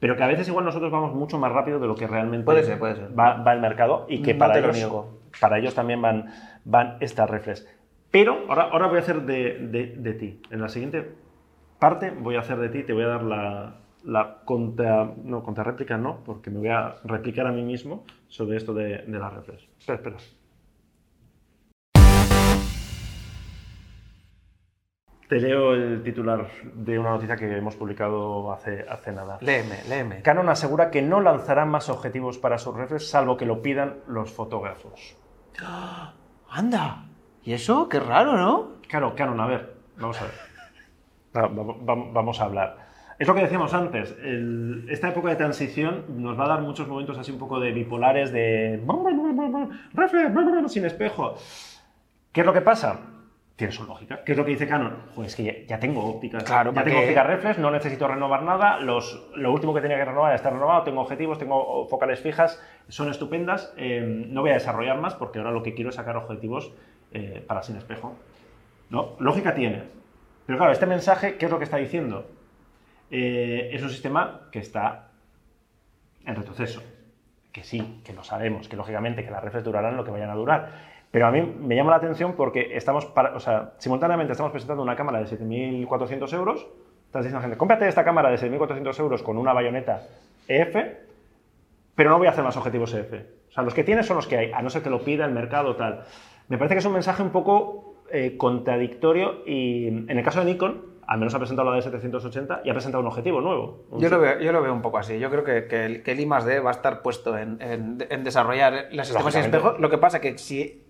Pero 0.00 0.16
que 0.16 0.22
a 0.22 0.26
veces 0.26 0.48
igual 0.48 0.64
nosotros 0.64 0.90
vamos 0.90 1.14
mucho 1.14 1.38
más 1.38 1.52
rápido 1.52 1.78
de 1.78 1.86
lo 1.86 1.94
que 1.94 2.06
realmente 2.06 2.44
Puede 2.46 2.64
ser, 2.64 2.78
puede 2.78 2.96
ser. 2.96 3.18
Va, 3.18 3.34
va 3.42 3.52
el 3.52 3.60
mercado 3.60 4.06
y 4.08 4.22
que 4.22 4.32
No 4.32 4.38
para 4.38 4.58
ellos, 4.58 5.04
para 5.40 5.58
ellos 5.58 5.74
también 5.74 6.00
van, 6.00 6.30
van 6.64 6.96
estas 7.00 7.28
reflex. 7.28 7.66
Pero 8.10 8.44
ahora, 8.48 8.62
ahora 8.70 8.86
voy 8.86 8.96
a 8.96 9.00
hacer 9.00 9.22
de, 9.22 9.58
de- 9.58 9.94
de 9.98 10.12
ti. 10.14 10.40
En 10.50 10.60
la 10.62 10.68
siguiente 10.70 11.12
parte 11.78 12.10
voy 12.10 12.36
a 12.36 12.40
hacer 12.40 12.56
de 12.58 12.70
ti, 12.70 12.82
te 12.84 12.92
voy 12.94 13.04
a 13.04 13.08
dar 13.08 13.22
la, 13.22 13.76
la 14.04 14.42
contra, 14.44 15.10
no, 15.24 15.42
contrarréplica, 15.42 15.96
no, 15.96 16.18
porque 16.24 16.50
me 16.50 16.58
voy 16.58 16.68
a 16.68 16.96
replicar 17.04 17.46
a 17.46 17.52
mí 17.52 17.62
mismo 17.62 18.04
sobre 18.28 18.56
esto 18.58 18.74
de, 18.74 18.98
de 18.98 19.18
las 19.18 19.32
reflex. 19.32 19.62
Espera, 19.78 19.96
espera. 19.96 20.16
Te 25.28 25.40
leo 25.40 25.72
el 25.74 26.02
titular 26.02 26.46
de 26.74 26.98
una 26.98 27.10
noticia 27.10 27.34
que 27.36 27.56
hemos 27.56 27.74
publicado 27.76 28.52
hace, 28.52 28.84
hace 28.88 29.10
nada. 29.10 29.38
Léeme, 29.40 29.82
léeme. 29.88 30.20
Canon 30.22 30.50
asegura 30.50 30.90
que 30.90 31.00
no 31.00 31.20
lanzará 31.20 31.64
más 31.64 31.88
objetivos 31.88 32.36
para 32.38 32.58
sus 32.58 32.76
reflex 32.76 33.08
salvo 33.08 33.36
que 33.38 33.46
lo 33.46 33.62
pidan 33.62 33.96
los 34.06 34.30
fotógrafos. 34.30 35.16
Anda. 36.50 37.06
¿Y 37.42 37.54
eso? 37.54 37.88
Qué 37.88 38.00
raro, 38.00 38.36
¿no? 38.36 38.68
Claro, 38.86 39.14
Canon, 39.16 39.40
a 39.40 39.46
ver, 39.46 39.74
vamos 39.98 40.20
a 40.20 40.24
ver. 40.24 40.34
Va- 41.36 41.48
va- 41.48 41.94
va- 41.94 42.10
Vamos 42.12 42.40
a 42.40 42.44
hablar. 42.44 42.83
Es 43.18 43.28
lo 43.28 43.34
que 43.34 43.42
decíamos 43.42 43.72
antes, 43.74 44.16
el- 44.22 44.86
esta 44.90 45.08
época 45.08 45.28
de 45.30 45.36
transición 45.36 46.04
nos 46.22 46.38
va 46.38 46.46
a 46.46 46.48
dar 46.48 46.60
muchos 46.62 46.88
momentos 46.88 47.16
así 47.18 47.30
un 47.32 47.38
poco 47.38 47.60
de 47.60 47.72
bipolares, 47.72 48.32
de... 48.32 48.82
reflex, 49.94 50.72
sin 50.72 50.84
espejo. 50.84 51.34
¿Qué 52.32 52.40
es 52.40 52.46
lo 52.46 52.52
que 52.52 52.60
pasa? 52.60 52.98
Tiene 53.56 53.72
su 53.72 53.84
lógica. 53.84 54.24
¿Qué 54.24 54.32
es 54.32 54.38
lo 54.38 54.44
que 54.44 54.50
dice 54.50 54.66
Canon? 54.66 54.96
Pues 55.14 55.28
es 55.28 55.36
que 55.36 55.44
ya, 55.44 55.54
ya 55.68 55.78
tengo 55.78 56.04
ópticas. 56.04 56.42
Claro, 56.42 56.72
ya 56.72 56.74
¿para 56.74 56.84
tengo 56.86 56.98
ópticas 57.00 57.26
reflex, 57.28 57.58
no 57.58 57.70
necesito 57.70 58.08
renovar 58.08 58.42
nada. 58.42 58.80
Los, 58.80 59.28
lo 59.36 59.52
último 59.52 59.72
que 59.72 59.80
tenía 59.80 59.96
que 59.96 60.04
renovar 60.06 60.32
ya 60.32 60.36
está 60.36 60.50
renovado. 60.50 60.82
Tengo 60.82 61.00
objetivos, 61.00 61.38
tengo 61.38 61.86
focales 61.86 62.18
fijas, 62.20 62.60
son 62.88 63.10
estupendas. 63.10 63.72
Eh, 63.76 64.26
no 64.28 64.40
voy 64.40 64.50
a 64.50 64.54
desarrollar 64.54 64.98
más 64.98 65.14
porque 65.14 65.38
ahora 65.38 65.52
lo 65.52 65.62
que 65.62 65.74
quiero 65.74 65.90
es 65.90 65.94
sacar 65.96 66.16
objetivos 66.16 66.72
eh, 67.12 67.44
para 67.46 67.62
sin 67.62 67.76
espejo. 67.76 68.16
¿No? 68.90 69.10
Lógica 69.20 69.54
tiene. 69.54 69.84
Pero 70.46 70.58
claro, 70.58 70.72
este 70.72 70.86
mensaje, 70.86 71.36
¿qué 71.36 71.44
es 71.44 71.50
lo 71.52 71.58
que 71.58 71.64
está 71.64 71.76
diciendo? 71.76 72.26
Eh, 73.10 73.70
es 73.72 73.82
un 73.82 73.90
sistema 73.90 74.48
que 74.50 74.58
está 74.58 75.08
en 76.24 76.34
retroceso. 76.34 76.82
Que 77.52 77.62
sí, 77.62 78.00
que 78.04 78.12
lo 78.12 78.24
sabemos, 78.24 78.68
que 78.68 78.76
lógicamente 78.76 79.24
que 79.24 79.30
las 79.30 79.42
reflex 79.42 79.64
durarán 79.64 79.96
lo 79.96 80.04
que 80.04 80.10
vayan 80.10 80.30
a 80.30 80.34
durar. 80.34 80.70
Pero 81.10 81.26
a 81.26 81.30
mí 81.30 81.42
me 81.42 81.76
llama 81.76 81.92
la 81.92 81.98
atención 81.98 82.32
porque 82.32 82.76
estamos, 82.76 83.06
o 83.34 83.40
sea, 83.40 83.74
simultáneamente 83.78 84.32
estamos 84.32 84.50
presentando 84.50 84.82
una 84.82 84.96
cámara 84.96 85.20
de 85.20 85.26
7.400 85.26 86.34
euros. 86.34 86.66
Estás 87.06 87.22
diciendo 87.22 87.38
a 87.38 87.42
gente, 87.42 87.56
cómprate 87.56 87.86
esta 87.86 88.04
cámara 88.04 88.30
de 88.30 88.36
6.400 88.36 88.98
euros 88.98 89.22
con 89.22 89.38
una 89.38 89.52
bayoneta 89.52 90.02
EF, 90.48 90.74
pero 91.94 92.10
no 92.10 92.18
voy 92.18 92.26
a 92.26 92.30
hacer 92.30 92.42
más 92.42 92.56
objetivos 92.56 92.92
EF. 92.92 93.12
O 93.48 93.52
sea, 93.52 93.62
los 93.62 93.74
que 93.74 93.84
tienes 93.84 94.06
son 94.06 94.16
los 94.16 94.26
que 94.26 94.36
hay, 94.36 94.52
a 94.52 94.60
no 94.60 94.70
ser 94.70 94.82
que 94.82 94.90
lo 94.90 95.04
pida 95.04 95.24
el 95.24 95.30
mercado 95.30 95.76
tal. 95.76 96.02
Me 96.48 96.58
parece 96.58 96.74
que 96.74 96.80
es 96.80 96.84
un 96.84 96.94
mensaje 96.94 97.22
un 97.22 97.30
poco 97.30 97.94
eh, 98.10 98.36
contradictorio 98.36 99.46
y 99.46 99.86
en 99.86 100.10
el 100.10 100.24
caso 100.24 100.40
de 100.40 100.46
Nikon, 100.46 100.93
al 101.06 101.18
menos 101.18 101.34
ha 101.34 101.38
presentado 101.38 101.68
la 101.70 101.76
de 101.76 101.82
780 101.82 102.60
y 102.64 102.70
ha 102.70 102.72
presentado 102.72 103.00
un 103.02 103.08
objetivo 103.08 103.40
nuevo. 103.40 103.84
Un 103.90 104.00
Yo 104.00 104.08
lo, 104.08 104.18
veo, 104.20 104.38
yo 104.40 104.52
lo 104.52 104.62
veo 104.62 104.72
un 104.72 104.82
poco 104.82 104.98
así. 104.98 105.18
Yo 105.18 105.30
creo 105.30 105.44
que, 105.44 105.66
que 105.66 105.84
el, 105.84 106.02
que 106.02 106.12
el 106.12 106.20
I 106.20 106.24
D 106.46 106.60
va 106.60 106.70
a 106.70 106.72
estar 106.72 107.02
puesto 107.02 107.36
en, 107.38 107.60
en- 107.60 108.04
en 108.08 108.24
desarrollar 108.24 108.88
los 108.92 109.06
sistemas 109.06 109.32
sin 109.32 109.42
Lógicamente. 109.42 109.56
espejo. 109.58 109.78
Lo 109.78 109.90
que 109.90 109.98
pasa 109.98 110.20
que 110.20 110.38
si 110.38 110.84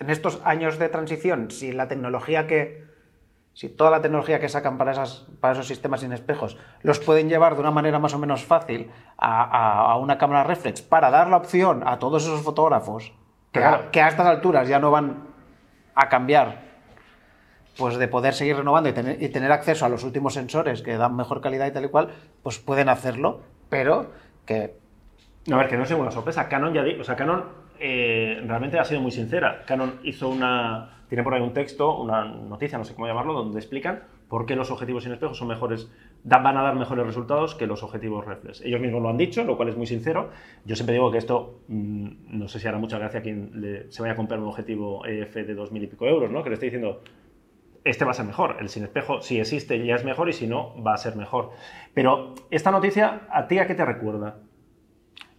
en 0.00 0.10
estos 0.10 0.40
años 0.44 0.78
de 0.78 0.88
transición, 0.88 1.50
si 1.50 1.72
la 1.72 1.88
tecnología 1.88 2.46
que. 2.46 2.84
Si 3.56 3.68
toda 3.68 3.88
la 3.92 4.00
tecnología 4.00 4.40
que 4.40 4.48
sacan 4.48 4.78
para, 4.78 4.90
esas, 4.90 5.28
para 5.38 5.52
esos 5.52 5.68
sistemas 5.68 6.00
sin 6.00 6.12
espejos 6.12 6.58
los 6.82 6.98
pueden 6.98 7.28
llevar 7.28 7.54
de 7.54 7.60
una 7.60 7.70
manera 7.70 8.00
más 8.00 8.12
o 8.12 8.18
menos 8.18 8.44
fácil 8.44 8.90
a, 9.16 9.44
a- 9.44 9.92
a 9.92 9.96
una 9.96 10.18
cámara 10.18 10.42
reflex 10.42 10.82
para 10.82 11.08
dar 11.08 11.28
la 11.28 11.36
opción 11.36 11.84
a 11.86 12.00
todos 12.00 12.24
esos 12.24 12.42
fotógrafos 12.42 13.12
que, 13.52 13.60
Claro. 13.60 13.76
a, 13.76 13.90
que 13.92 14.00
a 14.02 14.08
estas 14.08 14.26
alturas 14.26 14.66
ya 14.66 14.80
no 14.80 14.90
van 14.90 15.28
a 15.94 16.08
cambiar 16.08 16.73
pues 17.76 17.96
de 17.96 18.08
poder 18.08 18.34
seguir 18.34 18.56
renovando 18.56 18.88
y 18.88 18.92
tener, 18.92 19.22
y 19.22 19.28
tener 19.28 19.50
acceso 19.52 19.84
a 19.84 19.88
los 19.88 20.04
últimos 20.04 20.34
sensores 20.34 20.82
que 20.82 20.96
dan 20.96 21.16
mejor 21.16 21.40
calidad 21.40 21.66
y 21.66 21.72
tal 21.72 21.84
y 21.84 21.88
cual, 21.88 22.08
pues 22.42 22.58
pueden 22.58 22.88
hacerlo, 22.88 23.40
pero 23.68 24.10
que 24.46 24.74
No, 25.46 25.56
a 25.56 25.58
ver, 25.60 25.68
que 25.68 25.76
no 25.76 25.82
es 25.82 25.90
ninguna 25.90 26.10
sorpresa. 26.10 26.48
Canon 26.48 26.72
ya 26.72 26.84
o 27.00 27.04
sea, 27.04 27.16
Canon 27.16 27.44
eh, 27.80 28.40
realmente 28.46 28.78
ha 28.78 28.84
sido 28.84 29.00
muy 29.00 29.10
sincera. 29.10 29.64
Canon 29.66 30.00
hizo 30.04 30.28
una, 30.28 31.04
tiene 31.08 31.22
por 31.24 31.34
ahí 31.34 31.42
un 31.42 31.52
texto, 31.52 31.98
una 32.00 32.24
noticia, 32.24 32.78
no 32.78 32.84
sé 32.84 32.94
cómo 32.94 33.06
llamarlo, 33.06 33.32
donde 33.34 33.58
explican 33.58 34.04
por 34.28 34.46
qué 34.46 34.56
los 34.56 34.70
objetivos 34.70 35.04
sin 35.04 35.12
espejo 35.12 35.34
son 35.34 35.48
mejores, 35.48 35.90
van 36.24 36.56
a 36.56 36.62
dar 36.62 36.74
mejores 36.76 37.04
resultados 37.06 37.54
que 37.54 37.66
los 37.66 37.82
objetivos 37.82 38.24
reflex. 38.24 38.62
Ellos 38.62 38.80
mismos 38.80 39.02
lo 39.02 39.10
han 39.10 39.16
dicho, 39.18 39.44
lo 39.44 39.56
cual 39.56 39.68
es 39.68 39.76
muy 39.76 39.86
sincero. 39.86 40.30
Yo 40.64 40.74
siempre 40.76 40.94
digo 40.94 41.10
que 41.12 41.18
esto, 41.18 41.60
mm, 41.68 42.08
no 42.38 42.48
sé 42.48 42.58
si 42.58 42.66
hará 42.66 42.78
mucha 42.78 42.98
gracia 42.98 43.20
a 43.20 43.22
quien 43.22 43.50
le- 43.60 43.92
se 43.92 44.00
vaya 44.02 44.14
a 44.14 44.16
comprar 44.16 44.40
un 44.40 44.46
objetivo 44.48 45.04
EF 45.06 45.44
de 45.44 45.54
dos 45.54 45.70
mil 45.72 45.82
y 45.84 45.86
pico 45.88 46.06
euros, 46.06 46.30
¿no? 46.30 46.42
Que 46.42 46.48
le 46.48 46.54
esté 46.54 46.66
diciendo, 46.66 47.02
este 47.84 48.04
va 48.04 48.12
a 48.12 48.14
ser 48.14 48.24
mejor. 48.24 48.56
El 48.60 48.68
sin 48.68 48.82
espejo, 48.82 49.20
si 49.20 49.38
existe, 49.38 49.84
ya 49.84 49.94
es 49.94 50.04
mejor 50.04 50.28
y 50.28 50.32
si 50.32 50.46
no, 50.46 50.74
va 50.82 50.94
a 50.94 50.98
ser 50.98 51.16
mejor. 51.16 51.50
Pero 51.92 52.34
esta 52.50 52.70
noticia, 52.70 53.22
¿a 53.30 53.46
ti 53.46 53.58
a 53.58 53.66
qué 53.66 53.74
te 53.74 53.84
recuerda? 53.84 54.38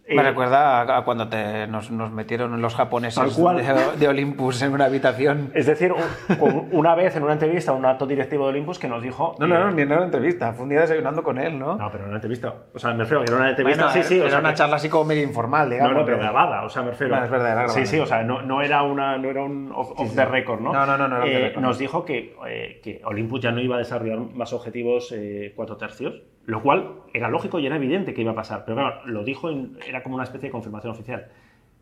Me 0.08 0.22
Eh, 0.22 0.24
recuerda 0.24 0.82
a, 0.82 0.98
a 0.98 1.04
cuando 1.04 1.28
te, 1.28 1.66
nos, 1.66 1.90
nos 1.90 2.12
metieron 2.12 2.60
los 2.62 2.74
japoneses 2.74 3.34
cual. 3.36 3.56
de, 3.56 3.96
de 3.98 4.08
Olympus 4.08 4.62
en 4.62 4.72
una 4.72 4.84
habitación. 4.84 5.50
Es 5.54 5.66
decir, 5.66 5.92
un- 5.92 6.68
una 6.72 6.94
vez 6.94 7.16
en 7.16 7.24
una 7.24 7.32
entrevista, 7.32 7.72
un 7.72 7.84
alto 7.84 8.06
directivo 8.06 8.44
de 8.44 8.50
Olympus 8.50 8.78
que 8.78 8.86
nos 8.88 9.02
dijo. 9.02 9.34
No, 9.40 9.46
no, 9.46 9.58
no, 9.58 9.70
ni 9.72 9.82
en 9.82 9.90
una 9.92 10.04
entrevista, 10.04 10.52
fue 10.52 10.62
un 10.64 10.68
día 10.70 10.80
desayunando 10.82 11.22
con 11.22 11.38
él, 11.38 11.58
¿no? 11.58 11.76
No, 11.76 11.90
pero 11.90 12.04
en 12.04 12.08
una 12.10 12.16
entrevista. 12.18 12.54
O 12.72 12.78
sea, 12.78 12.92
me 12.92 12.98
refiero 12.98 13.24
que 13.24 13.30
era 13.32 13.40
una 13.40 13.50
entrevista. 13.50 13.84
Bueno, 13.86 14.02
sí, 14.02 14.08
sí. 14.08 14.16
era 14.18 14.26
o 14.26 14.30
sea, 14.30 14.38
una 14.38 14.50
que- 14.50 14.54
charla 14.56 14.76
así 14.76 14.88
como 14.88 15.04
medio 15.06 15.22
informal, 15.24 15.68
No, 15.68 15.74
digamos. 15.74 15.94
no, 15.94 16.04
pero 16.04 16.16
de- 16.18 16.22
grabada, 16.22 16.62
o 16.64 16.68
sea, 16.68 16.82
me 16.82 16.90
refiero. 16.90 17.10
Bueno, 17.12 17.24
es 17.24 17.30
verdad, 17.30 17.46
era 17.52 17.62
grabada. 17.62 17.78
Sí, 17.80 17.86
sí, 17.86 17.98
o 17.98 18.06
sea, 18.06 18.22
no, 18.22 18.42
no 18.42 18.62
era, 18.62 18.82
una, 18.82 19.18
no 19.18 19.28
era 19.28 19.42
un 19.42 19.72
off, 19.74 19.92
off 19.96 20.14
the 20.14 20.24
record, 20.24 20.60
¿no? 20.60 20.72
No, 20.72 20.86
no, 20.86 20.96
no, 20.96 21.08
no 21.08 21.16
era 21.22 21.26
Eh, 21.26 21.48
record. 21.48 21.62
Nos 21.62 21.78
dijo 21.78 22.04
que, 22.04 22.36
eh, 22.46 22.80
que 22.82 23.00
Olympus 23.04 23.40
ya 23.40 23.50
no 23.50 23.60
iba 23.60 23.74
a 23.76 23.78
desarrollar 23.78 24.18
más 24.34 24.52
objetivos 24.52 25.12
eh, 25.12 25.52
4 25.56 25.76
tercios, 25.76 26.22
lo 26.46 26.62
cual 26.62 27.02
era 27.12 27.28
lógico 27.28 27.58
y 27.58 27.66
era 27.66 27.76
evidente 27.76 28.14
que 28.14 28.22
iba 28.22 28.32
a 28.32 28.34
pasar. 28.34 28.64
Pero 28.64 28.76
claro, 28.78 29.06
lo 29.06 29.24
dijo, 29.24 29.50
era 29.86 30.02
como 30.02 30.14
una 30.14 30.24
especie 30.24 30.48
de 30.48 30.52
confirmación 30.52 30.92
oficial. 30.92 31.28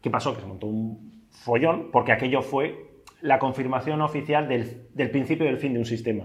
¿Qué 0.01 0.11
pasó? 0.11 0.35
Que 0.35 0.41
se 0.41 0.47
montó 0.47 0.67
un 0.67 1.23
follón 1.31 1.91
porque 1.93 2.13
aquello 2.13 2.43
fue 2.43 3.03
la 3.21 3.39
confirmación 3.39 4.01
oficial 4.01 4.49
del, 4.49 4.89
del 4.95 5.11
principio 5.11 5.47
y 5.47 5.49
del 5.49 5.59
fin 5.59 5.75
de 5.75 5.79
un 5.79 5.85
sistema. 5.85 6.25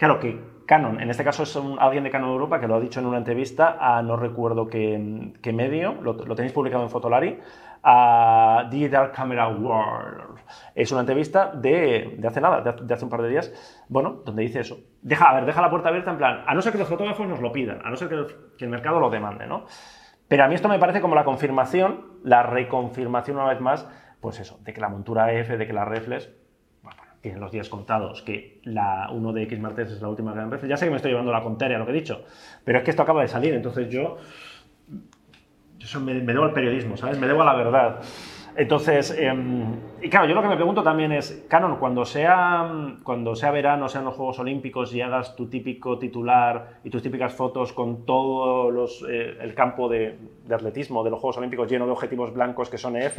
Claro 0.00 0.18
que 0.18 0.40
Canon, 0.64 0.98
en 0.98 1.10
este 1.10 1.24
caso 1.24 1.42
es 1.42 1.54
un- 1.56 1.78
alguien 1.78 2.04
de 2.04 2.10
Canon 2.10 2.30
Europa 2.30 2.58
que 2.58 2.66
lo 2.66 2.76
ha 2.76 2.80
dicho 2.80 3.00
en 3.00 3.06
una 3.06 3.18
entrevista 3.18 3.76
a 3.78 4.00
no 4.02 4.16
recuerdo 4.16 4.66
qué, 4.66 5.34
qué 5.42 5.52
medio, 5.52 5.92
lo, 6.00 6.16
tenéis 6.34 6.54
publicado 6.54 6.82
en 6.82 6.88
Fotolari, 6.88 7.38
a 7.82 8.66
Digital 8.70 9.12
Camera 9.12 9.48
World. 9.48 10.38
Es 10.74 10.90
una 10.90 11.02
entrevista 11.02 11.52
de, 11.52 12.18
hace 12.26 12.40
nada, 12.40 12.62
de, 12.62 12.94
hace- 12.94 13.04
un 13.04 13.10
par 13.10 13.20
de 13.20 13.28
días, 13.28 13.84
bueno, 13.90 14.22
donde 14.24 14.40
dice 14.40 14.60
eso. 14.60 14.78
Deja, 15.02 15.28
a 15.28 15.34
ver, 15.34 15.44
deja 15.44 15.60
la 15.60 15.68
puerta 15.68 15.90
abierta 15.90 16.12
en 16.12 16.16
plan, 16.16 16.44
a 16.46 16.54
no 16.54 16.62
ser 16.62 16.72
que 16.72 16.78
los 16.78 16.88
fotógrafos 16.88 17.28
nos 17.28 17.42
lo 17.42 17.52
pidan, 17.52 17.82
a 17.84 17.90
no 17.90 17.96
ser 17.96 18.08
que 18.08 18.14
el, 18.14 18.26
que 18.56 18.64
el 18.64 18.70
mercado 18.70 19.00
lo 19.00 19.10
demande, 19.10 19.46
¿no? 19.46 19.66
Pero 20.28 20.44
a 20.44 20.48
mí 20.48 20.54
esto 20.54 20.68
me 20.70 20.78
parece 20.78 21.02
como 21.02 21.14
la 21.14 21.24
confirmación, 21.24 22.06
la 22.24 22.42
reconfirmación 22.42 23.36
una 23.36 23.48
vez 23.50 23.60
más, 23.60 23.86
pues 24.22 24.40
eso, 24.40 24.58
de 24.62 24.72
que 24.72 24.80
la 24.80 24.88
montura 24.88 25.30
F, 25.34 25.58
de 25.58 25.66
que 25.66 25.74
la 25.74 25.84
reflex 25.84 26.30
tienen 27.20 27.40
los 27.40 27.52
días 27.52 27.68
contados, 27.68 28.22
que 28.22 28.60
la 28.64 29.08
1 29.12 29.32
de 29.32 29.42
X 29.42 29.60
martes 29.60 29.90
es 29.90 30.00
la 30.00 30.08
última 30.08 30.32
gran 30.32 30.50
reflex. 30.50 30.70
Ya 30.70 30.76
sé 30.76 30.86
que 30.86 30.90
me 30.90 30.96
estoy 30.96 31.10
llevando 31.10 31.32
la 31.32 31.42
contraria 31.42 31.76
a 31.76 31.80
lo 31.80 31.86
que 31.86 31.92
he 31.92 31.94
dicho, 31.94 32.24
pero 32.64 32.78
es 32.78 32.84
que 32.84 32.90
esto 32.90 33.02
acaba 33.02 33.22
de 33.22 33.28
salir, 33.28 33.54
entonces 33.54 33.88
yo, 33.90 34.16
eso 35.78 36.00
me, 36.00 36.14
debo 36.14 36.44
al 36.44 36.52
periodismo, 36.52 36.96
¿sabes? 36.96 37.18
Me 37.18 37.26
debo 37.26 37.42
a 37.42 37.44
la 37.44 37.54
verdad. 37.54 38.00
Entonces, 38.56 39.16
em, 39.16 39.76
y 40.02 40.08
claro, 40.08 40.26
yo 40.26 40.34
lo 40.34 40.42
que 40.42 40.48
me 40.48 40.56
pregunto 40.56 40.82
también 40.82 41.12
es, 41.12 41.46
Canon, 41.48 41.76
cuando 41.76 42.04
sea, 42.04 42.96
cuando 43.04 43.36
sea 43.36 43.50
verano, 43.52 43.88
sean 43.88 44.04
los 44.04 44.14
Juegos 44.14 44.38
Olímpicos 44.38 44.92
y 44.94 45.00
hagas 45.00 45.36
tu 45.36 45.48
típico 45.48 45.98
titular 45.98 46.80
y 46.84 46.90
tus 46.90 47.02
típicas 47.02 47.32
fotos 47.32 47.72
con 47.72 48.04
todo 48.04 48.86
eh, 49.08 49.38
el 49.40 49.54
campo 49.54 49.88
de 49.88 50.18
atletismo 50.50 51.04
de 51.04 51.10
los 51.10 51.20
Juegos 51.20 51.38
Olímpicos 51.38 51.70
lleno 51.70 51.86
de 51.86 51.92
objetivos 51.92 52.32
blancos 52.32 52.68
que 52.70 52.78
son 52.78 52.96
EF, 52.96 53.18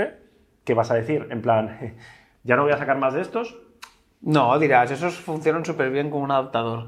¿qué 0.65 0.73
vas 0.73 0.91
a 0.91 0.95
decir? 0.95 1.27
En 1.29 1.41
plan, 1.41 1.95
¿ya 2.43 2.55
no 2.55 2.63
voy 2.63 2.73
a 2.73 2.77
sacar 2.77 2.97
más 2.97 3.13
de 3.13 3.21
estos? 3.21 3.57
No, 4.21 4.57
dirás, 4.59 4.91
esos 4.91 5.15
funcionan 5.15 5.65
súper 5.65 5.89
bien 5.89 6.09
como 6.09 6.23
un 6.23 6.31
adaptador. 6.31 6.87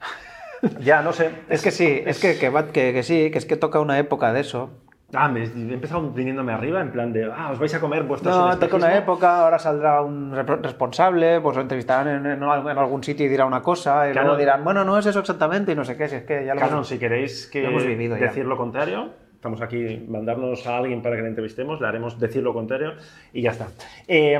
Ya, 0.80 1.00
no 1.02 1.12
sé. 1.14 1.30
Es 1.48 1.62
que 1.62 1.70
sí, 1.70 2.02
es 2.04 2.20
que, 2.20 2.38
que, 2.38 2.50
que- 2.72 2.92
que 2.92 3.02
sí, 3.02 3.30
que 3.30 3.38
es 3.38 3.46
que 3.46 3.56
toca 3.56 3.80
una 3.80 3.98
época 3.98 4.30
de 4.34 4.40
eso. 4.40 4.70
Ah, 5.14 5.26
me 5.28 5.40
he 5.42 5.44
empezado 5.44 6.10
viniéndome 6.12 6.52
arriba 6.52 6.80
en 6.82 6.92
plan 6.92 7.12
de, 7.14 7.24
ah, 7.34 7.50
os 7.50 7.58
vais 7.58 7.74
a 7.74 7.80
comer 7.80 8.02
vuestros 8.04 8.36
No, 8.36 8.56
toca 8.58 8.76
una 8.76 8.94
época, 8.96 9.40
ahora 9.40 9.58
saldrá 9.58 10.02
un 10.02 10.32
responsable, 10.62 11.40
pues 11.40 11.56
lo 11.56 11.62
entrevistarán 11.62 12.08
en, 12.08 12.26
en 12.32 12.42
al- 12.44 12.68
en 12.68 12.78
algún 12.78 13.02
sitio 13.02 13.24
y 13.26 13.28
dirá 13.30 13.46
una 13.46 13.62
cosa, 13.62 14.08
y 14.08 14.12
Claro. 14.12 14.28
luego 14.28 14.38
dirán, 14.38 14.62
bueno, 14.62 14.84
no 14.84 14.98
es 14.98 15.06
eso 15.06 15.18
exactamente, 15.20 15.72
y 15.72 15.74
no 15.74 15.84
sé 15.84 15.96
qué, 15.96 16.08
si 16.08 16.16
es 16.16 16.22
que 16.24 16.44
ya 16.44 16.54
lo 16.54 16.60
Canon, 16.60 16.74
hemos- 16.76 16.88
si 16.88 16.98
queréis 16.98 17.46
que 17.48 17.62
lo 17.62 17.70
hemos 17.70 17.86
vivido 17.86 18.16
ya. 18.18 18.26
decir 18.26 18.44
lo 18.44 18.56
contrario, 18.56 19.10
estamos 19.40 19.62
aquí, 19.62 20.04
mandarnos 20.06 20.66
a 20.66 20.76
alguien 20.76 21.00
para 21.00 21.16
que 21.16 21.22
le 21.22 21.28
entrevistemos, 21.28 21.80
le 21.80 21.86
haremos 21.86 22.20
decir 22.20 22.42
lo 22.42 22.52
contrario 22.52 22.92
y 23.32 23.40
ya 23.40 23.52
está. 23.52 23.68
Eh, 24.06 24.36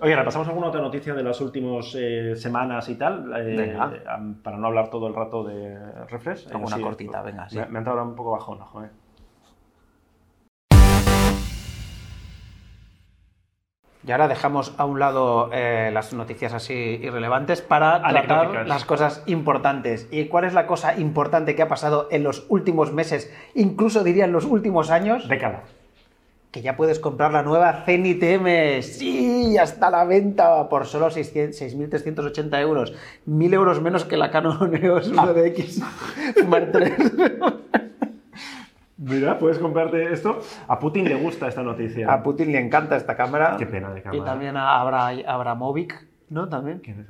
oye, 0.00 0.16
repasamos 0.16 0.48
alguna 0.48 0.66
otra 0.66 0.80
noticia 0.80 1.14
de 1.14 1.22
las 1.22 1.40
últimas 1.40 1.94
eh, 1.96 2.34
semanas 2.34 2.88
y 2.88 2.96
tal, 2.96 3.32
eh, 3.36 3.72
eh, 3.72 3.78
para 4.42 4.56
no 4.58 4.66
hablar 4.66 4.90
todo 4.90 5.06
el 5.06 5.14
rato 5.14 5.44
de 5.44 5.78
refresh. 6.06 6.48
Alguna 6.52 6.80
cortita, 6.80 7.22
venga, 7.22 7.48
sí. 7.48 7.56
Me, 7.56 7.66
me 7.66 7.78
ha 7.78 7.82
entrado 7.82 8.02
un 8.02 8.16
poco 8.16 8.32
bajona, 8.32 8.64
joder. 8.64 8.90
Y 14.06 14.12
ahora 14.12 14.28
dejamos 14.28 14.74
a 14.76 14.84
un 14.84 14.98
lado 14.98 15.48
eh, 15.52 15.90
las 15.92 16.12
noticias 16.12 16.52
así 16.52 16.74
irrelevantes 16.74 17.62
para 17.62 18.02
tratar 18.02 18.66
las 18.66 18.84
cosas 18.84 19.22
importantes. 19.26 20.08
¿Y 20.10 20.26
cuál 20.26 20.44
es 20.44 20.52
la 20.52 20.66
cosa 20.66 20.98
importante 20.98 21.54
que 21.54 21.62
ha 21.62 21.68
pasado 21.68 22.08
en 22.10 22.22
los 22.22 22.44
últimos 22.50 22.92
meses, 22.92 23.32
incluso 23.54 24.04
diría 24.04 24.26
en 24.26 24.32
los 24.32 24.44
últimos 24.44 24.90
años? 24.90 25.26
Década. 25.28 25.62
que 26.50 26.62
ya 26.62 26.76
puedes 26.76 27.00
comprar 27.00 27.32
la 27.32 27.42
nueva 27.42 27.82
Zenit 27.84 28.22
M. 28.22 28.82
Sí, 28.82 29.54
ya 29.54 29.62
está 29.62 29.88
a 29.88 29.90
la 29.90 30.04
venta 30.04 30.68
por 30.68 30.86
solo 30.86 31.10
600 31.10 31.60
6.380 31.60 32.60
euros. 32.60 32.92
1.000 33.26 33.54
euros 33.54 33.80
menos 33.80 34.04
que 34.04 34.16
la 34.16 34.30
Canon 34.30 34.76
EOS 34.76 35.12
1DX 35.12 36.46
Mark 36.46 36.70
III. 36.74 37.53
Mira, 39.04 39.38
puedes 39.38 39.58
comprarte 39.58 40.12
esto. 40.12 40.40
A 40.68 40.78
Putin 40.78 41.04
le 41.04 41.14
gusta 41.16 41.48
esta 41.48 41.62
noticia. 41.62 42.12
A 42.12 42.22
Putin 42.22 42.52
le 42.52 42.58
encanta 42.60 42.96
esta 42.96 43.16
cámara. 43.16 43.56
Qué 43.58 43.66
pena 43.66 43.90
de 43.92 44.02
cámara. 44.02 44.22
Y 44.22 44.24
también 44.24 44.56
a 44.56 44.80
Abra, 44.80 45.08
Abramovic, 45.26 46.06
¿no? 46.30 46.48
También. 46.48 46.78
¿Quién 46.80 47.00
es? 47.00 47.06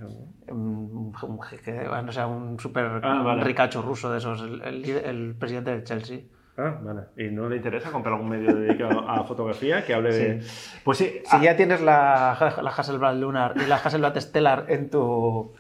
Un, 0.53 1.13
un 1.23 1.43
jeque, 1.43 1.87
bueno, 1.89 2.09
o 2.09 2.13
sea, 2.13 2.27
un 2.27 2.59
súper 2.61 3.01
Ah, 3.03 3.23
vale. 3.25 3.45
ricacho 3.45 3.81
ruso 3.83 4.11
de 4.13 4.19
esos, 4.19 4.43
el, 4.43 4.61
el 4.63 4.83
líder- 4.83 5.07
el 5.07 5.35
presidente 5.39 5.71
del 5.71 5.85
Chelsea. 5.85 6.19
Ah, 6.57 6.79
vale. 6.83 7.01
¿Y 7.17 7.31
no 7.33 7.49
le 7.49 7.57
interesa 7.57 7.91
comprar 7.91 8.15
algún 8.15 8.29
medio 8.31 8.55
dedicado 8.55 9.01
a 9.09 9.25
fotografía 9.25 9.85
que 9.85 9.95
hable 9.95 10.13
de...? 10.15 10.43
Pues 10.85 10.99
sí. 10.99 11.21
Si 11.25 11.37
ah, 11.37 11.43
ya 11.43 11.57
tienes 11.57 11.81
la, 11.81 12.55
la 12.63 12.71
Hasselblad 12.71 13.17
Lunar 13.17 13.55
y 13.57 13.67
la 13.67 13.77
Hasselblad 13.77 14.17
Stellar 14.21 14.67
en 14.69 14.91
tu, 14.91 15.53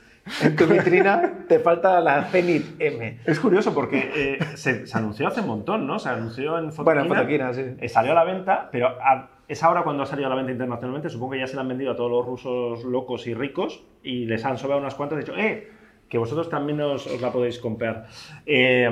en 0.43 0.57
tu 0.57 0.67
vitrina, 0.67 1.45
te 1.49 1.59
falta 1.59 2.01
la 2.01 2.25
Zenit 2.25 2.77
M. 2.79 3.19
Es 3.25 3.39
curioso 3.41 3.75
porque 3.75 4.11
eh, 4.15 4.39
se, 4.57 4.87
se 4.87 4.99
anunció 4.99 5.29
hace 5.29 5.41
un 5.41 5.49
montón, 5.49 5.87
¿no? 5.87 5.99
Se 5.99 6.09
anunció 6.09 6.59
en 6.59 6.73
Fotoquina. 6.73 6.85
Bueno, 6.85 7.01
en 7.03 7.09
Fotoquina, 7.09 7.53
sí. 7.55 7.63
eh, 7.79 7.89
salió 7.89 8.13
a 8.13 8.15
la 8.15 8.25
venta, 8.25 8.69
pero 8.73 8.89
a- 8.89 9.31
es 9.47 9.63
ahora 9.63 9.83
cuando 9.83 10.03
ha 10.03 10.07
salido 10.07 10.27
a 10.27 10.31
la 10.31 10.37
venta 10.37 10.53
internacionalmente. 10.53 11.11
Supongo 11.11 11.33
que 11.33 11.41
ya 11.41 11.47
se 11.47 11.55
la 11.57 11.63
han 11.63 11.69
vendido 11.69 11.93
a 11.93 11.97
todos 11.97 12.11
los 12.11 12.25
rusos 12.25 12.85
locos 12.85 13.27
y 13.27 13.35
ricos 13.35 13.85
y 14.03 14.25
les 14.25 14.45
han 14.47 14.57
sobrado 14.57 14.81
unas 14.81 14.95
cuantas 14.95 15.19
y 15.19 15.21
dicho, 15.21 15.37
¡eh! 15.37 15.71
Que 16.09 16.19
vosotros 16.19 16.49
también 16.49 16.81
os, 16.81 17.07
os 17.07 17.21
la 17.21 17.33
podéis 17.33 17.59
comprar. 17.59 18.07
Eh, 18.47 18.89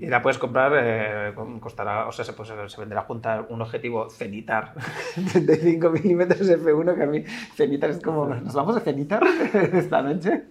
Y 0.00 0.06
la 0.06 0.22
puedes 0.22 0.38
comprar, 0.38 0.72
eh, 0.76 1.34
costará, 1.60 2.06
o 2.06 2.12
sea, 2.12 2.24
se, 2.24 2.32
pues, 2.32 2.48
se 2.66 2.80
venderá 2.80 3.02
junto 3.02 3.28
a 3.28 3.46
un 3.48 3.60
objetivo 3.60 4.08
cenitar 4.08 4.72
35 5.32 5.90
milímetros 5.90 6.48
F1, 6.48 6.94
que 6.96 7.02
a 7.02 7.06
mí 7.06 7.24
cenitar 7.54 7.90
es 7.90 8.00
como, 8.00 8.26
¿nos 8.26 8.54
vamos 8.54 8.76
a 8.76 8.80
cenitar 8.80 9.22
esta 9.72 10.00
noche? 10.02 10.44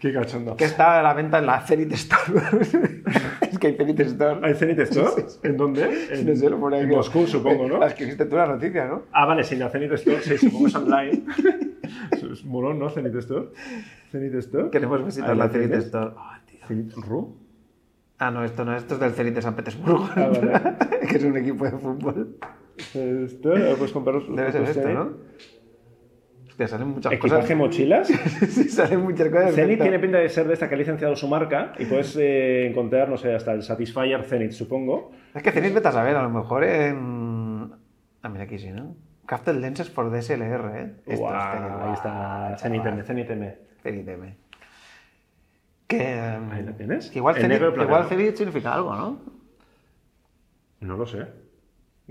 ¡Qué 0.00 0.14
cachondo! 0.14 0.56
Que 0.56 0.64
está 0.64 1.00
a 1.00 1.02
la 1.02 1.12
venta 1.12 1.38
en 1.38 1.46
la 1.46 1.60
Zenit 1.60 1.92
Store. 1.92 2.40
que 3.60 3.68
hay 3.68 3.76
Zenit 3.76 4.00
Store. 4.00 4.40
¿Hay 4.42 4.54
Zenit 4.54 4.78
Store? 4.80 5.24
¿En 5.44 5.56
dónde? 5.56 5.82
En, 5.84 6.26
no 6.26 6.34
sé, 6.36 6.46
en 6.46 6.74
aquí. 6.74 6.86
Moscú, 6.86 7.26
supongo, 7.26 7.68
¿no? 7.68 7.78
La 7.78 7.86
escribiste 7.86 8.24
tú 8.26 8.34
la 8.36 8.46
noticia, 8.46 8.86
¿no? 8.86 9.02
Ah, 9.12 9.26
vale, 9.26 9.44
sí, 9.44 9.56
la 9.56 9.68
Zenit 9.70 9.92
Store, 9.92 10.20
sí, 10.22 10.36
supongo 10.38 10.64
que 10.64 10.68
es 10.70 10.74
online. 10.76 11.22
Es- 12.32 12.44
molón, 12.44 12.78
¿no? 12.78 12.88
Zenit 12.90 13.14
Store. 13.16 13.48
Zenit 14.10 14.34
Store. 14.34 14.70
Queremos 14.70 15.04
visitar 15.04 15.36
la 15.36 15.48
Zenit. 15.48 15.72
Store. 15.74 16.12
Ah, 16.16 16.40
tío. 16.46 16.58
Zenit 16.66 16.92
Ru. 16.94 17.36
Ah, 18.18 18.30
no, 18.30 18.44
esto 18.44 18.64
no, 18.64 18.76
esto 18.76 18.94
es 18.94 19.00
del 19.00 19.12
Zenit 19.12 19.34
de 19.34 19.42
San 19.42 19.54
Petersburgo. 19.56 20.08
Ah, 20.14 20.30
vale. 20.32 21.06
que 21.08 21.16
es 21.16 21.24
un 21.24 21.36
equipo 21.36 21.64
de 21.64 21.70
fútbol. 21.72 22.36
Esto, 22.94 23.50
ahora 23.50 23.74
puedes 23.76 23.92
comprar 23.92 24.16
los 24.16 24.28
Debe 24.34 24.52
ser 24.52 24.60
los 24.62 24.70
esto. 24.70 24.88
¿no? 24.88 25.12
Hostia, 26.60 26.76
salen 26.76 26.88
muchas 26.88 27.12
Equipaje 27.14 27.40
cosas. 27.42 27.56
mochilas. 27.56 28.08
sí, 28.48 28.68
salen 28.68 29.00
muchas 29.00 29.28
cosas. 29.30 29.54
Zenit 29.54 29.78
perfecto. 29.78 29.82
tiene 29.84 29.98
pinta 29.98 30.18
de 30.18 30.28
ser 30.28 30.46
de 30.46 30.52
esta 30.52 30.68
que 30.68 30.74
ha 30.74 30.78
licenciado 30.78 31.16
su 31.16 31.26
marca 31.26 31.72
y 31.78 31.86
puedes 31.86 32.14
eh, 32.16 32.66
encontrar, 32.66 33.08
no 33.08 33.16
sé, 33.16 33.34
hasta 33.34 33.52
el 33.52 33.62
Satisfyer 33.62 34.22
Zenit, 34.24 34.52
supongo. 34.52 35.10
Es 35.34 35.42
que 35.42 35.52
Zenit 35.52 35.72
vete 35.72 35.88
a 35.88 35.92
saber, 35.92 36.16
a 36.16 36.22
lo 36.22 36.28
mejor 36.28 36.64
en... 36.64 37.72
Ah, 38.22 38.28
mira 38.28 38.44
aquí 38.44 38.58
sí, 38.58 38.70
¿no? 38.70 38.94
Crafted 39.24 39.54
Lenses 39.56 39.88
for 39.88 40.10
DSLR, 40.10 40.76
¿eh? 40.76 40.92
Esto 41.06 41.26
es 41.28 41.32
ahí 41.32 41.92
está 41.94 42.56
Zenit 42.58 42.84
M, 42.84 43.02
Zenit 43.04 43.30
M. 43.30 43.56
Zenit 43.82 44.08
M. 44.08 44.36
Que... 45.86 46.12
em, 46.18 46.52
Ahí 46.52 46.62
la 46.62 46.72
tienes. 46.72 47.10
que 47.10 47.20
igual, 47.20 47.36
En 47.36 47.42
Zenit, 47.42 47.54
negro 47.58 47.70
y 47.70 47.82
igual 47.82 47.86
platino. 48.02 48.08
Zenit 48.20 48.36
significa 48.36 48.74
algo, 48.74 48.94
¿no? 48.94 49.18
No 50.80 50.96
lo 50.98 51.06
sé. 51.06 51.26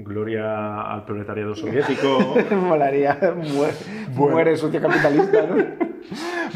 Gloria 0.04 0.82
al 0.92 1.06
proletariado 1.06 1.56
soviético. 1.56 2.36
Molaría. 2.56 3.18
Muere, 3.36 3.74
Bueno. 4.16 4.34
muere 4.34 4.56
sucio 4.58 4.82
capitalista, 4.82 5.42
¿no? 5.46 5.90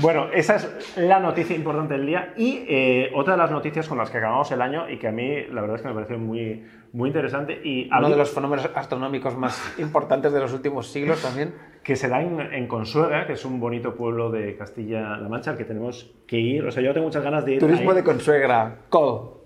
Bueno, 0.01 0.25
esa 0.33 0.55
es 0.55 0.97
la 0.97 1.19
noticia 1.19 1.55
importante 1.55 1.93
del 1.93 2.07
día. 2.07 2.33
Y 2.35 2.65
eh, 2.67 3.11
otra 3.13 3.33
de 3.33 3.37
las 3.37 3.51
noticias 3.51 3.87
con 3.87 3.99
las 3.99 4.09
que 4.09 4.17
acabamos 4.17 4.51
el 4.51 4.59
año 4.59 4.89
y 4.89 4.97
que 4.97 5.07
a 5.07 5.11
mí 5.11 5.43
la 5.51 5.61
verdad 5.61 5.75
es 5.75 5.81
que 5.83 5.87
me 5.89 5.93
pareció 5.93 6.17
muy, 6.17 6.65
muy 6.93 7.09
interesante. 7.09 7.61
Y 7.63 7.87
Uno 7.95 8.09
de 8.09 8.15
los 8.17 8.31
fenómenos 8.31 8.67
astronómicos 8.73 9.37
más 9.37 9.75
importantes 9.77 10.33
de 10.33 10.39
los 10.39 10.51
últimos 10.53 10.87
siglos 10.91 11.21
también. 11.21 11.53
que 11.83 11.95
se 11.95 12.07
da 12.07 12.23
en, 12.23 12.39
en 12.39 12.67
Consuegra, 12.67 13.27
que 13.27 13.33
es 13.33 13.45
un 13.45 13.59
bonito 13.59 13.93
pueblo 13.93 14.31
de 14.31 14.55
Castilla-La 14.57 15.29
Mancha 15.29 15.51
al 15.51 15.57
que 15.57 15.65
tenemos 15.65 16.11
que 16.25 16.39
ir. 16.39 16.65
O 16.65 16.71
sea, 16.71 16.81
yo 16.81 16.91
tengo 16.93 17.05
muchas 17.05 17.23
ganas 17.23 17.45
de 17.45 17.53
ir. 17.55 17.59
Turismo 17.59 17.91
ahí. 17.91 17.97
de 17.97 18.03
consuegra. 18.03 18.77
Co. 18.89 19.42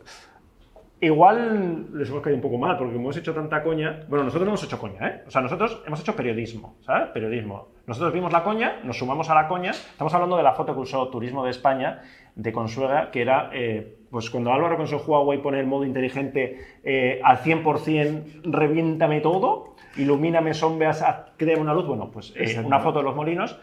Igual 0.99 1.89
les 1.93 2.09
hemos 2.09 2.23
caído 2.23 2.37
un 2.37 2.41
poco 2.41 2.57
mal 2.57 2.75
porque 2.75 2.95
hemos 2.95 3.15
hecho 3.15 3.33
tanta 3.33 3.61
coña. 3.61 3.99
Bueno, 4.09 4.23
nosotros 4.25 4.45
no 4.45 4.51
hemos 4.51 4.63
hecho 4.63 4.79
coña, 4.79 5.07
¿eh? 5.07 5.23
O 5.27 5.31
sea, 5.31 5.41
nosotros 5.41 5.83
hemos 5.85 5.99
hecho 5.99 6.15
periodismo, 6.15 6.75
¿sabes? 6.81 7.09
Periodismo. 7.09 7.67
Nosotros 7.85 8.11
vimos 8.13 8.33
la 8.33 8.43
coña, 8.43 8.79
nos 8.83 8.97
sumamos 8.97 9.29
a 9.29 9.35
la 9.35 9.47
coña. 9.47 9.71
Estamos 9.71 10.13
hablando 10.15 10.37
de 10.37 10.43
la 10.43 10.53
foto 10.53 10.73
que 10.73 10.79
usó 10.79 11.07
Turismo 11.09 11.45
de 11.45 11.51
España 11.51 12.01
de 12.35 12.51
Consuegra, 12.51 13.11
que 13.11 13.21
era, 13.21 13.51
eh, 13.53 13.97
pues 14.09 14.31
cuando 14.31 14.51
Álvaro 14.51 14.75
con 14.75 14.87
su 14.87 14.97
Huawei 14.97 15.39
pone 15.39 15.59
el 15.59 15.67
modo 15.67 15.85
inteligente 15.85 16.59
eh, 16.83 17.21
al 17.23 17.37
100%, 17.37 18.41
reviéntame 18.45 19.21
todo, 19.21 19.75
ilumíname 19.97 20.55
sombras, 20.55 21.05
créame 21.37 21.61
una 21.61 21.75
luz. 21.75 21.85
Bueno, 21.85 22.09
pues 22.11 22.33
eh, 22.35 22.59
una 22.65 22.79
foto 22.79 22.99
de 22.99 23.05
los 23.05 23.15
molinos 23.15 23.59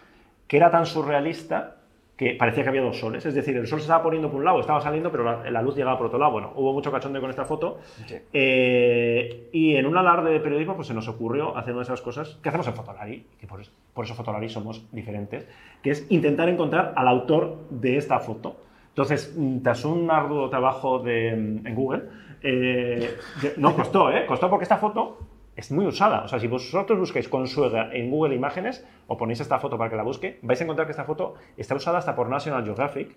que 0.46 0.56
era 0.56 0.70
tan 0.70 0.86
surrealista 0.86 1.78
que 2.16 2.34
parecía 2.34 2.62
que 2.62 2.68
había 2.68 2.82
dos 2.82 2.98
soles. 3.00 3.26
Es 3.26 3.34
decir, 3.34 3.56
el 3.56 3.66
sol 3.66 3.80
se 3.80 3.84
estaba 3.86 4.02
poniendo 4.02 4.28
por 4.30 4.38
un 4.38 4.44
lado, 4.44 4.60
estaba 4.60 4.80
saliendo, 4.80 5.10
pero 5.10 5.24
la, 5.24 5.50
la 5.50 5.62
luz 5.62 5.74
llegaba 5.74 5.96
por 5.98 6.06
otro 6.06 6.18
lado. 6.18 6.30
Bueno, 6.32 6.52
hubo 6.54 6.72
mucho 6.72 6.92
cachondeo 6.92 7.20
con 7.20 7.30
esta 7.30 7.44
foto. 7.44 7.78
Sí. 8.06 8.16
Eh, 8.32 9.48
y 9.52 9.74
en 9.76 9.86
un 9.86 9.96
alarde 9.96 10.30
de 10.32 10.38
periodismo, 10.40 10.76
pues 10.76 10.86
se 10.88 10.94
nos 10.94 11.08
ocurrió 11.08 11.56
hacer 11.56 11.72
una 11.72 11.80
de 11.80 11.84
esas 11.84 12.02
cosas 12.02 12.38
que 12.42 12.48
hacemos 12.48 12.66
en 12.68 12.74
Fotolari, 12.74 13.26
que 13.40 13.46
por, 13.46 13.60
eso- 13.60 13.72
por 13.92 14.04
eso 14.04 14.14
Fotolari 14.14 14.48
somos 14.48 14.84
diferentes, 14.92 15.46
que 15.82 15.90
es 15.90 16.06
intentar 16.10 16.48
encontrar 16.48 16.92
al 16.96 17.08
autor 17.08 17.56
de 17.70 17.96
esta 17.96 18.20
foto. 18.20 18.56
Entonces, 18.90 19.34
mm, 19.36 19.58
tras 19.62 19.84
un 19.84 20.08
arduo 20.10 20.48
trabajo 20.48 21.00
de, 21.00 21.34
mm, 21.34 21.66
en 21.66 21.74
Google, 21.74 22.02
eh, 22.42 23.16
no 23.56 23.74
costó, 23.74 24.10
¿eh? 24.12 24.26
Costó 24.26 24.48
porque 24.50 24.64
esta 24.64 24.76
foto 24.76 25.18
es 25.56 25.70
muy 25.72 25.86
usada. 25.86 26.22
O 26.24 26.28
sea, 26.28 26.38
si 26.38 26.46
vosotros 26.48 26.98
buscáis 26.98 27.28
Consuegra 27.28 27.90
en 27.92 28.10
Google 28.10 28.34
Imágenes 28.34 28.86
o 29.06 29.16
ponéis 29.16 29.40
esta 29.40 29.58
foto 29.58 29.78
para 29.78 29.90
que 29.90 29.96
la 29.96 30.02
busque, 30.02 30.38
vais 30.42 30.60
a 30.60 30.64
encontrar 30.64 30.86
que 30.86 30.92
esta 30.92 31.04
foto 31.04 31.34
está 31.56 31.74
usada 31.74 31.98
hasta 31.98 32.14
por 32.14 32.28
National 32.28 32.64
Geographic. 32.64 33.16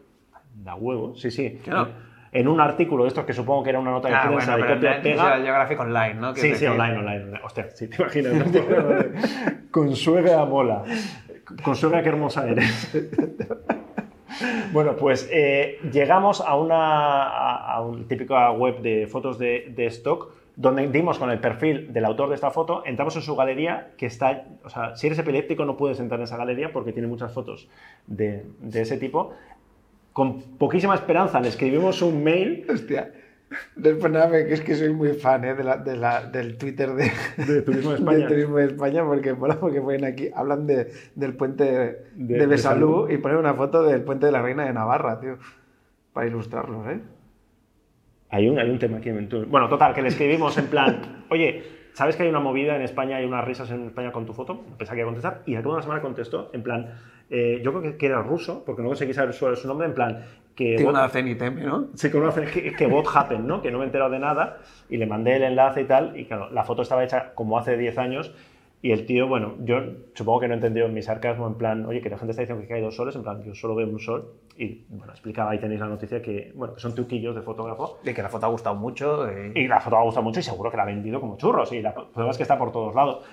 Da 0.55 0.75
huevo, 0.75 1.15
sí, 1.15 1.31
sí. 1.31 1.59
Claro. 1.63 1.89
En 2.31 2.47
un 2.47 2.59
artículo 2.59 3.03
de 3.03 3.07
estos 3.09 3.23
que 3.25 3.33
supongo 3.33 3.63
que 3.63 3.69
era 3.69 3.79
una 3.79 3.91
nota 3.91 4.09
de 4.09 4.15
Ah, 4.15 4.23
prensa 4.27 4.51
bueno, 4.57 4.67
de 4.67 4.73
copia 4.75 5.01
pega. 5.01 5.15
National 5.15 5.43
Geographic 5.43 5.79
Online, 5.79 6.13
¿no? 6.15 6.35
Sí, 6.35 6.55
sí, 6.55 6.65
online, 6.65 6.97
online. 6.97 7.23
online. 7.23 7.39
Hostia, 7.43 7.69
sí, 7.71 7.87
te 7.87 7.95
imaginas. 8.01 8.33
¿no? 8.33 8.51
Consuegra 9.71 10.45
mola. 10.45 10.83
Consuegra, 11.63 12.03
qué 12.03 12.09
hermosa 12.09 12.47
eres. 12.47 12.91
Bueno, 14.71 14.95
pues 14.95 15.27
eh, 15.31 15.79
llegamos 15.91 16.41
a 16.41 16.55
una 16.55 17.23
a, 17.23 17.73
a 17.73 17.81
un 17.81 18.07
típica 18.07 18.51
web 18.51 18.81
de 18.81 19.07
fotos 19.07 19.39
de, 19.39 19.73
de 19.75 19.87
stock 19.87 20.31
donde 20.59 20.87
dimos 20.89 21.19
con 21.19 21.29
el 21.29 21.39
perfil 21.39 21.93
del 21.93 22.03
autor 22.03 22.29
de 22.29 22.35
esta 22.35 22.49
foto, 22.51 22.81
entramos 22.85 23.15
en 23.15 23.21
su 23.21 23.35
galería 23.35 23.91
que 23.95 24.07
está, 24.07 24.43
o 24.65 24.69
sea, 24.69 24.95
si 24.95 25.05
eres 25.07 25.19
epiléptico 25.19 25.63
no 25.65 25.77
puedes 25.77 25.99
entrar 25.99 26.19
en 26.19 26.23
esa 26.25 26.35
galería 26.35 26.73
porque 26.73 26.91
tiene 26.91 27.07
muchas 27.07 27.31
fotos 27.31 27.69
de, 28.07 28.43
de 28.59 28.81
ese 28.81 28.97
tipo. 28.97 29.33
Con 30.13 30.41
poquísima 30.57 30.95
esperanza 30.95 31.39
le 31.39 31.49
escribimos 31.49 32.01
un 32.01 32.23
mail 32.23 32.65
Hostia. 32.73 33.13
Nada, 34.09 34.29
que 34.31 34.51
es 34.53 34.59
que 34.61 34.75
soy 34.75 34.91
muy 34.91 35.13
fan 35.13 35.45
¿eh? 35.45 35.53
de 35.55 35.63
la, 35.63 35.77
de 35.77 35.95
la- 35.95 36.25
del 36.25 36.57
Twitter 36.57 36.89
de, 36.95 37.11
de 37.45 37.61
Turismo 37.61 37.91
de 37.91 37.95
España. 37.99 38.17
del 38.17 38.27
Turismo 38.27 38.57
de 38.57 38.65
España 38.65 39.05
porque 39.05 39.33
mola 39.33 39.57
porque 39.59 39.79
ponen 39.79 40.03
aquí, 40.05 40.29
hablan 40.35 40.67
de, 40.67 40.91
del 41.15 41.33
puente 41.35 41.63
de, 41.63 41.77
De- 41.77 42.03
de 42.15 42.37
de 42.39 42.45
Besalú 42.47 43.03
Besalú. 43.03 43.13
y 43.13 43.17
ponen 43.21 43.37
una 43.37 43.53
foto 43.53 43.83
del 43.83 44.01
puente 44.01 44.25
de 44.25 44.31
la 44.33 44.41
Reina 44.41 44.65
de 44.65 44.73
Navarra, 44.73 45.19
tío. 45.21 45.37
Para 46.13 46.27
ilustrarlos, 46.27 46.87
¿eh? 46.87 46.99
Hay 48.29 48.47
un, 48.49 48.59
hay 48.59 48.69
un 48.69 48.79
tema 48.79 48.97
aquí 48.97 49.09
en 49.09 49.29
tu- 49.29 49.45
Bueno, 49.45 49.69
total, 49.69 49.93
que 49.93 50.01
le 50.01 50.09
escribimos 50.09 50.57
en 50.57 50.67
plan, 50.67 51.23
oye, 51.29 51.63
¿sabes 51.93 52.15
que 52.15 52.23
hay 52.23 52.29
una 52.29 52.39
movida 52.41 52.75
en 52.75 52.81
España, 52.81 53.17
hay 53.17 53.25
unas 53.25 53.45
risas 53.45 53.69
en 53.71 53.85
España 53.85 54.11
con 54.11 54.25
tu 54.25 54.33
foto? 54.33 54.61
Pensaba 54.77 54.95
que 54.95 55.01
iba 55.01 55.09
a 55.09 55.13
contestar. 55.13 55.41
Y 55.45 55.55
al 55.55 55.61
cabo 55.61 55.73
de 55.73 55.77
una 55.77 55.83
semana 55.83 56.01
contestó, 56.01 56.49
en 56.53 56.61
plan, 56.63 56.93
eh, 57.29 57.61
yo 57.63 57.73
creo 57.73 57.97
que, 57.97 58.05
era 58.05 58.21
ruso, 58.21 58.63
porque 58.65 58.81
no 58.81 58.89
conseguí 58.89 59.13
saber 59.13 59.33
su, 59.33 59.55
su 59.55 59.67
nombre, 59.67 59.87
en 59.87 59.93
plan, 59.93 60.25
que... 60.55 60.75
Tiene 60.75 60.89
una 60.89 61.07
CNITM, 61.07 61.63
¿no? 61.65 61.87
Sí, 61.93 62.11
que, 62.11 62.17
hace- 62.25 62.45
que, 62.45 62.73
que 62.73 62.85
what 62.87 63.05
happened, 63.13 63.45
¿no? 63.45 63.61
Que 63.61 63.71
no 63.71 63.77
me 63.77 63.83
he 63.83 63.87
enterado 63.87 64.09
de 64.09 64.19
nada 64.19 64.57
y 64.89 64.97
le 64.97 65.05
mandé 65.05 65.37
el 65.37 65.43
enlace 65.43 65.81
y 65.81 65.85
tal 65.85 66.19
y 66.19 66.25
claro, 66.25 66.49
la 66.51 66.63
foto 66.63 66.81
estaba 66.81 67.03
hecha 67.03 67.33
como 67.35 67.57
hace 67.57 67.77
10 67.77 67.97
años 67.97 68.33
y 68.81 68.91
el 68.91 69.05
tío, 69.07 69.27
bueno, 69.27 69.55
yo 69.59 69.77
supongo 70.13 70.41
que 70.41 70.47
no 70.47 70.53
entendió 70.53 70.87
mi 70.87 71.01
sarcasmo 71.01 71.47
en 71.47 71.55
plan, 71.55 71.85
oye, 71.87 71.99
que 71.99 72.09
la 72.09 72.17
gente 72.17 72.31
está 72.31 72.43
diciendo 72.43 72.63
que 72.67 72.73
hay 72.75 72.81
dos 72.81 72.95
soles, 72.95 73.15
en 73.15 73.23
plan, 73.23 73.43
yo 73.43 73.55
solo 73.55 73.73
veo 73.73 73.87
un 73.87 73.99
sol 73.99 74.33
y, 74.55 74.85
bueno, 74.89 75.11
explicaba, 75.13 75.51
ahí 75.51 75.59
tenéis 75.59 75.79
la 75.79 75.87
noticia 75.87 76.21
que, 76.21 76.51
bueno, 76.55 76.75
que 76.75 76.79
son 76.79 76.93
truquillos 76.93 77.35
de 77.35 77.41
fotógrafo 77.41 77.97
De 78.03 78.13
que 78.13 78.21
la 78.21 78.29
foto 78.29 78.45
ha 78.45 78.49
gustado 78.49 78.75
mucho. 78.75 79.27
eh, 79.27 79.51
y 79.55 79.67
la 79.67 79.79
foto 79.79 79.97
ha 79.97 80.03
gustado 80.03 80.23
mucho 80.23 80.39
y 80.39 80.43
seguro 80.43 80.69
que 80.69 80.77
la 80.77 80.83
ha 80.83 80.85
vendido 80.85 81.19
como 81.19 81.37
churros 81.37 81.71
y 81.73 81.81
la 81.81 81.93
prueba 81.93 82.29
es 82.29 82.37
que 82.37 82.43
está 82.43 82.57
por 82.57 82.71
todos 82.71 82.93
lados. 82.93 83.23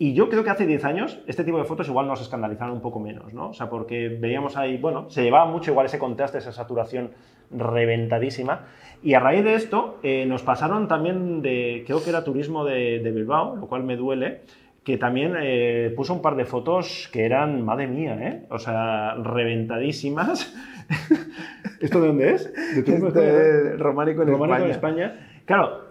Y 0.00 0.14
yo 0.14 0.28
creo 0.28 0.44
que 0.44 0.50
hace 0.50 0.66
10 0.66 0.84
años 0.84 1.20
este 1.26 1.42
tipo 1.42 1.58
de 1.58 1.64
fotos 1.64 1.88
igual 1.88 2.06
nos 2.06 2.20
escandalizaron 2.20 2.74
un 2.74 2.80
poco 2.80 3.00
menos, 3.00 3.32
¿no? 3.34 3.50
O 3.50 3.52
sea, 3.52 3.68
porque 3.68 4.08
veíamos 4.08 4.56
ahí, 4.56 4.78
bueno, 4.78 5.10
se 5.10 5.24
llevaba 5.24 5.50
mucho 5.50 5.72
igual 5.72 5.86
ese 5.86 5.98
contraste, 5.98 6.38
esa 6.38 6.52
saturación 6.52 7.10
reventadísima. 7.50 8.66
Y 9.02 9.14
a 9.14 9.20
raíz 9.20 9.44
de 9.44 9.54
esto 9.54 9.98
eh, 10.02 10.24
nos 10.26 10.42
pasaron 10.42 10.86
también 10.86 11.42
de, 11.42 11.82
creo 11.86 12.02
que 12.02 12.10
era 12.10 12.22
turismo 12.22 12.64
de, 12.64 13.00
de 13.00 13.10
Bilbao, 13.10 13.56
lo 13.56 13.66
cual 13.66 13.82
me 13.82 13.96
duele, 13.96 14.42
que 14.88 14.96
también 14.96 15.34
eh, 15.38 15.92
puso 15.94 16.14
un 16.14 16.22
par 16.22 16.34
de 16.34 16.46
fotos 16.46 17.10
que 17.12 17.26
eran, 17.26 17.62
madre 17.62 17.86
mía, 17.86 18.16
¿eh? 18.22 18.46
O 18.48 18.58
sea, 18.58 19.16
reventadísimas. 19.16 20.50
¿Esto 21.82 22.00
de 22.00 22.06
dónde 22.06 22.32
es? 22.32 22.50
¿De 22.54 22.80
Este, 22.80 23.20
de 23.20 23.76
románico 23.76 24.22
en 24.22 24.28
Románico 24.28 24.64
en 24.64 24.70
España. 24.70 25.04
España. 25.08 25.42
Claro, 25.44 25.88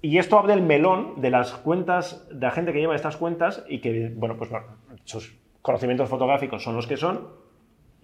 y 0.00 0.18
esto 0.18 0.38
abre 0.38 0.52
el 0.52 0.62
melón 0.62 1.20
de 1.20 1.30
las 1.30 1.54
cuentas, 1.54 2.24
de 2.30 2.46
la 2.46 2.52
gente 2.52 2.72
que 2.72 2.78
lleva 2.78 2.94
estas 2.94 3.16
cuentas 3.16 3.64
y 3.68 3.80
que, 3.80 4.12
bueno, 4.14 4.36
pues 4.36 4.48
bueno, 4.48 4.66
sus 5.02 5.36
conocimientos 5.60 6.08
fotográficos 6.08 6.62
son 6.62 6.76
los 6.76 6.86
que 6.86 6.96
son 6.96 7.26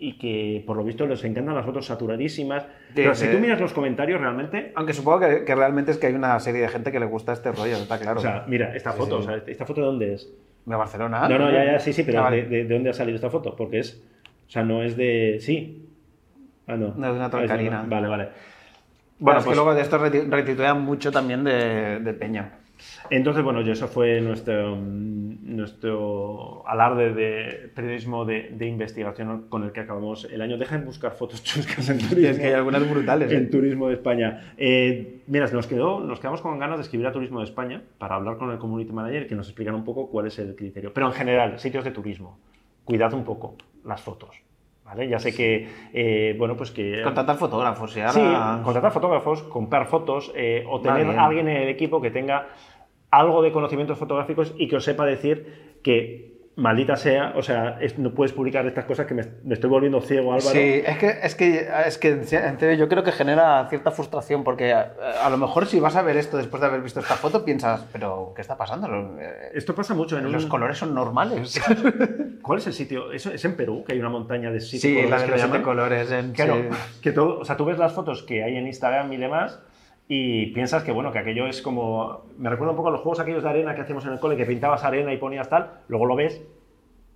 y 0.05 0.19
que 0.19 0.65
por 0.67 0.77
lo 0.77 0.83
visto 0.83 1.07
les 1.07 1.23
encantan 1.23 1.55
las 1.55 1.65
fotos 1.65 1.87
saturadísimas. 1.87 2.67
Pero 2.93 3.15
si 3.15 3.29
tú 3.29 3.39
miras 3.39 3.61
los 3.61 3.73
comentarios 3.73 4.21
realmente, 4.21 4.73
Aunque 4.75 4.93
supongo 4.95 5.21
que, 5.21 5.45
que 5.45 5.55
realmente 5.55 5.93
es 5.93 5.99
que 5.99 6.09
hay 6.09 6.15
una 6.15 6.41
serie 6.41 6.61
de 6.63 6.69
gente 6.69 6.91
que 6.91 6.99
le 6.99 7.07
gusta 7.07 7.33
este 7.33 7.53
rollo, 7.53 7.77
está 7.77 7.99
claro. 8.01 8.19
o 8.19 8.23
sea, 8.23 8.45
mira, 8.49 8.75
esta 8.75 8.93
foto, 8.93 9.23
sí. 9.23 9.29
o 9.29 9.31
sea, 9.31 9.43
¿esta 9.47 9.65
foto 9.65 9.81
de 9.81 9.87
dónde 9.87 10.15
es? 10.15 10.29
de 10.65 10.77
Barcelona. 10.77 11.29
no, 11.29 11.39
no, 11.39 11.51
ya, 11.53 11.65
ya, 11.65 11.79
sí, 11.79 11.93
sí, 11.93 12.03
pero 12.03 12.19
Ah, 12.21 12.23
vale. 12.23 12.43
de, 12.43 12.49
de- 12.49 12.65
de 12.65 12.75
dónde 12.75 12.91
ha 12.91 12.93
salido 12.93 13.15
esta 13.17 13.31
foto? 13.31 13.55
Porque 13.57 13.79
es, 13.81 14.03
o 14.47 14.51
sea, 14.51 14.63
no 14.65 14.83
es 14.83 14.97
de, 14.97 15.39
sí. 15.41 15.89
Ah, 16.67 16.77
no. 16.77 16.95
No, 16.97 17.07
de 17.09 17.13
una 17.17 17.27
Ah, 17.27 17.31
toncarina. 17.31 17.85
Vale, 17.87 18.09
vale. 18.09 18.25
Bueno, 18.25 18.35
Bueno, 19.19 19.39
es 19.41 19.45
pues- 19.45 19.53
que 19.53 19.57
luego 19.57 19.75
de 19.75 19.83
esto 19.83 19.99
reti- 20.01 20.29
retuitean 20.29 20.81
mucho 20.83 21.11
también 21.13 21.45
de, 21.45 22.01
de 22.01 22.13
Peña. 22.13 22.59
Entonces, 23.13 23.45
bueno, 23.45 23.61
yo 23.61 23.75
eso 23.75 23.89
fue 23.89 24.23
nuestro, 24.23 24.75
mm, 24.75 25.55
nuestro 25.55 26.67
alarde 26.67 27.13
de 27.13 27.69
periodismo 27.75 28.25
de, 28.25 28.49
de 28.55 28.67
investigación 28.67 29.49
con 29.51 29.65
el 29.65 29.73
que 29.73 29.81
acabamos 29.81 30.25
el 30.33 30.41
año. 30.41 30.57
Deja 30.57 30.79
de 30.79 30.87
buscar 30.87 31.13
fotos 31.13 31.43
chuscas 31.45 31.91
en 31.91 31.99
turismo. 31.99 32.31
es 32.31 32.39
que 32.39 32.47
hay 32.47 32.55
algunas 32.55 32.89
brutales, 32.89 33.31
¿eh? 33.31 33.37
En 33.37 33.51
turismo 33.51 33.89
de 33.89 33.95
España. 33.95 34.55
Eh, 34.57 35.21
mira, 35.27 35.47
nos, 35.49 35.67
quedó, 35.67 36.01
nos 36.01 36.21
quedamos 36.21 36.41
con 36.41 36.59
ganas 36.59 36.79
de 36.79 36.85
escribir 36.85 37.07
a 37.07 37.13
Turismo 37.13 37.41
de 37.41 37.45
España 37.45 37.83
para 37.99 38.15
hablar 38.15 38.39
con 38.39 38.51
el 38.51 38.57
community 38.57 38.93
manager 38.93 39.25
y 39.25 39.27
que 39.27 39.35
nos 39.35 39.47
explicara 39.47 39.77
un 39.77 39.85
poco 39.85 40.09
cuál 40.09 40.29
es 40.29 40.39
el 40.39 40.57
criterio. 40.57 40.95
Pero 40.95 41.09
en 41.09 41.13
general, 41.13 41.59
sitios 41.59 41.85
de 41.85 41.91
turismo, 41.91 42.39
cuidad 42.85 43.13
un 43.13 43.25
poco 43.25 43.57
las 43.85 44.01
fotos. 44.01 44.41
¿Vale? 44.85 45.09
Ya 45.09 45.19
sé 45.19 45.35
que, 45.35 45.69
eh, 45.93 46.35
bueno, 46.37 46.57
pues 46.57 46.71
que... 46.71 47.03
Contratar 47.03 47.37
fotógrafos 47.37 47.97
y 47.97 48.01
ahora... 48.01 48.13
Sí, 48.13 48.65
contratar 48.65 48.93
fotógrafos, 48.93 49.43
comprar 49.45 49.87
fotos 49.87 50.33
eh, 50.35 50.65
o 50.69 50.81
tener 50.81 51.07
a 51.07 51.25
alguien 51.25 51.49
en 51.49 51.63
el 51.63 51.69
equipo 51.69 52.03
que 52.03 52.11
tenga 52.11 52.49
algo 53.13 53.43
de 53.43 53.53
conocimientos 53.53 53.97
fotográficos 53.99 54.53
y 54.59 54.67
que 54.69 54.77
os 54.77 54.85
sepa 54.85 55.07
decir 55.07 55.79
que 55.85 56.33
maldita 56.55 56.97
sea, 56.97 57.33
o 57.35 57.41
sea, 57.43 57.79
es- 57.81 57.99
no 57.99 58.13
puedes 58.13 58.33
publicar 58.35 58.67
estas 58.67 58.85
cosas 58.85 59.07
que 59.07 59.15
me, 59.15 59.23
me 59.43 59.55
estoy 59.55 59.71
volviendo 59.71 60.03
ciego, 60.03 60.35
Álvaro. 60.35 60.51
Sí, 60.51 60.83
es 60.85 60.99
que, 60.99 61.07
es 61.23 61.35
que, 61.35 61.69
es 61.87 61.97
que 61.99 62.09
en 62.11 62.27
serio, 62.27 62.75
yo 62.75 62.89
creo 62.91 63.03
que 63.03 63.11
genera 63.13 63.67
cierta 63.71 63.91
frustración 63.91 64.45
porque 64.45 64.75
a, 64.75 64.93
a 65.25 65.31
lo 65.31 65.39
mejor 65.39 65.65
si 65.65 65.81
vas 65.81 65.97
a 65.97 66.03
ver 66.03 66.19
esto 66.19 66.37
después 66.37 66.61
de 66.61 66.67
haber 66.67 66.83
visto 66.83 67.01
esta 67.01 67.15
foto 67.15 67.43
piensas, 67.43 67.87
pero 67.91 68.33
¿qué 68.37 68.43
está 68.43 68.59
pasando? 68.59 68.87
Eh, 69.19 69.53
Esto 69.55 69.75
pasa 69.75 69.95
mucho 69.95 70.19
en 70.19 70.31
Los 70.31 70.45
un- 70.45 70.51
colores 70.51 70.77
son 70.77 70.93
normales. 70.95 71.59
¿Cuál 72.43 72.59
es 72.59 72.67
el 72.67 72.75
sitio? 72.75 73.13
¿Eso 73.13 73.31
es 73.33 73.43
en 73.47 73.57
Perú? 73.57 73.83
Que 73.87 73.95
hay 73.95 74.01
una 74.01 74.11
montaña 74.11 74.51
de 74.51 74.61
siete 74.61 74.89
Sí, 75.03 75.09
la 75.09 75.23
de 75.23 75.29
los 75.29 75.61
colores. 75.63 76.11
En, 76.11 76.33
Claro, 76.33 76.57
sí. 76.71 77.01
que 77.03 77.13
todo, 77.13 77.39
o 77.41 77.45
sea, 77.47 77.57
tú 77.57 77.65
ves 77.65 77.79
las 77.79 77.93
fotos 77.95 78.23
que 78.25 78.43
hay 78.45 78.57
en 78.59 78.67
Instagram 78.67 79.11
y 79.13 79.17
demás 79.17 79.59
y 80.15 80.47
piensas 80.49 80.83
que, 80.83 80.93
bueno, 80.93 81.11
que 81.11 81.19
aquello 81.21 81.47
es 81.47 81.63
como... 81.63 82.27
Me 82.37 82.51
recuerda 82.51 82.73
un 82.73 82.77
poco 82.77 82.89
a 82.89 82.93
los 82.93 83.01
juegos 83.01 83.19
aquellos 83.21 83.43
de 83.43 83.49
arena 83.49 83.75
que 83.75 83.81
hacíamos 83.81 84.05
en 84.05 84.13
el 84.13 84.19
cole, 84.21 84.37
que 84.37 84.45
pintabas 84.45 84.85
arena 84.85 85.11
y 85.11 85.17
ponías 85.17 85.49
tal, 85.49 85.71
luego 85.89 86.05
lo 86.05 86.17
ves 86.17 86.43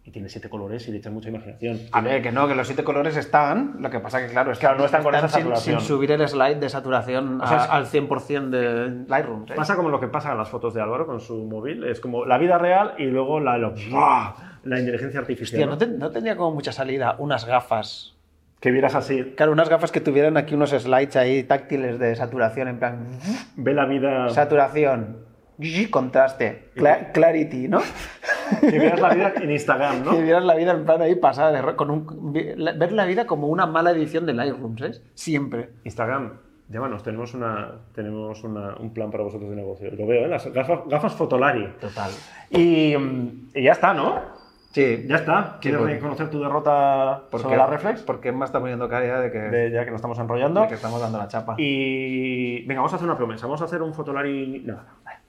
y 0.03 0.11
tiene 0.12 0.30
siete 0.30 0.49
colores 0.49 0.88
y 0.88 0.92
le 0.92 0.99
echas 0.99 1.12
mucha 1.12 1.28
imaginación. 1.28 1.78
A 1.92 2.01
ver, 2.01 2.22
que 2.22 2.32
no, 2.32 2.49
que 2.49 2.55
los 2.55 2.66
siete 2.66 2.84
colores 2.84 3.14
están, 3.18 3.76
lo 3.80 3.90
que 3.90 4.01
pasa 4.01 4.24
que 4.24 4.32
claro, 4.32 4.51
es 4.53 4.59
Claro, 4.59 4.78
no 4.78 4.86
están 4.86 5.03
con 5.03 5.14
esa 5.14 5.28
sin, 5.28 5.40
saturación. 5.40 5.80
sin 5.80 5.86
subir 5.88 6.11
el 6.12 6.26
slide 6.26 6.57
de 6.57 6.68
saturación 6.70 7.38
O 7.42 7.47
sea, 7.47 7.64
a- 7.64 7.76
al 7.76 7.86
100% 7.86 8.49
de 8.49 9.05
Lightroom. 9.09 9.42
¿eh? 9.51 9.55
Pasa 9.57 9.76
como 9.76 9.90
lo 9.90 10.01
que 10.01 10.07
pasa 10.09 10.32
en 10.32 10.38
las 10.38 10.49
fotos 10.49 10.72
de 10.72 10.80
Álvaro 10.80 11.07
con 11.07 11.20
su 11.20 11.44
móvil, 11.44 11.84
es 11.84 12.01
como 12.01 12.24
la 12.24 12.38
vida 12.38 12.57
real 12.57 12.94
y 12.97 13.05
luego 13.05 13.40
la, 13.40 13.59
lo- 13.59 13.74
la 14.64 14.78
inteligencia 14.80 15.20
artificial. 15.20 15.61
Hostia, 15.61 15.66
¿no? 15.66 15.72
¿no, 15.72 15.78
te- 15.78 15.99
no 15.99 16.11
tendría 16.11 16.34
como 16.36 16.53
mucha 16.53 16.72
salida 16.72 17.16
unas 17.18 17.44
gafas? 17.44 18.15
Que 18.66 18.72
vieras 18.72 18.96
así, 18.96 19.22
Claro, 19.36 19.52
unas 19.52 19.68
gafas 19.68 19.92
que 19.92 20.00
tuvieran 20.00 20.36
aquí 20.36 20.56
unos 20.56 20.70
slides 20.70 21.14
ahí 21.14 21.44
táctiles 21.44 22.00
de 22.00 22.16
saturación, 22.16 22.66
en 22.66 22.80
plan, 22.80 23.06
ve 23.54 23.72
la 23.72 23.84
vida... 23.84 24.28
saturación, 24.30 25.18
contraste, 25.92 26.70
cla- 26.74 27.12
clarity, 27.12 27.68
¿no? 27.68 27.78
que 28.60 28.76
vieras 28.76 29.00
la 29.00 29.14
vida 29.14 29.32
en 29.40 29.52
Instagram, 29.52 30.04
¿no? 30.04 30.10
Que 30.16 30.22
vieras 30.24 30.44
la 30.44 30.56
vida 30.56 30.72
en 30.72 30.84
plan 30.84 31.00
ahí 31.00 31.14
pasada 31.14 31.76
con 31.76 31.92
un, 31.92 32.32
ver 32.32 32.90
la 32.90 33.04
vida 33.04 33.24
como 33.24 33.46
una 33.46 33.66
mala 33.66 33.92
edición 33.92 34.26
de 34.26 34.32
Lightroom, 34.34 34.76
¿sabes? 34.78 35.00
Siempre. 35.14 35.70
Instagram, 35.84 36.32
llámanos, 36.68 37.04
tenemos, 37.04 37.34
una, 37.34 37.70
tenemos 37.94 38.42
una- 38.42 38.74
un 38.80 38.92
plan 38.92 39.12
para 39.12 39.22
vosotros 39.22 39.48
de 39.48 39.54
negocio. 39.54 39.92
Lo 39.92 40.08
veo, 40.08 40.24
¿eh? 40.24 40.28
Las 40.28 40.44
gafas, 40.52 40.80
gafas 40.88 41.14
Fotolari. 41.14 41.68
Total. 41.80 42.10
Y, 42.50 42.96
y 43.54 43.62
ya 43.62 43.70
está, 43.70 43.94
¿no? 43.94 44.20
Sí. 44.76 45.06
Ya 45.08 45.16
está. 45.16 45.56
¿Quieres 45.58 45.80
pues. 45.80 45.94
reconocer 45.94 46.28
tu 46.28 46.38
derrota 46.38 47.22
¿Por 47.30 47.40
sobre 47.40 47.56
la 47.56 47.66
Reflex? 47.66 48.02
Porque 48.02 48.30
me 48.30 48.44
está 48.44 48.60
poniendo 48.60 48.86
cara 48.90 49.22
de 49.22 49.32
que, 49.32 49.38
De- 49.38 49.70
ya 49.70 49.86
que 49.86 49.90
nos 49.90 49.96
estamos 50.00 50.18
enrollando. 50.18 50.60
de 50.60 50.68
que 50.68 50.74
estamos 50.74 51.00
dando 51.00 51.16
la 51.16 51.28
chapa. 51.28 51.54
Y 51.56 52.60
venga, 52.66 52.80
vamos 52.82 52.92
a 52.92 52.96
hacer 52.96 53.08
una 53.08 53.16
promesa. 53.16 53.46
Vamos 53.46 53.62
a 53.62 53.64
hacer 53.64 53.80
un 53.80 53.94
Fotolari. 53.94 54.62
No, 54.66 54.76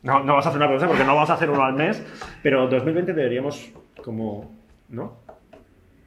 no, 0.04 0.20
no 0.20 0.26
vamos 0.34 0.46
a 0.46 0.50
hacer 0.50 0.58
una 0.60 0.68
promesa 0.68 0.88
porque 0.88 1.06
no 1.06 1.16
vamos 1.16 1.30
a 1.30 1.36
hacer 1.36 1.50
uno 1.50 1.64
al 1.64 1.76
mes. 1.76 2.06
Pero 2.44 2.68
2020 2.68 3.14
deberíamos, 3.14 3.72
como. 4.04 4.52
¿No? 4.90 5.14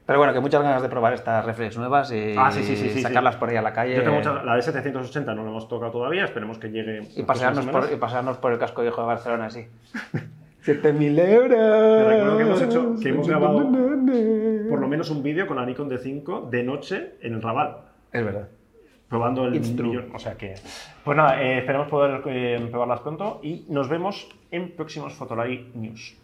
Pero 0.05 0.19
bueno, 0.19 0.35
que 0.35 0.41
muchas 0.41 0.63
ganas 0.63 0.83
de 0.83 0.91
probar 0.91 1.15
estas 1.15 1.43
reflex 1.47 1.79
nuevas 1.79 2.13
y 2.13 2.35
Ah, 2.37 2.51
sí, 2.51 2.63
sí, 2.63 2.77
sí, 2.77 2.91
sí, 2.91 3.01
sacarlas 3.01 3.35
sí. 3.37 3.41
por 3.41 3.49
ahí 3.49 3.57
a 3.57 3.63
la 3.63 3.73
calle. 3.73 3.95
Yo 3.97 4.03
tengo 4.03 4.17
mucha- 4.17 4.43
La 4.43 4.57
de 4.57 4.61
780 4.63 5.35
no 5.35 5.45
la 5.45 5.49
hemos 5.49 5.67
tocado 5.67 5.93
todavía. 5.93 6.27
Esperemos 6.27 6.59
que 6.59 6.69
llegue. 6.69 7.09
y, 7.17 7.23
pasearnos 7.23 7.65
por, 7.65 7.91
y 7.91 7.97
pasearnos 7.97 8.37
por 8.37 8.53
el 8.53 8.59
casco 8.59 8.83
viejo 8.83 9.01
de 9.01 9.07
Barcelona 9.07 9.49
así. 10.63 10.73
7.000 10.73 11.19
euros. 11.19 11.59
Te 11.59 12.05
recuerdo 12.09 12.37
que 12.37 12.43
hemos 12.43 12.63
hecho- 12.63 12.95
que 13.03 13.09
hemos 13.09 13.29
grabado 13.29 13.71
Por 14.69 14.81
lo 14.81 14.89
menos 14.89 15.11
un 15.11 15.23
vídeo 15.23 15.47
con 15.47 15.57
la 15.57 15.67
Nikon 15.67 15.89
D5 15.91 16.49
de 16.51 16.63
noche 16.63 17.15
en 17.23 17.35
el 17.35 17.43
Raval. 17.43 17.77
Es 18.13 18.25
verdad. 18.25 18.49
probando 19.09 19.47
el 19.47 19.59
millón. 19.61 20.11
O 20.15 20.19
sea 20.21 20.35
que. 20.37 20.55
Pues 21.05 21.17
nada, 21.17 21.43
eh, 21.43 21.59
esperemos 21.59 21.89
poder 21.89 22.23
eh, 22.27 22.69
probarlas 22.71 23.01
pronto 23.01 23.41
y 23.43 23.67
nos 23.69 23.89
vemos 23.89 24.29
en 24.53 24.71
próximos 24.77 25.15
Fotolari 25.15 25.73
News. 25.75 26.17